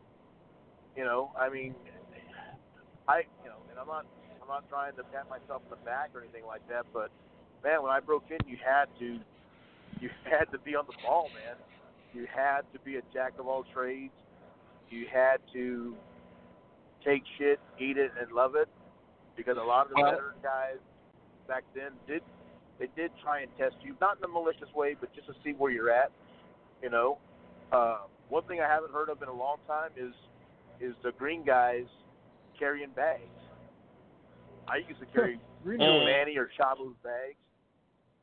[0.96, 1.76] You know, I mean,
[3.08, 4.06] I, you know, and I'm not,
[4.42, 7.12] I'm not trying to pat myself on the back or anything like that, but
[7.64, 9.20] man, when I broke in, you had to,
[10.00, 11.56] you had to be on the ball, man.
[12.14, 14.14] You had to be a jack of all trades.
[14.90, 15.96] You had to
[17.06, 18.68] take shit, eat it, and love it,
[19.38, 20.78] because a lot of the veteran guys
[21.48, 22.22] back then did,
[22.80, 25.52] they did try and test you, not in a malicious way, but just to see
[25.52, 26.12] where you're at.
[26.84, 27.18] You know,
[27.72, 30.14] uh, one thing I haven't heard of in a long time is
[30.82, 31.86] is the green guys
[32.58, 33.22] carrying bags.
[34.68, 36.06] I used to carry Green you know.
[36.06, 37.38] Manny or Chavo's bags.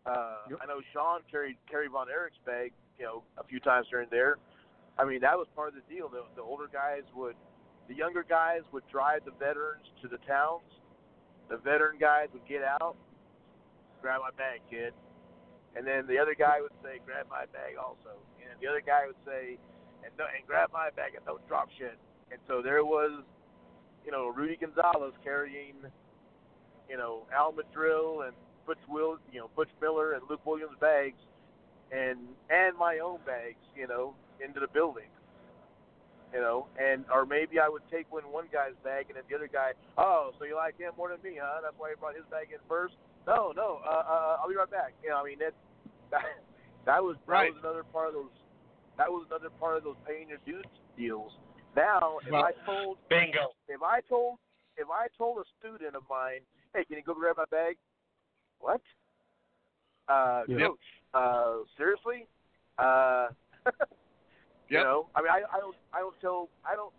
[0.09, 0.59] Uh, Yep.
[0.63, 4.39] I know Sean carried Kerry Von Erich's bag, you know, a few times during there.
[4.99, 6.09] I mean, that was part of the deal.
[6.09, 7.37] The, the older guys would,
[7.87, 10.65] the younger guys would drive the veterans to the towns.
[11.49, 12.97] The veteran guys would get out,
[14.03, 14.93] grab my bag, kid,
[15.77, 19.07] and then the other guy would say, grab my bag also, and the other guy
[19.07, 19.57] would say,
[20.05, 21.97] and and grab my bag and don't drop shit.
[22.31, 23.23] And so there was,
[24.05, 25.77] you know, Rudy Gonzalez carrying,
[26.89, 28.37] you know, Al Madril and
[28.69, 31.17] Butch Will, you know, Butch Miller and Luke Williams bags,
[31.91, 32.19] and
[32.53, 34.13] and my own bags, you know,
[34.45, 35.09] into the building.
[36.35, 39.35] You know, and or maybe I would take one one guy's bag and then the
[39.35, 41.65] other guy, oh, so you like him more than me, huh?
[41.65, 42.93] That's why he brought his bag in first.
[43.27, 44.93] No, no, uh, uh, I'll be right back.
[45.03, 45.55] You know, I mean that
[46.13, 46.29] that,
[46.85, 47.49] that was that Right.
[47.57, 48.37] was another part of those
[49.01, 50.69] that was another part of those paying your dues
[51.01, 51.33] deals.
[51.75, 53.57] Now, if Well, I told Bingo.
[53.67, 54.37] if I told
[54.77, 56.45] if I told a student of mine,
[56.77, 57.79] hey, can you go grab my bag?
[58.61, 58.81] What?
[60.09, 60.59] Uh, Yep.
[60.59, 62.27] coach, uh, seriously?
[62.79, 63.29] Uh,
[64.69, 64.85] you Yep.
[64.85, 66.93] know, I mean, I, I don't, I don't tell, I don't.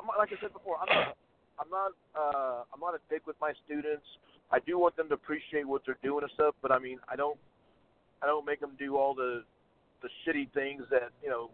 [0.00, 1.16] I'm not, like I said before, I'm not,
[1.60, 4.06] I'm not, uh, I'm not a dick with my students.
[4.50, 7.16] I do want them to appreciate what they're doing and stuff, but I mean, I
[7.16, 7.38] don't,
[8.22, 9.44] I don't make them do all the,
[10.02, 11.50] the shitty things that you know.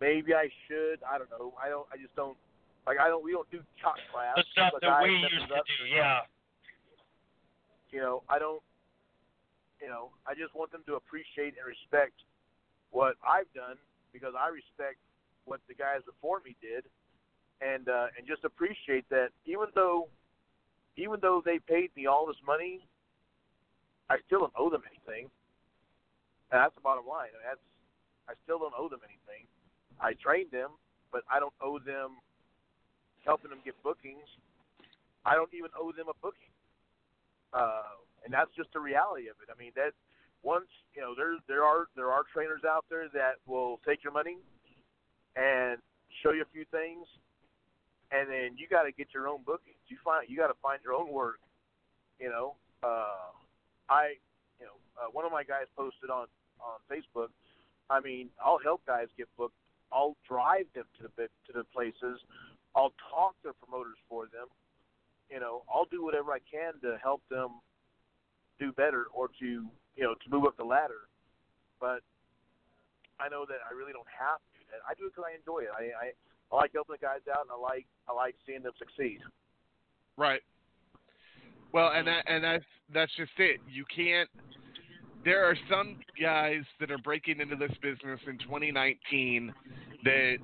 [0.00, 0.98] Maybe I should.
[1.06, 1.54] I don't know.
[1.54, 1.86] I don't.
[1.92, 2.36] I just don't.
[2.84, 3.24] Like I don't.
[3.24, 4.34] We don't do chalk class.
[4.36, 6.26] The stuff Like, that I we used to do, yeah.
[7.94, 8.58] You know, I don't.
[9.78, 12.18] You know, I just want them to appreciate and respect
[12.90, 13.78] what I've done
[14.10, 14.98] because I respect
[15.46, 16.82] what the guys before me did,
[17.62, 20.10] and uh, and just appreciate that even though,
[20.98, 22.82] even though they paid me all this money,
[24.10, 25.30] I still don't owe them anything.
[26.50, 27.30] And that's the bottom line.
[27.30, 27.66] I mean, that's
[28.26, 29.46] I still don't owe them anything.
[30.02, 30.74] I trained them,
[31.14, 32.18] but I don't owe them
[33.22, 34.26] helping them get bookings.
[35.22, 36.53] I don't even owe them a booking.
[37.54, 39.48] Uh, and that's just the reality of it.
[39.48, 39.94] I mean, that
[40.42, 44.12] once you know, there there are there are trainers out there that will take your
[44.12, 44.36] money
[45.36, 45.78] and
[46.22, 47.06] show you a few things,
[48.10, 49.78] and then you got to get your own bookings.
[49.88, 51.38] You find you got to find your own work.
[52.18, 53.30] You know, uh,
[53.88, 54.18] I
[54.58, 56.26] you know uh, one of my guys posted on
[56.60, 57.28] on Facebook.
[57.90, 59.56] I mean, I'll help guys get booked.
[59.92, 62.20] I'll drive them to the to the places.
[62.74, 64.48] I'll talk to promoters for them.
[65.30, 67.60] You know, I'll do whatever I can to help them
[68.58, 69.46] do better or to
[69.96, 71.08] you know to move up the ladder.
[71.80, 72.00] But
[73.18, 74.60] I know that I really don't have to.
[74.70, 74.80] that.
[74.88, 75.72] I do it because I enjoy it.
[75.74, 76.12] I, I
[76.52, 79.20] I like helping the guys out, and I like I like seeing them succeed.
[80.16, 80.42] Right.
[81.72, 83.60] Well, and that and that's that's just it.
[83.68, 84.28] You can't.
[85.24, 89.52] There are some guys that are breaking into this business in 2019
[90.04, 90.36] that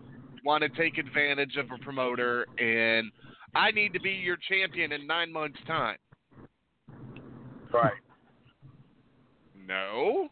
[0.43, 3.13] want to take advantage of a promoter, and
[3.55, 5.99] I need to be your champion in nine months' time.
[7.73, 7.93] Right.
[9.67, 10.29] No,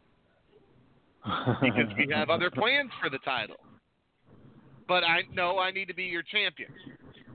[1.60, 3.56] because we have other plans for the title.
[4.86, 6.70] But I know I need to be your champion.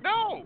[0.03, 0.45] No.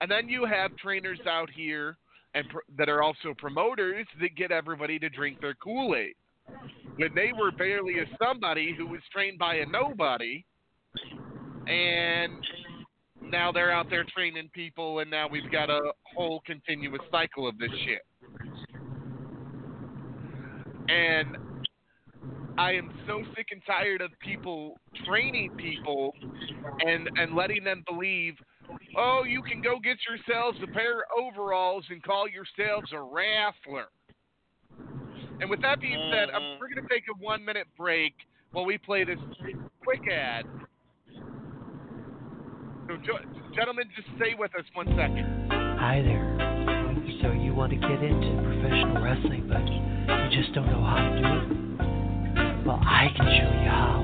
[0.00, 1.98] And then you have trainers out here
[2.34, 6.14] and pr- that are also promoters that get everybody to drink their Kool-Aid.
[6.96, 10.44] When they were barely a somebody who was trained by a nobody,
[11.66, 12.32] and
[13.30, 15.80] now they're out there training people, and now we've got a
[16.14, 18.02] whole continuous cycle of this shit.
[20.88, 21.36] And
[22.58, 26.12] I am so sick and tired of people training people
[26.80, 28.34] and and letting them believe,
[28.96, 33.86] oh, you can go get yourselves a pair of overalls and call yourselves a wrestler.
[35.40, 36.60] And with that being said, I'm, mm-hmm.
[36.60, 38.12] we're going to take a one minute break
[38.52, 39.18] while we play this
[39.82, 40.44] quick ad.
[42.88, 42.96] So,
[43.54, 45.48] gentlemen, just stay with us one second.
[45.50, 46.36] Hi there.
[47.22, 51.20] So you want to get into professional wrestling, but you just don't know how to
[51.20, 52.66] do it?
[52.66, 54.00] Well, I can show you how.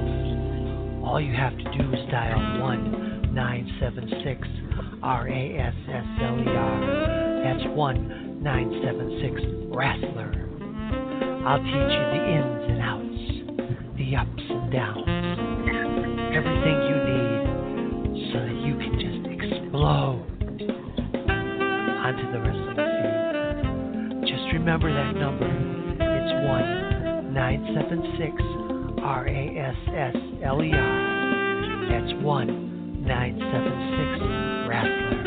[1.05, 4.49] All you have to do is dial 1 976
[5.03, 6.81] R-A-S-S-L-E-R.
[7.45, 9.41] That's 1 976
[9.75, 10.33] Wrestler.
[11.47, 13.21] I'll teach you the ins and outs,
[13.97, 15.07] the ups and downs,
[16.35, 16.96] everything you
[19.87, 20.27] explode
[22.03, 24.27] onto the wrestling scene.
[24.27, 25.47] Just remember that number.
[25.47, 28.43] It's 1 976
[29.03, 31.89] R A S S L E R.
[31.89, 35.23] That's 1 976 Wrestler.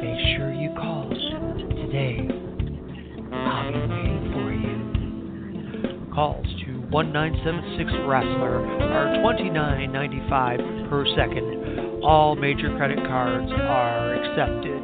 [0.00, 2.30] Make sure you call today.
[3.34, 4.78] I'll be waiting for you.
[6.14, 8.62] Calls to 1976 Wrestler
[8.94, 11.61] are $29.95 per second.
[12.02, 14.82] All major credit cards are accepted.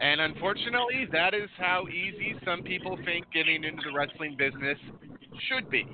[0.00, 4.78] And unfortunately, that is how easy some people think getting into the wrestling business
[5.48, 5.86] should be.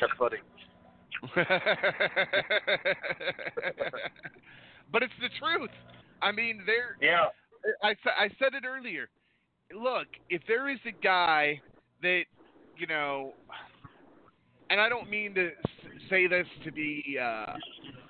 [0.00, 0.38] That's funny.
[4.92, 5.70] but it's the truth.
[6.22, 6.96] I mean, there.
[7.00, 7.26] Yeah.
[7.82, 9.08] I I said it earlier.
[9.74, 11.60] Look, if there is a guy
[12.02, 12.24] that
[12.76, 13.32] you know,
[14.74, 15.50] and I don't mean to
[16.10, 17.52] say this to be, uh,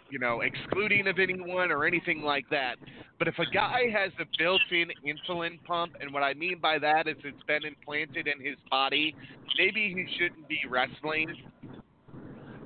[0.08, 2.76] you know, excluding of anyone or anything like that,
[3.18, 7.06] but if a guy has a built-in insulin pump, and what I mean by that
[7.06, 9.14] is it's been implanted in his body,
[9.58, 11.36] maybe he shouldn't be wrestling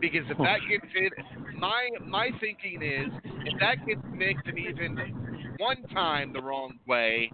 [0.00, 1.12] because if that gets it,
[1.58, 3.08] my my thinking is
[3.46, 7.32] if that gets nicked and even one time the wrong way,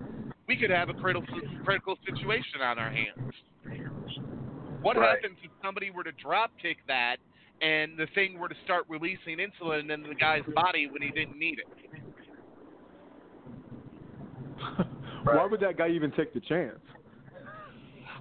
[0.49, 1.27] we could have a critical
[1.63, 3.94] critical situation on our hands.
[4.85, 5.17] What Right.
[5.17, 7.17] happens if somebody were to drop kick that
[7.63, 11.39] and the thing were to start releasing insulin in the guy's body when he didn't
[11.39, 11.67] need it?
[15.25, 16.79] Why would that guy even take the chance?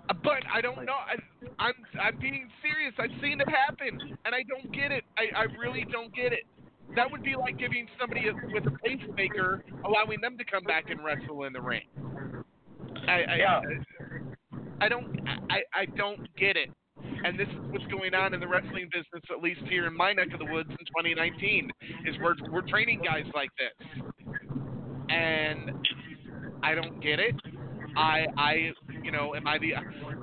[0.08, 0.94] Uh, But I don't know.
[0.94, 1.18] I,
[1.60, 2.94] I'm I'm being serious.
[2.98, 5.04] I've seen it happen, and I don't get it.
[5.18, 6.46] I, I really don't get it.
[6.96, 10.90] That would be like giving somebody a, with a pacemaker, allowing them to come back
[10.90, 11.84] and wrestle in the ring.
[13.08, 13.60] I, I, Yeah.
[13.60, 14.03] I
[14.90, 15.20] don't
[15.50, 16.70] I, I don't get it.
[17.26, 20.14] And this is what's going on in the wrestling business, at least here in my
[20.14, 21.70] neck of the woods in 2019,
[22.06, 24.04] is we're we're training guys like this,
[25.10, 25.72] and
[26.64, 27.36] I don't get it.
[27.96, 28.72] I I
[29.04, 29.74] you know am I the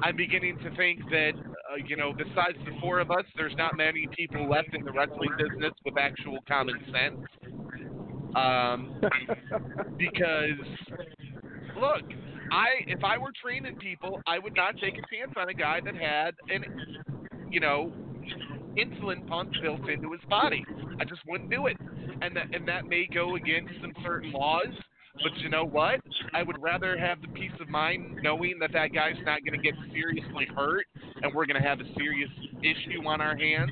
[0.02, 3.76] I'm beginning to think that uh, you know besides the four of us, there's not
[3.76, 7.20] many people left in the wrestling business with actual common sense.
[8.36, 9.00] Um,
[9.98, 10.60] because
[11.80, 12.04] look,
[12.50, 15.80] I if I were training people, I would not take a chance on a guy
[15.84, 16.64] that had an
[17.50, 17.92] you know
[18.76, 20.64] insulin pump built into his body.
[21.00, 21.76] I just wouldn't do it,
[22.22, 24.68] and that and that may go against some certain laws.
[25.22, 26.00] But you know what?
[26.32, 29.62] I would rather have the peace of mind knowing that that guy's not going to
[29.62, 30.86] get seriously hurt
[31.22, 33.70] and we're going to have a serious issue on our hands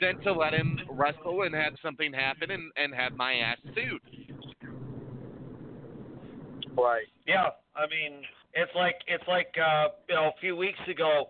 [0.00, 4.00] than to let him wrestle and have something happen and, and have my ass sued.
[6.76, 7.06] Right.
[7.26, 8.22] Yeah, I mean,
[8.54, 11.28] it's like it's like uh, you know a few weeks ago,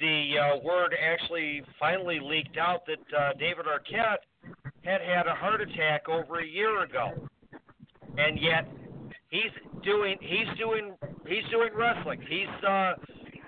[0.00, 4.24] the uh, word actually finally leaked out that uh, David Arquette
[4.82, 7.12] had had a heart attack over a year ago,
[8.18, 8.68] and yet
[9.30, 9.52] he's
[9.84, 10.94] doing he's doing
[11.26, 12.20] he's doing wrestling.
[12.28, 12.94] He's uh,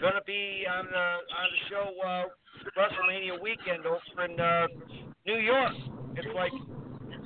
[0.01, 2.25] gonna be on the on the show uh,
[2.79, 4.67] WrestleMania weekend over in uh,
[5.27, 5.73] New York.
[6.15, 6.53] It's like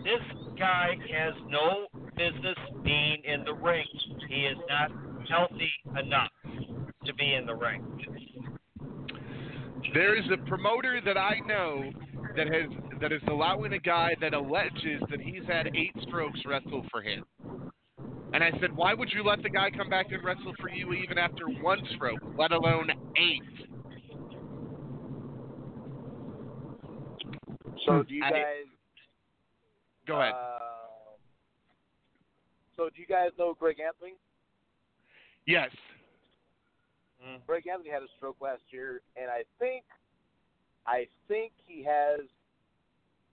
[0.02, 0.22] this
[0.58, 1.86] guy has no
[2.16, 3.86] business being in the ring.
[4.28, 4.90] He is not
[5.30, 6.30] healthy enough
[7.06, 7.84] to be in the ring.
[9.94, 11.90] There is a promoter that I know
[12.36, 12.70] that has
[13.00, 17.24] that is allowing a guy that alleges that he's had eight strokes wrestle for him.
[18.32, 20.92] And I said, why would you let the guy come back and wrestle for you
[20.92, 23.42] even after one stroke, let alone eight?
[27.86, 28.66] So do you I- guys?
[30.06, 30.34] Go ahead.
[30.34, 30.58] Uh,
[32.76, 34.14] so do you guys know Greg Anthony?
[35.50, 35.70] Yes.
[37.20, 37.42] Mm-hmm.
[37.46, 39.84] Greg Anthony had a stroke last year, and I think,
[40.86, 42.20] I think he has,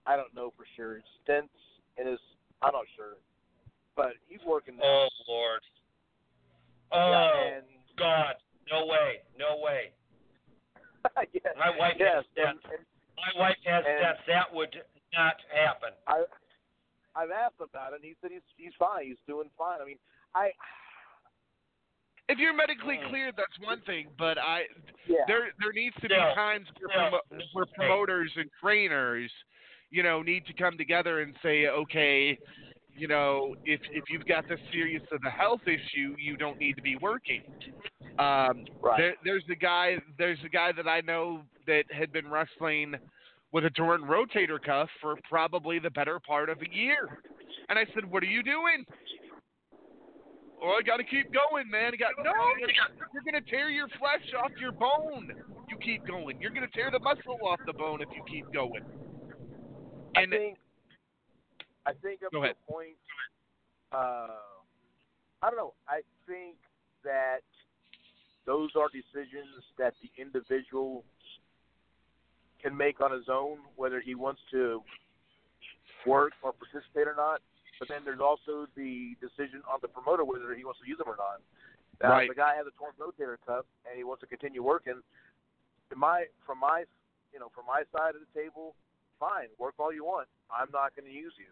[0.06, 1.54] I don't know for sure, stents
[1.98, 2.20] in his.
[2.62, 3.16] I'm not sure,
[3.96, 4.84] but he's working now.
[4.84, 5.62] Oh Lord.
[6.92, 7.66] Oh Yeah, and
[7.98, 8.36] God.
[8.70, 9.22] No way.
[9.40, 9.92] No way.
[11.34, 12.64] yes, My wife yes, has stents.
[12.68, 12.84] and
[13.16, 14.26] My wife has And- stents.
[14.28, 14.76] That would
[15.16, 15.90] not happen.
[16.08, 16.24] I,
[17.16, 18.02] I've asked about it.
[18.02, 19.06] and He said he's he's fine.
[19.06, 19.80] He's doing fine.
[19.82, 20.00] I mean,
[20.36, 20.52] I.
[22.30, 24.68] If you're medically cleared, that's one thing, but I
[25.08, 25.24] Yeah.
[25.28, 29.32] there there needs to be Still, times where, still, promo- where promoters and trainers,
[29.92, 32.38] you know, need to come together and say, okay,
[32.94, 36.76] you know, if if you've got this serious of a health issue, you don't need
[36.76, 37.44] to be working.
[38.20, 38.98] Um, Right.
[38.98, 42.96] there, there's a guy there's a guy that I know that had been wrestling
[43.54, 47.20] with a torn rotator cuff for probably the better part of a year,
[47.70, 48.86] and I said, what are you doing?
[50.62, 51.92] Oh, I got to keep going, man.
[51.94, 52.34] He got no.
[53.14, 55.32] You're gonna tear your flesh off your bone.
[55.70, 56.42] You keep going.
[56.42, 58.82] You're gonna tear the muscle off the bone if you keep going.
[60.16, 60.58] And I think
[61.86, 62.56] I think up Go to ahead.
[62.68, 62.98] a point.
[63.92, 64.42] Uh,
[65.44, 65.74] I don't know.
[65.88, 66.56] I think
[67.04, 67.42] that
[68.46, 71.04] those are decisions that the individual
[72.62, 74.82] can make on his own, whether he wants to
[76.06, 77.42] work or participate or not.
[77.80, 81.08] But then there's also the decision on the promoter whether he wants to use them
[81.10, 81.42] or not.
[82.04, 82.30] Uh, Right.
[82.30, 85.02] The guy has a torn rotator cuff and he wants to continue working.
[85.92, 86.84] In my from my
[87.34, 88.76] you know from my side of the table,
[89.20, 90.28] fine, work all you want.
[90.52, 91.50] I'm not going to use you.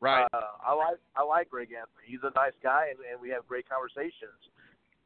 [0.00, 0.26] Right.
[0.32, 2.04] Uh, I like I like Greg Anthony.
[2.06, 4.36] He's a nice guy, and, and we have great conversations.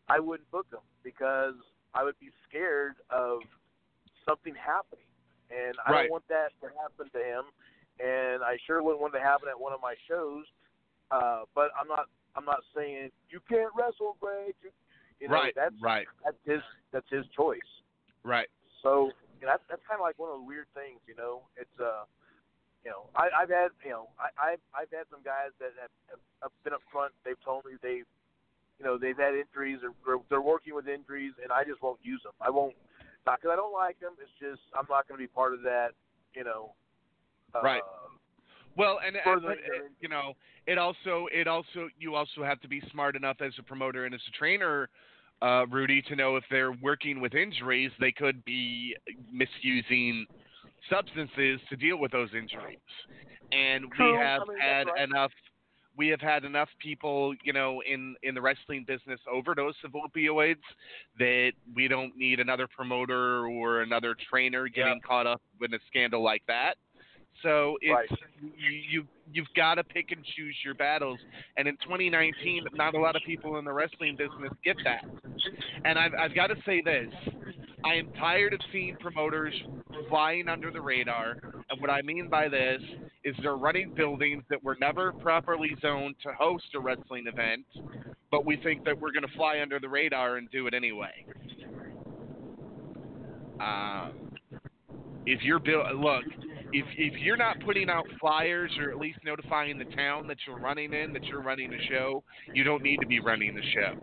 [0.08, 1.54] I wouldn't book him because
[1.94, 3.40] I would be scared of
[4.26, 5.06] something happening,
[5.50, 6.02] and I Right.
[6.08, 7.44] don't want that to happen to him.
[7.98, 10.44] And I sure wouldn't want it to happen at one of my shows.
[11.10, 12.06] Uh, but I'm not
[12.36, 14.54] I'm not saying you can't wrestle, Greg.
[14.62, 14.70] You,
[15.20, 15.54] you know, right.
[15.56, 16.06] that's right.
[16.22, 16.62] that's his
[16.92, 17.66] that's his choice.
[18.22, 18.46] Right.
[18.82, 19.10] So
[19.40, 21.02] you know, that's that's kind of like one of the weird things.
[21.10, 22.06] You know, it's uh,
[22.84, 25.94] you know, I, I've had you know, I I've, I've had some guys that have,
[26.14, 27.10] have, have been up front.
[27.26, 28.06] They've told me they,
[28.78, 31.98] you know, they've had injuries or they're, they're working with injuries, and I just won't
[32.06, 32.36] use them.
[32.38, 32.78] I won't,
[33.26, 34.14] not because I don't like them.
[34.22, 35.98] It's just I'm not going to be part of that.
[36.36, 36.78] You know.
[37.54, 37.82] Right.
[38.76, 39.56] Well, and, and but,
[40.00, 40.34] you know,
[40.66, 44.14] it also it also you also have to be smart enough as a promoter and
[44.14, 44.88] as a trainer,
[45.42, 48.94] uh, Rudy, to know if they're working with injuries, they could be
[49.32, 50.26] misusing
[50.88, 52.78] substances to deal with those injuries.
[53.50, 54.12] And True.
[54.12, 55.08] we have I mean, had right.
[55.08, 55.32] enough
[55.96, 60.62] we have had enough people, you know, in in the wrestling business overdose of opioids
[61.18, 66.22] that we don't need another promoter or another trainer getting caught up in a scandal
[66.22, 66.74] like that.
[67.42, 71.18] So it's you, you you've got to pick and choose your battles.
[71.56, 75.04] And in 2019, not a lot of people in the wrestling business get that.
[75.84, 77.12] And I've I've got to say this:
[77.84, 79.54] I am tired of seeing promoters
[80.08, 81.36] flying under the radar.
[81.70, 82.80] And what I mean by this
[83.24, 87.64] is they're running buildings that were never properly zoned to host a wrestling event,
[88.30, 91.24] but we think that we're going to fly under the radar and do it anyway.
[93.60, 94.12] Um,
[95.26, 96.24] if you're built, look,
[96.72, 100.58] if if you're not putting out flyers or at least notifying the town that you're
[100.58, 102.22] running in that you're running a show,
[102.54, 103.94] you don't need to be running the show.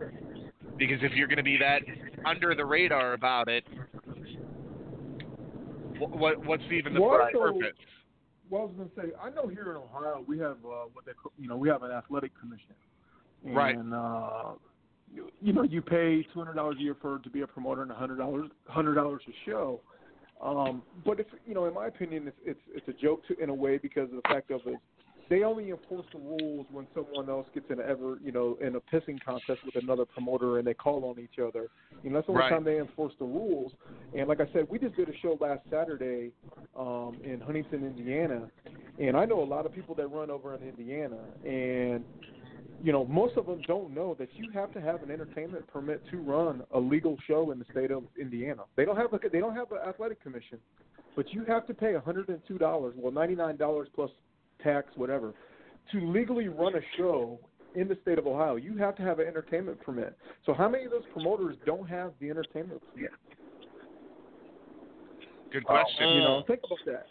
[0.78, 1.80] Because if you're going to be that
[2.24, 3.64] under the radar about it,
[5.98, 7.72] what, what what's even the Well, purpose?
[8.48, 11.04] Well, I was going to say, I know here in Ohio we have uh, what
[11.04, 12.74] they call, you know, we have an athletic commission,
[13.44, 13.76] and Right.
[13.76, 14.52] uh,
[15.12, 17.82] you, you know, you pay two hundred dollars a year for to be a promoter
[17.82, 19.80] and a hundred dollars hundred dollars a show.
[20.42, 23.48] Um, but if you know, in my opinion, it's it's it's a joke to, in
[23.48, 24.78] a way because of the fact of it,
[25.30, 28.76] they only enforce the rules when someone else gets in a ever you know in
[28.76, 31.68] a pissing contest with another promoter and they call on each other.
[32.02, 32.50] You know, that's the only Right.
[32.50, 33.72] time they enforce the rules.
[34.16, 36.32] And like I said, we just did a show last Saturday
[36.78, 38.48] um, in Huntington, Indiana,
[38.98, 42.04] and I know a lot of people that run over in Indiana, and
[42.82, 46.02] you know, most of them don't know that you have to have an entertainment permit
[46.10, 48.62] to run a legal show in the state of Indiana.
[48.76, 50.58] They don't have a they don't have an athletic commission,
[51.14, 54.10] but you have to pay $102, well $99 plus
[54.62, 55.34] tax whatever,
[55.92, 57.38] to legally run a show
[57.74, 58.56] in the state of Ohio.
[58.56, 60.16] You have to have an entertainment permit.
[60.44, 63.10] So how many of those promoters don't have the entertainment permit?
[65.52, 66.08] Good uh, question.
[66.08, 67.06] You know, think about that.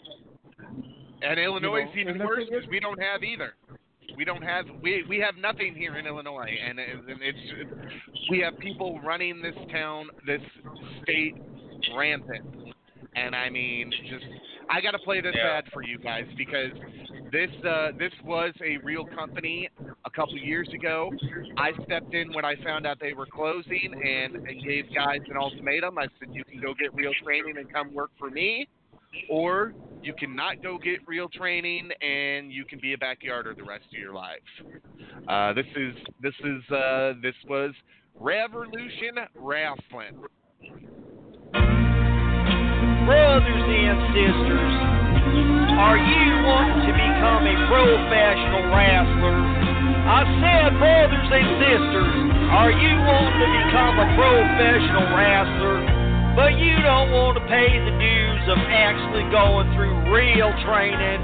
[1.21, 3.53] And Illinois is You know, even worse because we don't have either.
[4.17, 8.39] We don't have we we have nothing here in Illinois, and, it- and it's we
[8.39, 10.41] have people running this town, this
[11.03, 11.35] state
[11.95, 12.45] rampant.
[13.15, 14.25] And I mean, just
[14.69, 15.57] I got to play this Yeah.
[15.57, 16.71] ad for you guys because
[17.31, 19.69] this uh, this was a real company
[20.05, 21.11] a couple years ago.
[21.57, 25.37] I stepped in when I found out they were closing and, and gave guys an
[25.37, 25.97] ultimatum.
[25.97, 28.67] I said, you can go get real training and come work for me,
[29.29, 29.73] or
[30.05, 33.99] you cannot go get real training and you can be a backyarder the rest of
[33.99, 34.37] your life.
[35.27, 37.73] Uh, this is this is uh, this was
[38.13, 40.21] Revolution Wrestling.
[43.05, 44.73] Brothers and sisters,
[45.81, 49.37] are you wanting to become a professional wrestler?
[50.05, 52.13] I said, brothers and sisters,
[52.53, 55.94] are you wanting to become a professional wrestler,
[56.35, 61.23] but you don't want to pay the dues of actually going through real training,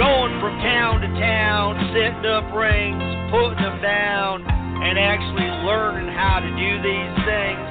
[0.00, 4.40] going from town to town, setting up rings, putting them down,
[4.80, 7.64] and actually learning how to do these things?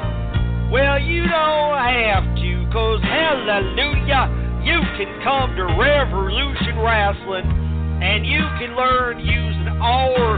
[0.69, 4.29] Well, you don't have to, cause hallelujah,
[4.61, 7.49] you can come to Revolution Wrestling
[7.97, 10.37] and you can learn using our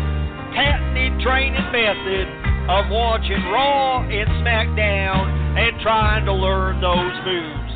[0.55, 7.73] patented training method of watching Raw and SmackDown and trying to learn those moves.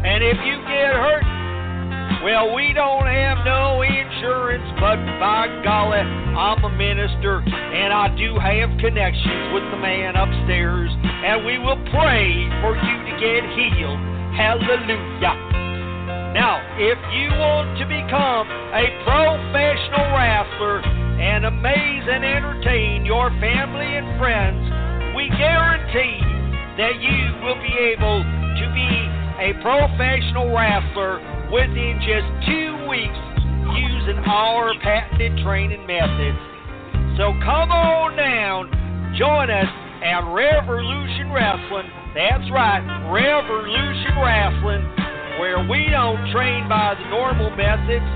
[0.00, 1.28] And if you get hurt,
[2.24, 8.40] well, we don't have no insurance, but by golly, I'm a minister and I do
[8.40, 14.00] have connections with the man upstairs, and we will pray for you to get healed.
[14.40, 15.36] Hallelujah.
[16.32, 23.96] Now, if you want to become a professional wrestler and amaze and entertain your family
[23.96, 24.84] and friends
[25.14, 26.18] we guarantee
[26.74, 28.90] that you will be able to be
[29.38, 31.22] a professional wrestler
[31.54, 33.22] within just two weeks
[33.78, 36.38] using our patented training methods.
[37.14, 39.70] So come on down, join us
[40.02, 41.86] at Revolution Wrestling.
[42.10, 44.82] That's right, Revolution Wrestling,
[45.38, 48.06] where we don't train by the normal methods.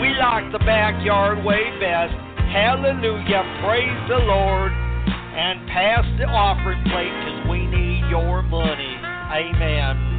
[0.00, 2.14] We like the backyard way best.
[2.50, 8.96] Hallelujah, praise the Lord, and pass the offering plate because we need your money.
[9.30, 10.10] Amen.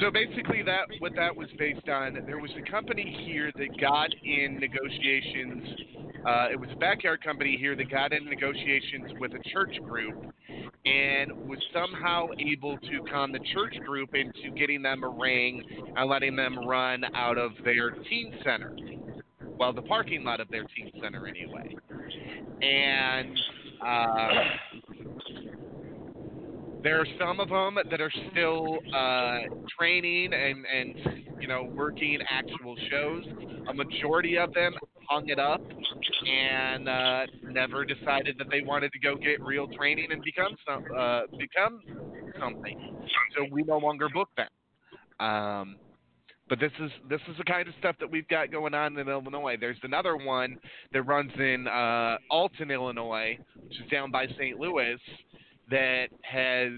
[0.00, 4.10] So basically, that what that was based on, there was a company here that got
[4.22, 5.64] in negotiations.
[6.26, 10.14] Uh, it was a backyard company here that got in negotiations with a church group,
[10.84, 15.62] and was somehow able to con the church group into getting them a ring
[15.96, 18.76] and letting them run out of their teen center,
[19.58, 21.74] well, the parking lot of their teen center anyway.
[22.60, 23.38] And
[23.86, 24.28] uh,
[26.86, 29.38] there are some of them that are still uh,
[29.76, 33.24] training and, and you know working actual shows.
[33.68, 34.72] A majority of them
[35.10, 40.12] hung it up and uh, never decided that they wanted to go get real training
[40.12, 41.82] and become some uh, become
[42.38, 42.96] something.
[43.36, 44.48] So we no longer book them.
[45.18, 45.76] Um,
[46.48, 49.08] but this is this is the kind of stuff that we've got going on in
[49.08, 49.56] Illinois.
[49.58, 50.56] There's another one
[50.92, 54.60] that runs in uh, Alton, Illinois, which is down by St.
[54.60, 55.00] Louis,
[55.70, 56.72] that has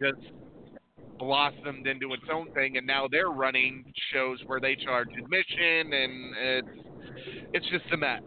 [0.00, 0.32] just
[1.18, 6.34] blossomed into its own thing, and now they're running shows where they charge admission, and
[6.36, 6.68] it's
[7.52, 8.22] it's just a mess.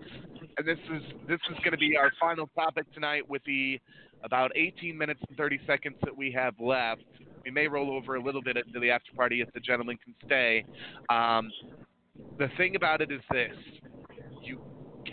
[0.57, 3.79] And this is this is going to be our final topic tonight with the
[4.23, 7.03] about 18 minutes and 30 seconds that we have left.
[7.43, 10.15] We may roll over a little bit into the after party if the gentleman can
[10.25, 10.65] stay.
[11.09, 11.49] Um,
[12.37, 13.55] the thing about it is this:
[14.41, 14.59] you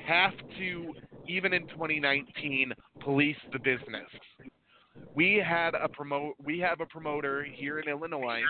[0.06, 0.94] have to,
[1.28, 4.08] even in 2019, police the business.
[5.14, 6.34] We had a promote.
[6.44, 8.42] We have a promoter here in Illinois.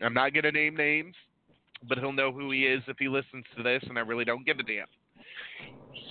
[0.00, 1.14] I'm not to name names,
[1.88, 4.44] but he'll know who he is if he listens to this, and I really don't
[4.44, 4.86] give a damn.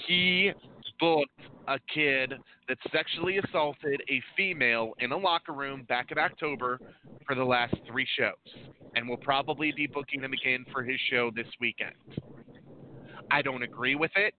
[0.08, 0.52] He
[1.00, 1.30] booked
[1.68, 2.34] a kid
[2.68, 6.80] that sexually assaulted a female in a locker room back in October
[7.26, 8.34] for the last three shows,
[8.96, 11.96] and will probably be booking him again for his show this weekend.
[13.32, 14.34] I don't agree with it.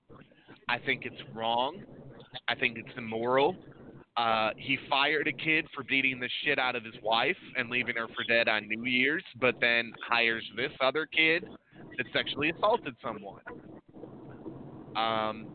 [0.68, 1.82] I think it's wrong.
[2.48, 3.56] I think it's immoral.
[4.16, 7.96] Uh, he fired a kid for beating the shit out of his wife and leaving
[7.96, 11.44] her for dead on New Year's, but then hires this other kid
[11.96, 13.42] that sexually assaulted someone.
[14.94, 15.48] Um,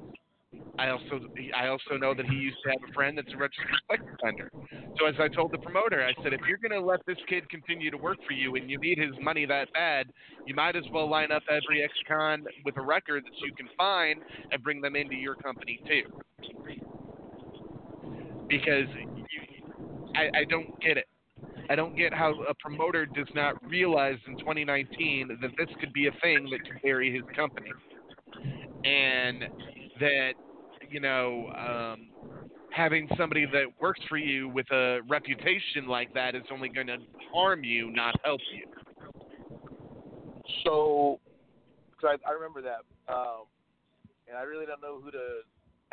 [0.77, 1.19] I also
[1.56, 4.49] I also know that he used to have a friend that's a registered sex offender.
[4.98, 7.49] So as I told the promoter, I said, if you're going to let this kid
[7.49, 10.07] continue to work for you and you need his money that bad,
[10.45, 14.22] you might as well line up every ex-con with a record that you can find
[14.52, 16.03] and bring them into your company too.
[18.49, 19.41] Because you,
[20.15, 21.05] I, I don't get it.
[21.69, 26.07] I don't get how a promoter does not realize in 2019 that this could be
[26.07, 27.69] a thing that could carry his company,
[28.84, 29.43] and
[29.99, 30.31] that
[30.89, 32.07] you know um,
[32.71, 36.97] having somebody that works for you with a reputation like that is only going to
[37.31, 38.65] harm you, not help you.
[40.63, 41.19] So,
[41.99, 42.81] cause I, I remember that,
[43.11, 43.43] um,
[44.27, 45.41] and I really don't know who to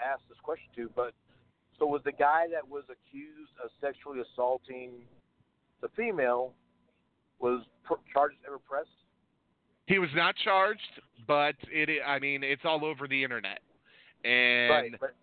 [0.01, 1.13] ask this question to, but
[1.79, 4.93] so was the guy that was accused of sexually assaulting
[5.83, 6.53] the female
[7.39, 8.89] was pr- charges ever pressed?
[9.87, 10.81] He was not charged,
[11.27, 13.61] but it I mean it's all over the internet.
[14.25, 15.15] And right, but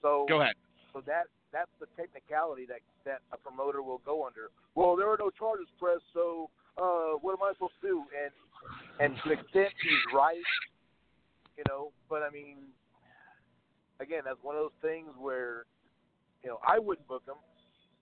[0.00, 0.54] so go ahead.
[0.92, 4.50] So that that's the technicality that that a promoter will go under.
[4.74, 8.04] Well, there were no charges pressed, so uh, what am I supposed to do?
[8.14, 8.32] And
[9.00, 10.48] and to an extent, he's right,
[11.58, 11.92] you know.
[12.08, 12.56] But I mean,
[14.00, 15.64] again, that's one of those things where,
[16.42, 17.38] you know, I wouldn't book him.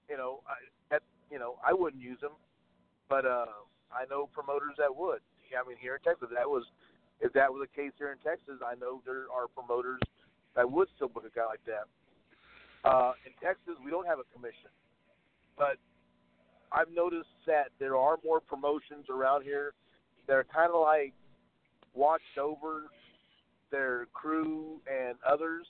[0.09, 0.55] You know, I
[0.90, 2.36] that you know I wouldn't use him,
[3.09, 3.47] but uh,
[3.93, 5.20] I know promoters that would.
[5.52, 6.64] I mean, here in Texas, that was
[7.20, 10.01] if that was the case here in Texas, I know there are promoters
[10.56, 11.86] that would still book a guy like that.
[12.85, 14.74] Uh, in Texas, we don't have a commission,
[15.56, 15.78] but
[16.73, 19.73] I've noticed that there are more promotions around here
[20.27, 21.12] that are kind of like
[21.94, 22.85] watched over
[23.70, 25.66] their crew and others.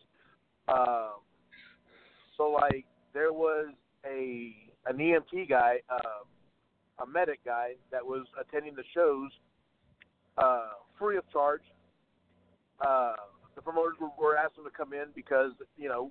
[0.68, 1.20] Um,
[2.36, 2.84] so, like,
[3.14, 3.68] there was
[4.06, 4.54] a
[4.86, 9.30] an EMT guy, uh, a medic guy that was attending the shows
[10.38, 11.62] uh, free of charge.
[12.80, 13.14] Uh,
[13.54, 16.10] the promoters were, were him to come in because you know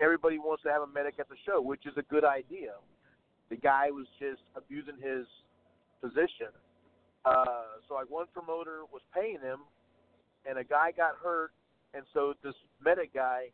[0.00, 2.72] everybody wants to have a medic at the show, which is a good idea.
[3.48, 5.26] The guy was just abusing his
[6.00, 6.54] position.
[7.24, 9.60] Uh, so like one promoter was paying him,
[10.48, 11.50] and a guy got hurt
[11.94, 13.46] and so this medic guy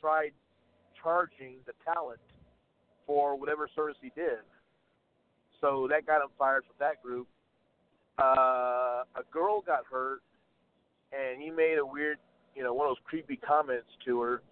[0.00, 0.32] tried
[1.02, 2.20] charging the talent
[3.06, 4.44] for whatever service he did.
[5.60, 7.26] So that got him fired from that group.
[8.18, 10.20] Uh, a girl got hurt,
[11.12, 12.18] and he made a weird,
[12.54, 14.42] you know, one of those creepy comments to her,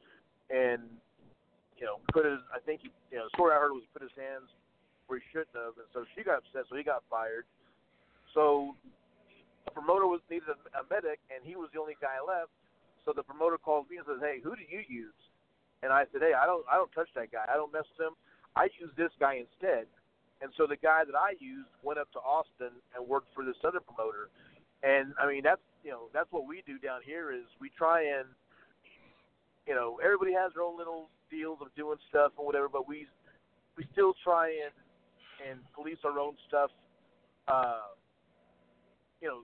[0.50, 0.82] and
[1.76, 2.40] you know, put his.
[2.54, 4.48] I think he, you know, the story I heard was he put his hands
[5.06, 7.44] where he shouldn't have, and so she got upset, so he got fired.
[8.34, 8.74] So
[9.66, 12.50] the promoter was needed a, a medic, and he was the only guy left.
[13.04, 15.14] So the promoter calls me and says, "Hey, who do you use?"
[15.86, 17.46] And I said, "Hey, I don't, I don't touch that guy.
[17.46, 18.18] I don't mess with him.
[18.58, 19.86] I use this guy instead."
[20.42, 23.56] And so the guy that I used went up to Austin and worked for this
[23.62, 24.28] other promoter.
[24.82, 28.02] And I mean, that's you know, that's what we do down here is we try
[28.02, 28.26] and,
[29.66, 33.06] you know, everybody has their own little deals of doing stuff and whatever, but we
[33.78, 34.74] we still try and
[35.48, 36.70] and police our own stuff.
[37.46, 37.94] Uh,
[39.22, 39.42] you know,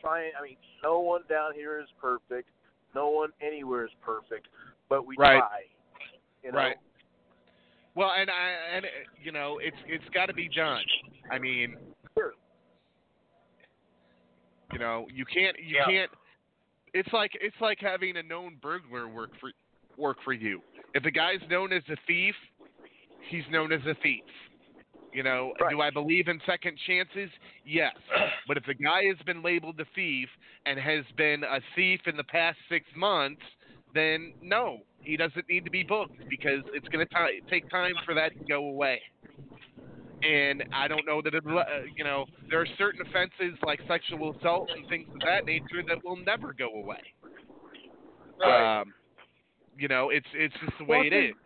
[0.00, 0.32] trying.
[0.38, 2.50] I mean, no one down here is perfect.
[2.94, 4.48] No one anywhere is perfect,
[4.88, 5.38] but we Right.
[5.38, 5.64] try.
[6.44, 6.58] You know?
[6.58, 6.76] Right.
[7.94, 8.86] Well, and I and
[9.22, 10.82] you know it's it's got to be done.
[11.30, 11.76] I mean,
[12.18, 12.32] sure.
[14.72, 15.86] you know, you can't you Yeah.
[15.86, 16.10] can't.
[16.92, 19.50] It's like it's like having a known burglar work for
[19.96, 20.60] work for you.
[20.94, 22.34] If the guy's known as a thief,
[23.30, 24.24] he's known as a thief.
[25.12, 27.30] You know, do I believe in second chances?
[27.64, 27.94] Yes.
[28.48, 30.28] But if the guy has been labeled a thief
[30.66, 33.40] and has been a thief in the past six months,
[33.94, 37.14] then no, he doesn't need to be booked because it's going to
[37.50, 39.00] take time for that to go away.
[40.22, 41.62] And I don't know that it, uh,
[41.94, 46.02] you know there are certain offenses like sexual assault and things of that nature that
[46.02, 47.02] will never go away.
[48.40, 48.80] Right.
[48.80, 48.94] Um,
[49.78, 51.40] you know, it's it's just the way I it think- is.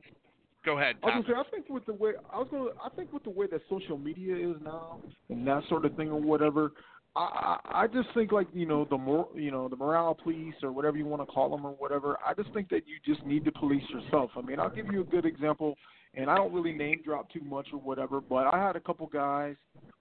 [0.64, 0.96] Go ahead.
[1.02, 3.24] I was gonna say, I think with the way I was gonna, I think with
[3.24, 5.00] the way that social media is now
[5.30, 6.72] and that sort of thing or whatever,
[7.16, 10.72] I I just think like you know the more you know the morale police or
[10.72, 12.16] whatever you want to call them or whatever.
[12.24, 14.30] I just think that you just need to police yourself.
[14.36, 15.76] I mean, I'll give you a good example,
[16.14, 19.06] and I don't really name drop too much or whatever, but I had a couple
[19.06, 19.56] guys.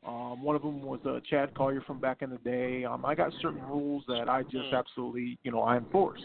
[0.06, 2.86] Um, one of them was uh, Chad Collyer from back in the day.
[2.86, 6.22] Um, I got certain rules that I just absolutely you know I enforce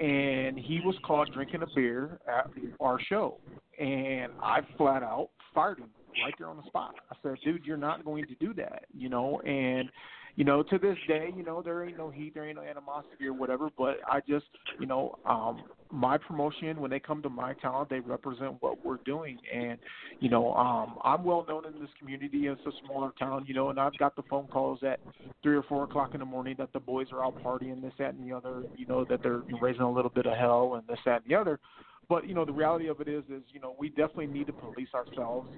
[0.00, 2.50] and he was caught drinking a beer at
[2.80, 3.38] our show,
[3.78, 5.90] and I flat out fired him
[6.24, 6.94] right there on the spot.
[7.10, 9.90] I said, "Dude, you're not going to do that," you know, and
[10.34, 13.26] you know, to this day, you know, there ain't no heat, there ain't no animosity
[13.26, 14.46] or whatever, but I just,
[14.80, 18.96] you know, um my promotion when they come to my town, they represent what we're
[19.04, 19.78] doing and
[20.20, 22.46] you know, um I'm well known in this community.
[22.46, 25.00] It's a smaller town, you know, and I've got the phone calls at
[25.42, 28.14] three or four o'clock in the morning that the boys are out partying, this, that,
[28.14, 28.62] and the other.
[28.76, 31.34] You know that they're raising a little bit of hell and this, that, and the
[31.34, 31.60] other.
[32.08, 34.52] But you know the reality of it is, is you know we definitely need to
[34.52, 35.48] police ourselves.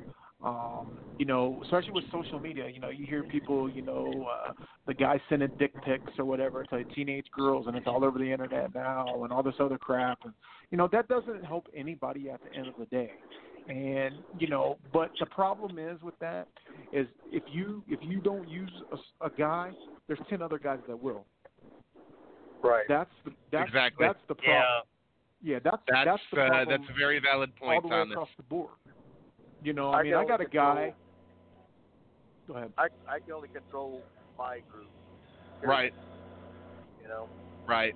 [0.43, 2.69] Um, you know, especially with social media.
[2.69, 4.53] You know, you hear people, you know, uh,
[4.87, 8.31] the guys sending dick pics or whatever to teenage girls, and it's all over the
[8.31, 10.19] internet now, and all this other crap.
[10.25, 10.35] And
[10.71, 13.11] you know that doesn't help anybody at the end of the day.
[13.69, 16.49] And you know, but the problem is with that
[16.93, 19.71] is if you if you don't use a, a guy,
[20.07, 21.25] there's ten other guys that will.
[22.63, 22.85] Right.
[22.89, 24.07] That's the that's Exactly.
[24.07, 24.57] that's the problem.
[24.57, 24.81] Yeah,
[25.63, 28.15] that's That's that's the uh, that's a very valid all point the way on this.
[28.15, 28.71] across the board.
[29.63, 30.95] You know, I I mean, I got a only guy.
[32.47, 32.73] Go ahead.
[32.79, 34.03] I I can only control
[34.39, 34.89] my group.
[35.63, 35.93] Right.
[37.03, 37.29] You know.
[37.67, 37.95] Right.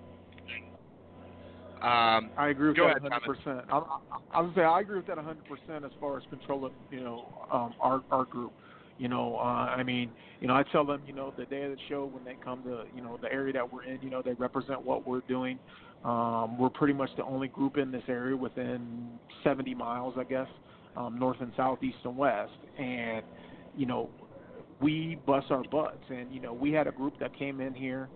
[1.81, 3.37] Um, I agree with that ahead, 100.
[3.37, 3.99] percent I, I,
[4.35, 7.27] I was say I agree with that 100 percent as far as controlling, you know,
[7.53, 8.53] um, our our group.
[8.99, 9.43] You know, uh,
[9.79, 10.11] I mean,
[10.41, 12.65] you know, I tell them, you know, the day of the show when they come
[12.65, 15.57] to, you know, the area that we're in, you know, they represent what we're doing.
[16.05, 19.09] Um, we're pretty much the only group in this area within
[19.43, 20.47] 70 miles, I guess,
[20.97, 23.23] um, north and south, east and west, and
[23.77, 24.09] you know,
[24.81, 26.05] we bust our butts.
[26.11, 28.09] And you know, we had a group that came in here.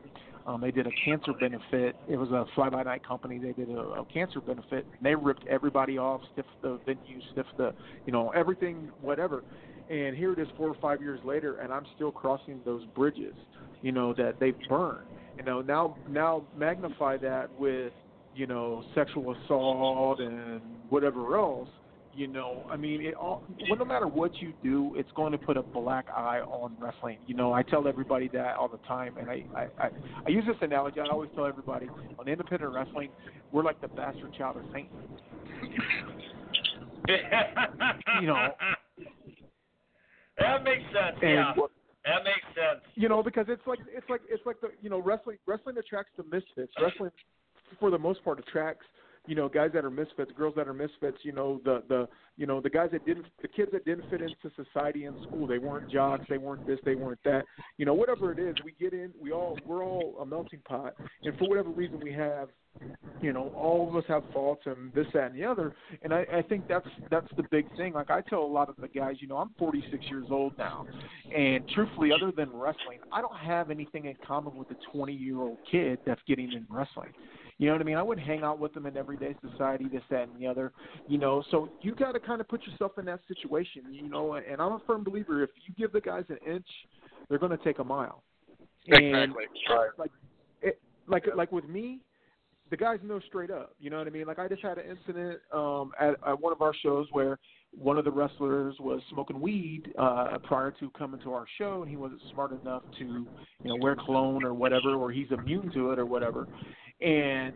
[0.47, 1.95] Um, they did a cancer benefit.
[2.09, 3.39] It was a fly-by-night company.
[3.39, 4.85] They did a, a cancer benefit.
[4.97, 7.73] And they ripped everybody off, stiffed the venue, stiffed the,
[8.07, 9.45] you know, everything, whatever.
[9.89, 13.35] And here it is, four or five years later, and I'm still crossing those bridges,
[13.83, 15.07] you know, that they've burned.
[15.37, 17.93] You know, now now magnify that with,
[18.35, 21.69] you know, sexual assault and whatever else.
[22.15, 23.43] You know, I mean, it all.
[23.71, 27.17] Well, no matter what you do, it's going to put a black eye on wrestling.
[27.27, 29.91] You know, I tell everybody that all the time, and I I, I,
[30.27, 31.01] I use this analogy.
[31.01, 31.89] I always tell everybody
[32.19, 33.09] on independent wrestling,
[33.51, 34.89] we're like the bastard child of Satan.
[38.21, 38.49] You know,
[40.39, 41.17] that makes sense.
[41.23, 41.71] And yeah, what-
[42.05, 42.83] that makes sense.
[42.95, 46.13] you know, because it's like it's like it's like the you know wrestling wrestling attracts
[46.17, 46.73] the misfits.
[46.81, 47.11] Wrestling,
[47.79, 48.87] for the most part, attracts
[49.27, 52.47] you know, guys that are misfits, girls that are misfits, you know, the the you
[52.47, 55.59] know, the guys that didn't the kids that didn't fit into society in school, they
[55.59, 57.45] weren't jocks, they weren't this, they weren't that.
[57.77, 60.95] You know, whatever it is, we get in, we all we're all a melting pot
[61.23, 62.49] and for whatever reason we have
[63.21, 65.75] you know, all of us have faults and this, that, and the other.
[66.03, 67.93] And I, I think that's that's the big thing.
[67.93, 70.87] Like I tell a lot of the guys, you know, I'm 46 years old now,
[71.35, 75.39] and truthfully, other than wrestling, I don't have anything in common with the 20 year
[75.39, 77.11] old kid that's getting in wrestling.
[77.59, 77.97] You know what I mean?
[77.97, 80.73] I wouldn't hang out with them in everyday society, this, that, and the other.
[81.07, 83.83] You know, so you got to kind of put yourself in that situation.
[83.91, 86.67] You know, and I'm a firm believer if you give the guys an inch,
[87.29, 88.23] they're going to take a mile.
[88.89, 89.45] And Exactly.
[89.99, 90.11] like
[90.63, 92.01] it, like like with me,
[92.71, 93.75] the guys know straight up.
[93.79, 94.27] You know what I mean?
[94.27, 97.39] Like I just had an incident um, at, at one of our shows where
[97.79, 101.91] one of the wrestlers was smoking weed uh, prior to coming to our show, and
[101.91, 103.27] he wasn't smart enough to, you
[103.65, 106.49] know, wear cologne or whatever, or he's immune to it or whatever.
[107.03, 107.55] And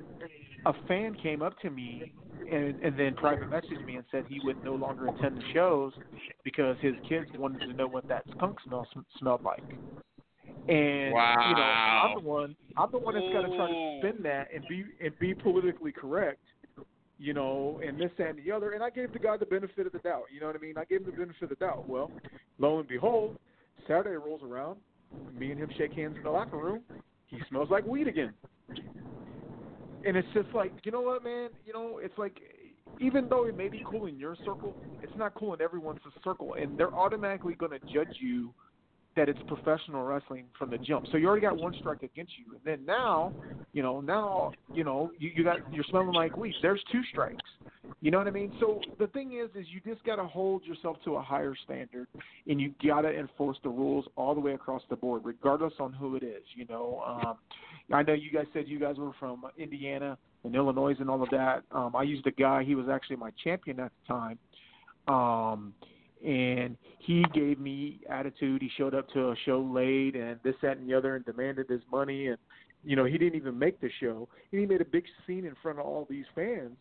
[0.67, 2.13] a fan came up to me
[2.51, 5.93] and, and then private messaged me and said he would no longer attend the shows
[6.45, 8.87] because his kids wanted to know what that skunk smell
[9.19, 9.63] smelled like.
[10.69, 14.23] And you know, I'm the one I'm the one that's got to try to spin
[14.25, 16.43] that and be and be politically correct,
[17.19, 18.73] you know, and this that, and the other.
[18.73, 20.25] And I gave the guy the benefit of the doubt.
[20.33, 20.77] You know what I mean?
[20.77, 21.89] I gave him the benefit of the doubt.
[21.89, 22.11] Well,
[22.59, 23.37] lo and behold,
[23.87, 24.79] Saturday rolls around.
[25.39, 26.81] Me and him shake hands in the locker room.
[27.27, 28.35] He smells like weed again.
[30.07, 31.51] And it's just like, you know what, man?
[31.65, 32.41] You know, it's like
[32.99, 36.55] even though it may be cool in your circle, it's not cool in everyone's circle,
[36.61, 38.55] and they're automatically going to judge you
[39.17, 41.07] that it's professional wrestling from the jump.
[41.11, 43.33] So you already got one strike against you, and then now,
[43.73, 46.55] you know, now you know you, you got you're smelling like weed.
[46.63, 47.41] There's two strikes.
[48.01, 48.53] You know what I mean?
[48.61, 52.07] So the thing is, is you just got to hold yourself to a higher standard,
[52.47, 55.93] and you got to enforce the rules all the way across the board, regardless on
[55.93, 56.43] who it is.
[56.55, 57.37] You know, um,
[57.93, 61.31] I know you guys said you guys were from Indiana and Illinois and all of
[61.31, 61.63] that.
[61.73, 64.39] Um, I used a guy; he was actually my champion at the time.
[65.09, 65.73] Um,
[66.27, 68.61] and he gave me attitude.
[68.61, 71.69] He showed up to a show late and this, that, and the other, and demanded
[71.69, 72.27] his money.
[72.27, 72.37] And
[72.85, 74.29] you know, he didn't even make the show.
[74.51, 76.77] And he made a big scene in front of all these fans.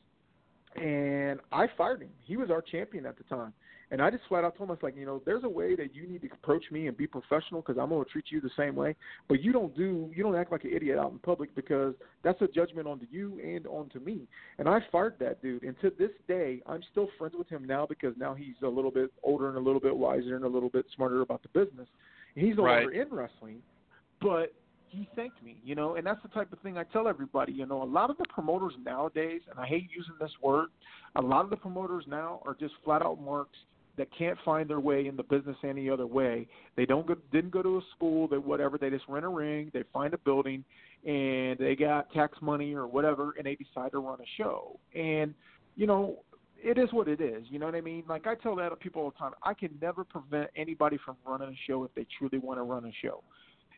[0.75, 2.09] And I fired him.
[2.23, 3.53] He was our champion at the time.
[3.91, 5.75] And I just flat out told him, I was like, you know, there's a way
[5.75, 8.41] that you need to approach me and be professional because I'm going to treat you
[8.41, 8.95] the same way.
[9.27, 11.93] But you don't do, you don't act like an idiot out in public because
[12.23, 14.27] that's a judgment onto you and onto me.
[14.57, 15.63] And I fired that dude.
[15.63, 18.91] And to this day, I'm still friends with him now because now he's a little
[18.91, 21.87] bit older and a little bit wiser and a little bit smarter about the business.
[22.35, 22.83] And he's no Right.
[22.83, 23.61] longer in wrestling,
[24.21, 24.53] but
[24.87, 27.65] he thanked me, you know, and that's the type of thing I tell everybody, you
[27.65, 30.69] know, a lot of the promoters nowadays, and I hate using this word,
[31.15, 33.57] a lot of the promoters now are just flat out marks
[33.97, 36.47] that can't find their way in the business any other way.
[36.75, 39.71] They don't go, didn't go to a school, they whatever, they just rent a ring,
[39.73, 40.63] they find a building,
[41.05, 44.79] and they got tax money or whatever, and they decide to run a show.
[44.95, 45.33] And
[45.75, 46.19] you know,
[46.63, 47.43] it is what it is.
[47.49, 48.03] You know what I mean?
[48.07, 49.31] Like I tell that to people all the time.
[49.43, 52.85] I can never prevent anybody from running a show if they truly want to run
[52.85, 53.23] a show.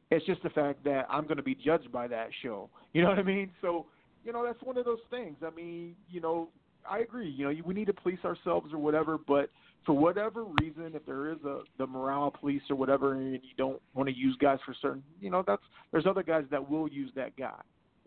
[0.10, 2.70] It's just the fact that I'm going to be judged by that show.
[2.94, 3.52] You know what I mean?
[3.62, 3.86] So,
[4.26, 5.36] you know, that's one of those things.
[5.46, 6.48] I mean, you know,
[6.90, 7.30] I agree.
[7.30, 9.52] You know, we need to police ourselves or whatever, but
[9.86, 13.82] for whatever reason, if there is a the morale police or whatever, and you don't
[13.94, 17.12] want to use guys for certain, you know, that's there's other guys that will use
[17.16, 17.60] that guy.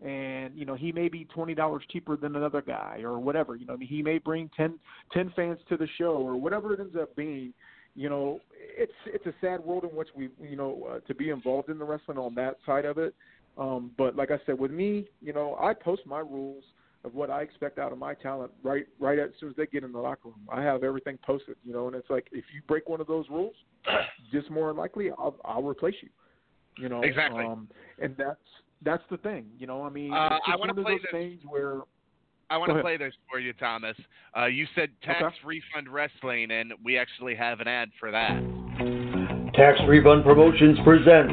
[0.03, 3.67] And you know he may be twenty dollars cheaper than another guy or whatever you
[3.67, 4.79] know I mean, he may bring ten
[5.13, 7.53] ten fans to the show or whatever it ends up being
[7.93, 11.29] you know it's it's a sad world in which we you know uh, to be
[11.29, 13.13] involved in the wrestling on that side of it.
[13.59, 16.63] Um but like i said with me you know i post my rules
[17.03, 19.83] of what i expect out of my talent right right as soon as they get
[19.83, 22.61] in the locker room i have everything posted you know and it's like if you
[22.67, 23.55] break one of those rules
[24.31, 26.09] just more than likely i'll i'll replace you
[26.77, 27.43] you know Exactly.
[27.43, 27.67] um
[28.01, 28.39] and that's
[28.83, 31.01] that's the thing you know i mean Uh, it's I wanna one of play those
[31.01, 31.11] this.
[31.11, 31.81] things where
[32.49, 33.95] I want to play this for you, Thomas.
[34.37, 38.35] Uh, you said tax refund wrestling, and we actually have an ad for that.
[39.53, 41.31] Tax Refund Promotions presents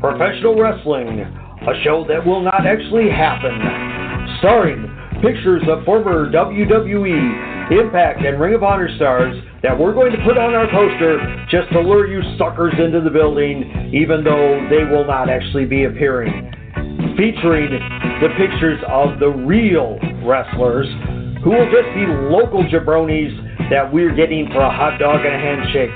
[0.00, 3.99] Professional Wrestling, a show that will not actually happen.
[4.40, 4.88] Starring
[5.20, 10.38] pictures of former WWE, Impact, and Ring of Honor stars that we're going to put
[10.38, 15.04] on our poster just to lure you suckers into the building, even though they will
[15.04, 16.50] not actually be appearing.
[17.20, 17.68] Featuring
[18.24, 20.88] the pictures of the real wrestlers
[21.44, 23.36] who will just be local jabronis
[23.68, 25.92] that we're getting for a hot dog and a handshake.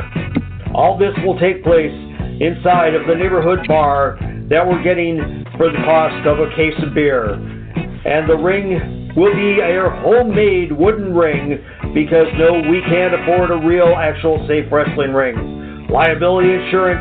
[0.74, 1.96] All this will take place
[2.44, 4.18] inside of the neighborhood bar
[4.50, 7.63] that we're getting for the cost of a case of beer.
[8.04, 11.58] And the ring will be a homemade wooden ring
[11.94, 15.86] because no, we can't afford a real, actual safe wrestling ring.
[15.88, 17.00] Liability insurance,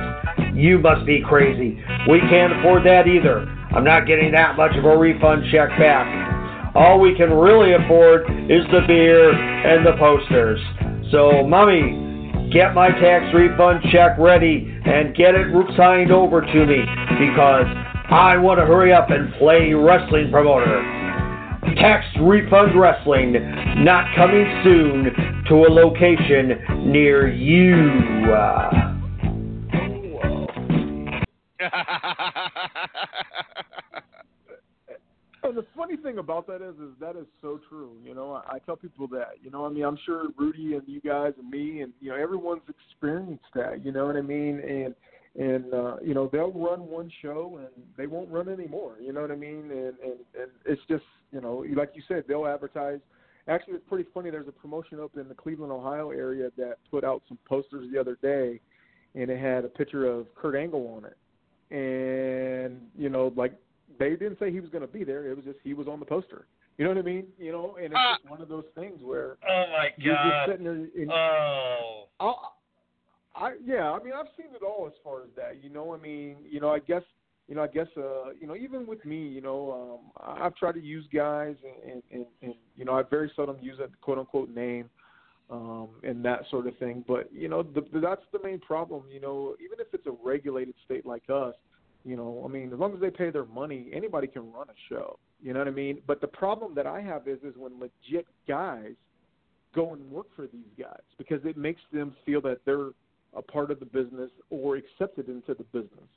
[0.55, 1.81] you must be crazy.
[2.09, 3.39] We can't afford that either.
[3.75, 6.05] I'm not getting that much of a refund check back.
[6.75, 10.59] all we can really afford is the beer and the posters.
[11.11, 16.85] So, mommy, get my tax refund check ready and get it signed over to me
[17.19, 17.65] because
[18.13, 20.83] I want to hurry up and play wrestling promoter.
[21.77, 23.33] Tax refund wrestling
[23.83, 25.05] not coming soon
[25.49, 27.89] to a location near you.
[35.45, 37.97] And the funny thing about that is, is that is so true.
[38.01, 39.31] You know, I, I tell people that.
[39.43, 42.15] You know, I mean, I'm sure Rudy and you guys and me and you know
[42.15, 43.83] everyone's experienced that.
[43.83, 44.61] You know what I mean?
[44.61, 44.95] And
[45.39, 48.97] and uh, you know they'll run one show and they won't run anymore.
[49.01, 49.69] You know what I mean?
[49.71, 52.99] And and and it's just you know like you said they'll advertise.
[53.47, 54.29] Actually, it's pretty funny.
[54.29, 57.99] There's a promotion up in the Cleveland, Ohio area that put out some posters the
[57.99, 58.61] other day,
[59.15, 61.17] and it had a picture of Kurt Angle on it.
[61.75, 63.53] And you know, like
[63.99, 65.29] they didn't say he was going to be there.
[65.29, 66.45] It was just he was on the poster.
[66.77, 67.25] You know what I mean?
[67.37, 68.17] You know, and it's Ah.
[68.17, 70.29] just one of those things where Oh my you're God.
[70.29, 71.01] just sitting there.
[71.03, 72.05] And, Oh.
[72.19, 72.33] I,
[73.35, 75.63] I yeah, I mean, I've seen it all as far as that.
[75.63, 77.01] You know, I mean, you know, I guess,
[77.47, 80.73] you know, I guess, uh, you know, even with me, you know, um, I've tried
[80.73, 84.19] to use guys, and, and, and, and you know, I very seldom use a quote
[84.19, 84.89] unquote name,
[85.49, 87.03] um, and that sort of thing.
[87.07, 89.03] But you know, the, that's the main problem.
[89.11, 91.55] You know, even if it's a regulated state like us,
[92.05, 94.93] you know, I mean, as long as they pay their money, anybody can run a
[94.93, 95.17] show.
[95.41, 96.01] You know what I mean?
[96.05, 98.93] But the problem that I have is, is when legit guys
[99.73, 102.89] go and work for these guys because it makes them feel that they're
[103.35, 106.09] a part of the business or accepted into the business.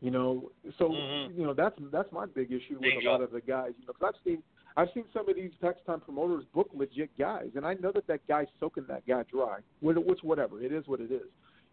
[0.00, 1.36] You know, so Mhm.
[1.36, 3.74] you know that's that's my big issue with a lot of the guys.
[3.78, 4.42] You know, because I've seen
[4.76, 8.06] I've seen some of these text time promoters book legit guys, and I know that
[8.06, 9.58] that guy's soaking that guy dry.
[9.80, 11.28] Which whatever it is, what it is.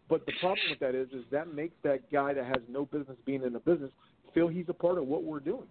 [0.08, 3.16] But the problem with that is, is that makes that guy that has no business
[3.24, 3.92] being in the business
[4.34, 5.68] feel he's a part of what we're doing.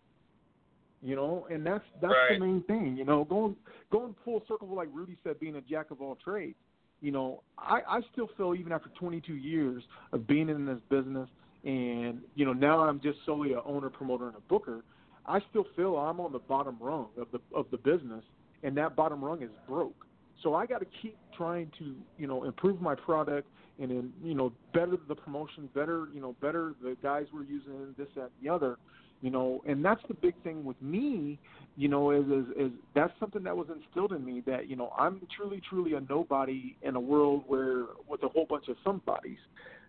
[1.02, 2.40] You know, and that's that's Right.
[2.40, 2.98] the main thing.
[2.98, 3.56] You know, going
[3.92, 6.58] going full circle, like Rudy said, being a jack of all trades.
[7.02, 11.30] You know, I I still feel even after 22 years of being in this business,
[11.64, 14.84] and you know now I'm just solely a owner, promoter, and a booker.
[15.26, 18.24] I still feel I'm on the bottom rung of the of the business,
[18.64, 20.06] and that bottom rung is broke.
[20.44, 23.48] So I got to keep trying to you know improve my product
[23.80, 27.94] and then you know better the promotion, better you know better the guys we're using,
[27.98, 28.78] this that and the other,
[29.22, 29.62] you know.
[29.68, 31.40] And that's the big thing with me,
[31.76, 34.94] you know, is is, is that's something that was instilled in me that you know
[34.98, 39.40] I'm truly truly a nobody in a world where with a whole bunch of somebodies,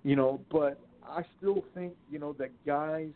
[0.02, 0.40] you know.
[0.50, 3.10] But I still think you know that guys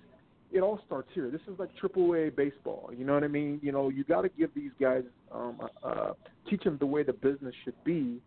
[0.53, 1.31] it all starts here.
[1.31, 2.91] This is like triple A baseball.
[2.97, 3.59] You know what I mean?
[3.63, 5.03] You know, you got to give these guys,
[5.33, 6.13] um, uh,
[6.49, 8.21] teach them the way the business should be.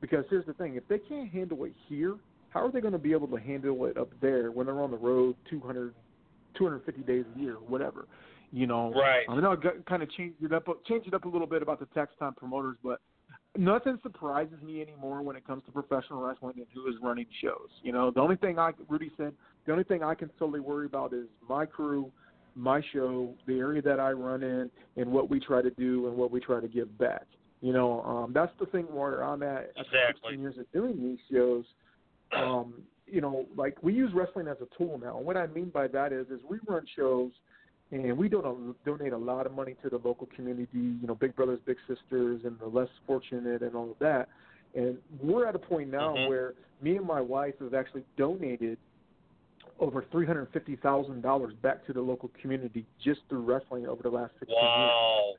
[0.00, 2.16] Because here's the thing: if they can't handle it here,
[2.50, 4.90] how are they going to be able to handle it up there when they're on
[4.90, 5.94] the road 200,
[6.56, 8.06] 250 days a year, whatever?
[8.52, 9.24] You know, Right.
[9.28, 11.62] I know I got, kind of changed it up, changed it up a little bit
[11.62, 13.00] about the tax time promoters, but
[13.56, 17.68] nothing surprises me anymore when it comes to professional wrestling and who is running shows.
[17.82, 19.32] You know, the only thing I Rudy said,
[19.66, 22.10] the only thing I can solely worry about is my crew,
[22.54, 26.16] my show, the area that I run in, and what we try to do and
[26.16, 27.24] what we try to give back.
[27.60, 30.32] You know, um, that's the thing where I'm at after Exactly.
[30.32, 31.64] 16 years of doing these shows.
[32.36, 32.82] Um,
[33.12, 35.18] you know, like we use wrestling as a tool now.
[35.18, 37.30] And what I mean by that is, is we run shows
[37.90, 41.36] and we don't donate a lot of money to the local community, you know, big
[41.36, 44.28] brothers, big sisters, and the less fortunate, and all of that.
[44.74, 46.28] And we're at a point now Mhm.
[46.28, 48.78] where me and my wife have actually donated
[49.78, 54.02] over three hundred fifty thousand dollars back to the local community just through wrestling over
[54.02, 55.38] the last sixteen years.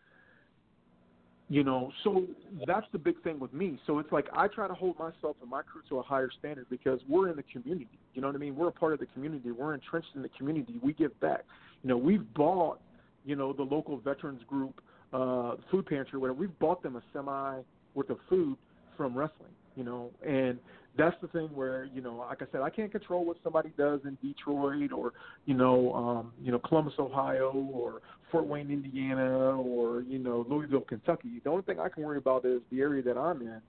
[1.53, 2.25] You know, so
[2.65, 3.79] that's the big thing with me.
[3.85, 6.65] So it's like I try to hold myself and my crew to a higher standard
[6.67, 7.99] because we're in the community.
[8.15, 8.55] You know what I mean?
[8.55, 9.51] We're a part of the community.
[9.51, 10.79] We're entrenched in the community.
[10.81, 11.41] We give back.
[11.83, 12.81] You know, we've bought,
[13.23, 14.81] you know, the local veterans group,
[15.13, 16.39] uh, food pantry, whatever.
[16.39, 17.59] we've bought them a semi
[17.93, 18.57] worth of food
[18.97, 19.53] from wrestling.
[19.75, 20.59] You know, and
[20.95, 24.01] that's the thing where you know, like I said, I can't control what somebody does
[24.05, 25.13] in Detroit or
[25.45, 28.01] you know, um, you know, Columbus, Ohio, or
[28.31, 31.41] Fort Wayne, Indiana, or you know, Louisville, Kentucky.
[31.43, 33.61] The only thing I can worry about is the area that I'm in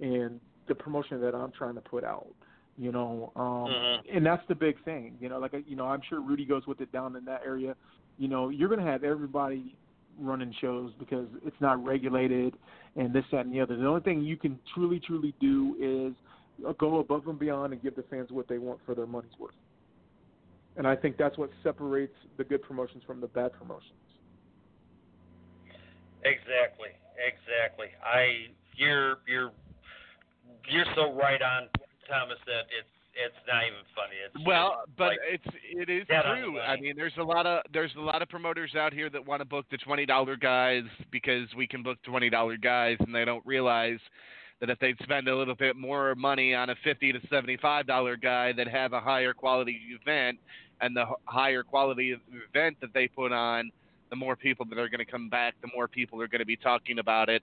[0.00, 2.28] and the promotion that I'm trying to put out.
[2.78, 4.16] You know, um, Mhm.
[4.16, 5.18] and that's the big thing.
[5.20, 7.76] You know, like you know, I'm sure Rudy goes with it down in that area.
[8.16, 9.76] You know, you're going to have everybody
[10.18, 12.54] running shows because it's not regulated
[12.96, 13.76] and this, that, and the other.
[13.76, 17.96] The only thing you can truly, truly do is go above and beyond and give
[17.96, 19.54] the fans what they want for their money's worth.
[20.76, 23.94] And I think that's what separates the good promotions from the bad promotions.
[26.24, 26.90] Exactly.
[27.20, 27.88] Exactly.
[28.04, 29.52] I you're you're
[30.68, 31.68] you're so right on,
[32.08, 32.38] Thomas.
[32.46, 32.88] That it's
[33.24, 34.16] it's not even funny.
[34.24, 36.60] It's Well, just but like, it's it is dead on the true.
[36.60, 39.40] I mean, there's a lot of there's a lot of promoters out here that want
[39.40, 43.24] to book the twenty dollar guys because we can book twenty dollar guys, and they
[43.24, 43.98] don't realize
[44.60, 47.86] that if they'd spend a little bit more money on a fifty to seventy five
[47.86, 50.38] dollar guy that have a higher quality event,
[50.80, 52.16] and the higher quality
[52.52, 53.70] event that they put on,
[54.10, 56.46] the more people that are going to come back, the more people are going to
[56.46, 57.42] be talking about it,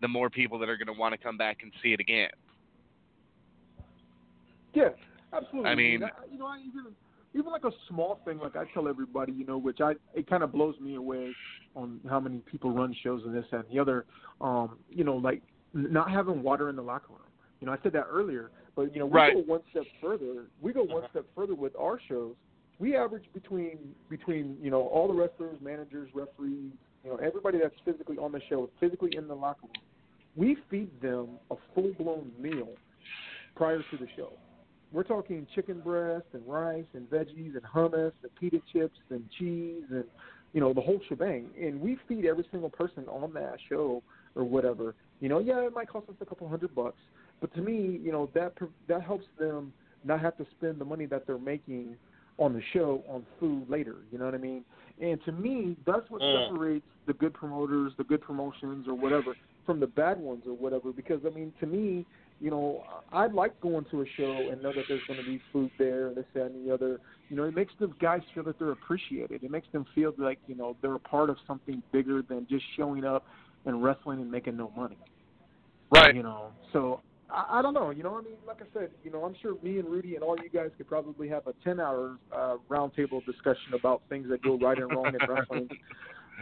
[0.00, 2.30] the more people that are going to want to come back and see it again.
[4.74, 4.90] Yeah,
[5.32, 5.70] absolutely.
[5.70, 6.94] I mean- I- you know, I even
[7.32, 10.42] even like a small thing, like I tell everybody, you know, which I it kind
[10.42, 11.32] of blows me away
[11.76, 14.04] on how many people run shows and this and the other.
[14.40, 15.42] Um, you know, like
[15.72, 17.20] not having water in the locker room.
[17.60, 19.34] You know, I said that earlier, but you know, we Right.
[19.34, 20.46] go one step further.
[20.60, 22.34] We go one step further with our shows.
[22.80, 26.72] We average between between you know all the wrestlers, managers, referees,
[27.04, 29.84] you know, everybody that's physically on the show, physically in the locker room.
[30.34, 32.70] We feed them a full blown meal
[33.54, 34.32] prior to the show.
[34.92, 39.84] We're talking chicken breast and rice and veggies and hummus and pita chips and cheese
[39.90, 40.04] and
[40.52, 41.46] you know the whole shebang.
[41.60, 44.02] And we feed every single person on that show
[44.34, 44.94] or whatever.
[45.20, 46.98] You know, yeah, it might cost us a couple hundred bucks,
[47.40, 48.54] but to me, you know, that
[48.88, 49.72] that helps them
[50.04, 51.96] not have to spend the money that they're making
[52.38, 53.96] on the show on food later.
[54.10, 54.64] You know what I mean?
[55.00, 56.32] And to me, that's what Mm.
[56.32, 59.36] separates the good promoters, the good promotions, or whatever,
[59.66, 60.90] from the bad ones or whatever.
[60.92, 62.06] Because I mean, to me,
[62.40, 65.40] you know, I like going to a show and know that there's going to be
[65.52, 67.00] food there and this, that, and the other.
[67.28, 69.44] You know, it makes the guys feel that they're appreciated.
[69.44, 72.64] It makes them feel like you know they're a part of something bigger than just
[72.76, 73.26] showing up
[73.66, 74.98] and wrestling and making no money.
[75.92, 76.14] Right.
[76.14, 77.90] You know, so I, I don't know.
[77.90, 80.24] You know, I mean, like I said, you know, I'm sure me and Rudy and
[80.24, 84.42] all you guys could probably have a 10 hour uh, roundtable discussion about things that
[84.42, 85.68] go right and wrong in wrestling.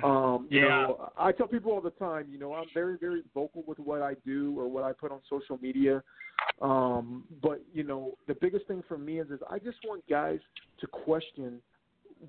[0.02, 0.68] Um, you Yeah.
[0.68, 4.02] know, I tell people all the time, you know, I'm very, very vocal with what
[4.02, 6.02] I do or what I put on social media.
[6.60, 10.40] Um, but you know, the biggest thing for me is, is I just want guys
[10.80, 11.60] to question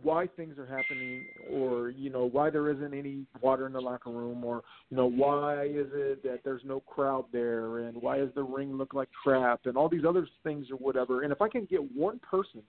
[0.03, 4.11] why things are happening or you know why there isn't any water in the locker
[4.11, 8.29] room or you know why is it that there's no crowd there and why does
[8.35, 11.49] the ring look like crap and all these other things or whatever and if i
[11.49, 12.61] can get one person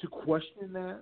[0.00, 1.00] to question that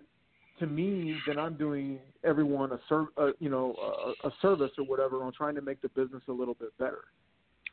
[0.62, 3.74] to me then i'm doing everyone a serv- uh, you know
[4.22, 7.04] a, a service or whatever on trying to make the business a little bit better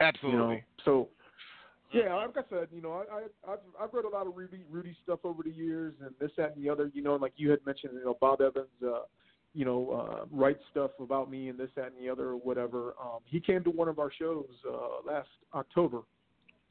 [0.01, 0.31] Absolutely.
[0.31, 1.09] you know so
[1.91, 4.63] yeah, like I said, you know, I, I I've I've read a lot of Rudy
[4.69, 6.91] Rudy stuff over the years, and this that and the other.
[6.93, 8.99] You know, like you had mentioned, you know, Bob Evans, uh,
[9.55, 12.93] you know, uh, writes stuff about me and this that and the other or whatever.
[13.01, 16.01] Um, he came to one of our shows uh, last October,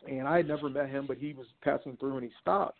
[0.06, 2.78] and I had never met him, but he was passing through and he stopped,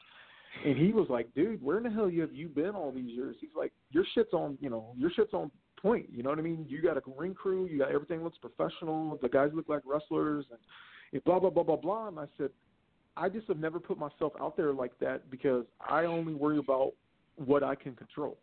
[0.65, 3.37] and he was like, "Dude, where in the hell have you been all these years?"
[3.41, 5.51] He's like, "Your shit's on, you know, your shit's on
[5.81, 6.07] point.
[6.11, 6.67] You know what I mean?
[6.69, 9.19] You got a ring crew, you got everything looks professional.
[9.23, 10.59] The guys look like wrestlers, and."
[11.13, 12.09] and blah blah blah blah blah.
[12.09, 12.51] And I said,
[13.17, 16.93] I just have never put myself out there like that because I only worry about
[17.37, 18.39] what I can control.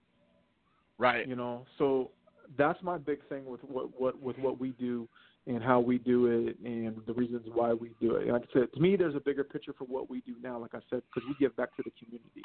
[0.97, 1.27] Right.
[1.27, 2.11] You know, so
[2.57, 5.07] that's my big thing with what what with what we do
[5.47, 8.23] and how we do it and the reasons why we do it.
[8.23, 10.57] And like I said, to me, there's a bigger picture for what we do now.
[10.57, 12.41] Like I said, because we give back to the community.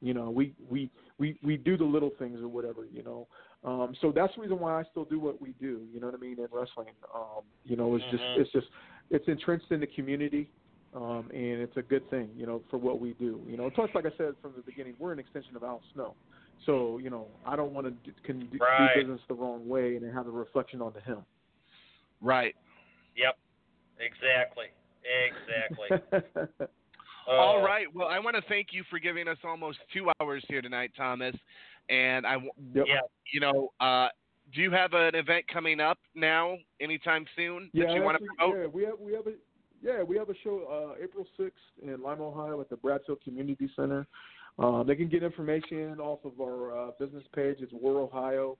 [0.00, 2.84] You know, we we we we do the little things or whatever.
[2.84, 3.26] You know,
[3.64, 5.80] um, so that's the reason why I still do what we do.
[5.92, 6.92] You know what I mean in wrestling.
[7.14, 8.40] Um, you know, it's just Mhm.
[8.42, 8.66] it's just
[9.10, 10.50] it's entrenched in the community.
[10.94, 13.42] Um, and it's a good thing, you know, for what we do.
[13.46, 16.14] You know, plus, like I said from the beginning, we're an extension of Al Snow.
[16.64, 18.94] So, you know, I don't want to do, can do, Right.
[18.94, 21.18] do business the wrong way and have a reflection onto him.
[22.20, 22.54] Right.
[23.16, 23.36] Yep.
[23.98, 24.66] Exactly.
[25.28, 26.66] Exactly.
[27.28, 27.86] All Uh, right.
[27.94, 31.34] Well, I want to thank you for giving us almost two hours here tonight, Thomas.
[31.88, 32.34] And I,
[32.74, 32.86] Yep.
[32.86, 33.00] Yeah.
[33.32, 34.08] you know, uh,
[34.54, 38.24] do you have an event coming up now, anytime soon Yeah, that you want to
[38.36, 38.58] promote?
[38.58, 39.32] yeah, we have we have a
[39.82, 43.68] yeah we have a show uh, April sixth in Lima, Ohio, at the Bradfield Community
[43.74, 44.06] Center.
[44.58, 47.56] Uh, they can get information off of our uh, business page.
[47.60, 48.56] It's War Ohio.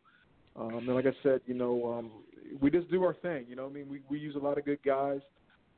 [0.57, 2.11] Um, and like I said, you know, um,
[2.61, 3.47] we just do our thing.
[3.49, 5.21] You know, what I mean, we we use a lot of good guys.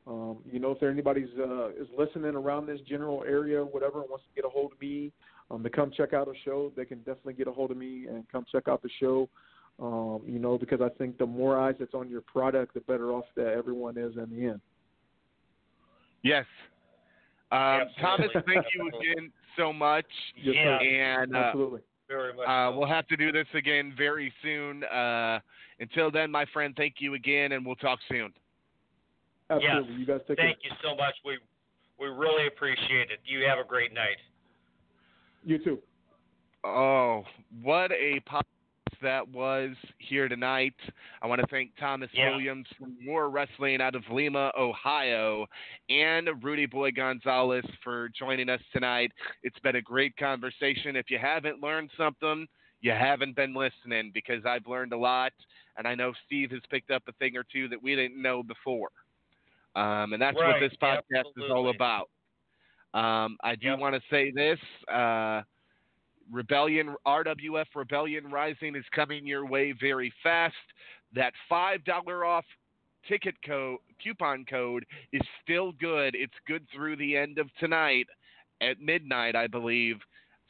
[0.07, 4.24] Um, you know, if there anybody's uh, is listening around this general area, whatever, wants
[4.24, 5.12] to get a hold of me
[5.51, 8.07] um, to come check out a show, they can definitely get a hold of me
[8.09, 9.28] and come check out the show.
[9.81, 13.12] Um, you know, because I think the more eyes that's on your product, the better
[13.12, 14.61] off that everyone is in the end.
[16.23, 16.47] Yes.
[17.53, 20.07] Um, Thomas, thank you again so much.
[20.36, 20.78] Yes, Yeah.
[20.78, 20.85] sir.
[20.85, 21.81] And uh, Absolutely.
[22.09, 22.49] Very much.
[22.49, 24.82] uh, we'll have to do this again very soon.
[24.85, 25.39] Uh,
[25.80, 28.32] until then, my friend, thank you again, and we'll talk soon.
[29.50, 29.94] Absolutely.
[29.94, 30.70] You guys take Thank care.
[30.70, 31.14] you so much.
[31.24, 31.38] We
[31.98, 33.18] we really appreciate it.
[33.24, 34.18] You have a great night.
[35.44, 35.78] You too.
[36.64, 37.24] Oh,
[37.62, 38.44] what a podcast
[39.00, 40.74] that was here tonight.
[41.22, 42.30] I want to thank Thomas Yeah.
[42.30, 45.46] Williams from War Wrestling out of Lima, Ohio,
[45.88, 49.12] and Rudy Boy Gonzalez for joining us tonight.
[49.42, 50.96] It's been a great conversation.
[50.96, 52.46] If you haven't learned something,
[52.80, 55.32] you haven't been listening because I've learned a lot,
[55.76, 58.42] and I know Steve has picked up a thing or two that we didn't know
[58.42, 58.90] before.
[59.74, 62.09] Um, and that's what this podcast is all about.
[62.94, 64.59] Um, I do want to say this.
[64.92, 65.42] Uh,
[66.30, 70.55] Rebellion RWF Rebellion Rising is coming your way very fast.
[71.14, 72.44] That five dollar off
[73.09, 76.14] ticket code coupon code is still good.
[76.14, 78.06] It's good through the end of tonight
[78.60, 79.96] at midnight, I believe.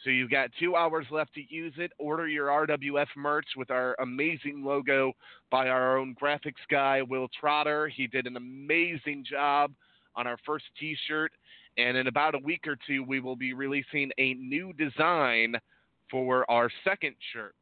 [0.05, 1.93] So you've got two hours left to use it.
[1.99, 5.13] Order your RWF merch with our amazing logo
[5.51, 7.89] by our own graphics guy, Will Trotter.
[7.89, 9.73] He did an amazing job
[10.15, 11.33] on our first T-shirt,
[11.77, 15.55] and in about a week or two, we will be releasing a new design
[16.11, 17.55] for our second shirt.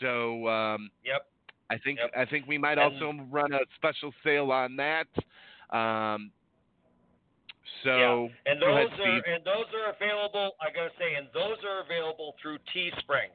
[0.00, 1.26] So um, Yep.
[1.70, 2.10] I think Yep.
[2.16, 5.06] I think we might also run a special sale on that.
[5.70, 6.32] Um,
[7.84, 8.52] so yeah.
[8.52, 10.52] and go ahead, those are and those are available.
[10.60, 13.32] I gotta say, and those are available through Teespring.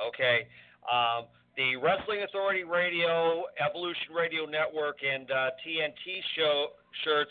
[0.00, 0.46] Okay.
[0.88, 1.26] Um,
[1.56, 6.68] the Wrestling Authority Radio, Evolution Radio Network, and uh, TNT show
[7.04, 7.30] shirts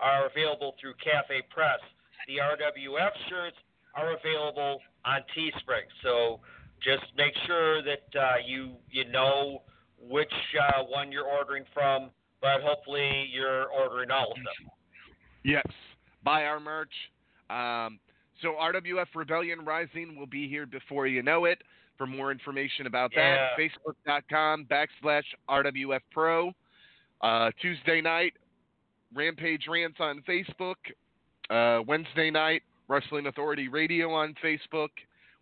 [0.00, 1.80] are available through Cafe Press.
[2.28, 3.56] The RWF shirts
[3.96, 5.88] are available on Teespring.
[6.02, 6.40] So
[6.82, 9.62] just make sure that uh, you you know
[9.98, 14.70] which uh, one you're ordering from, but hopefully you're ordering all of them.
[15.44, 15.66] Yes,
[16.24, 16.92] buy our merch.
[17.50, 17.98] Um,
[18.42, 21.62] so RWF Rebellion Rising will be here before you know it.
[21.96, 23.56] For more information about that, Yeah.
[23.56, 26.52] facebook.com backslash RWF Pro.
[27.20, 28.34] Uh, Tuesday night,
[29.14, 30.74] Rampage Rants on Facebook.
[31.50, 34.88] Uh, Wednesday night, Wrestling Authority Radio on Facebook.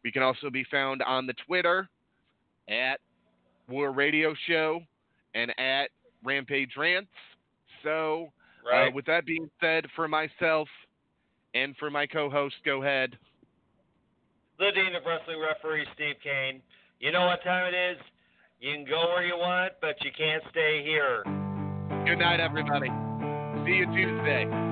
[0.04, 1.88] We can also be found on the Twitter
[2.68, 3.00] at
[3.68, 4.82] War Radio Show
[5.34, 5.90] and at
[6.22, 7.10] Rampage Rants.
[7.82, 8.30] So,
[8.70, 10.68] uh, with that being said, for myself
[11.54, 13.16] and for my co-host, go ahead.
[14.58, 16.62] the Dean of Wrestling referee, Steve Kane.
[17.00, 17.98] You know what time it is?
[18.60, 21.24] You can go where you want, but you can't stay here.
[22.06, 22.88] Good night, everybody.
[23.64, 24.71] See you Tuesday.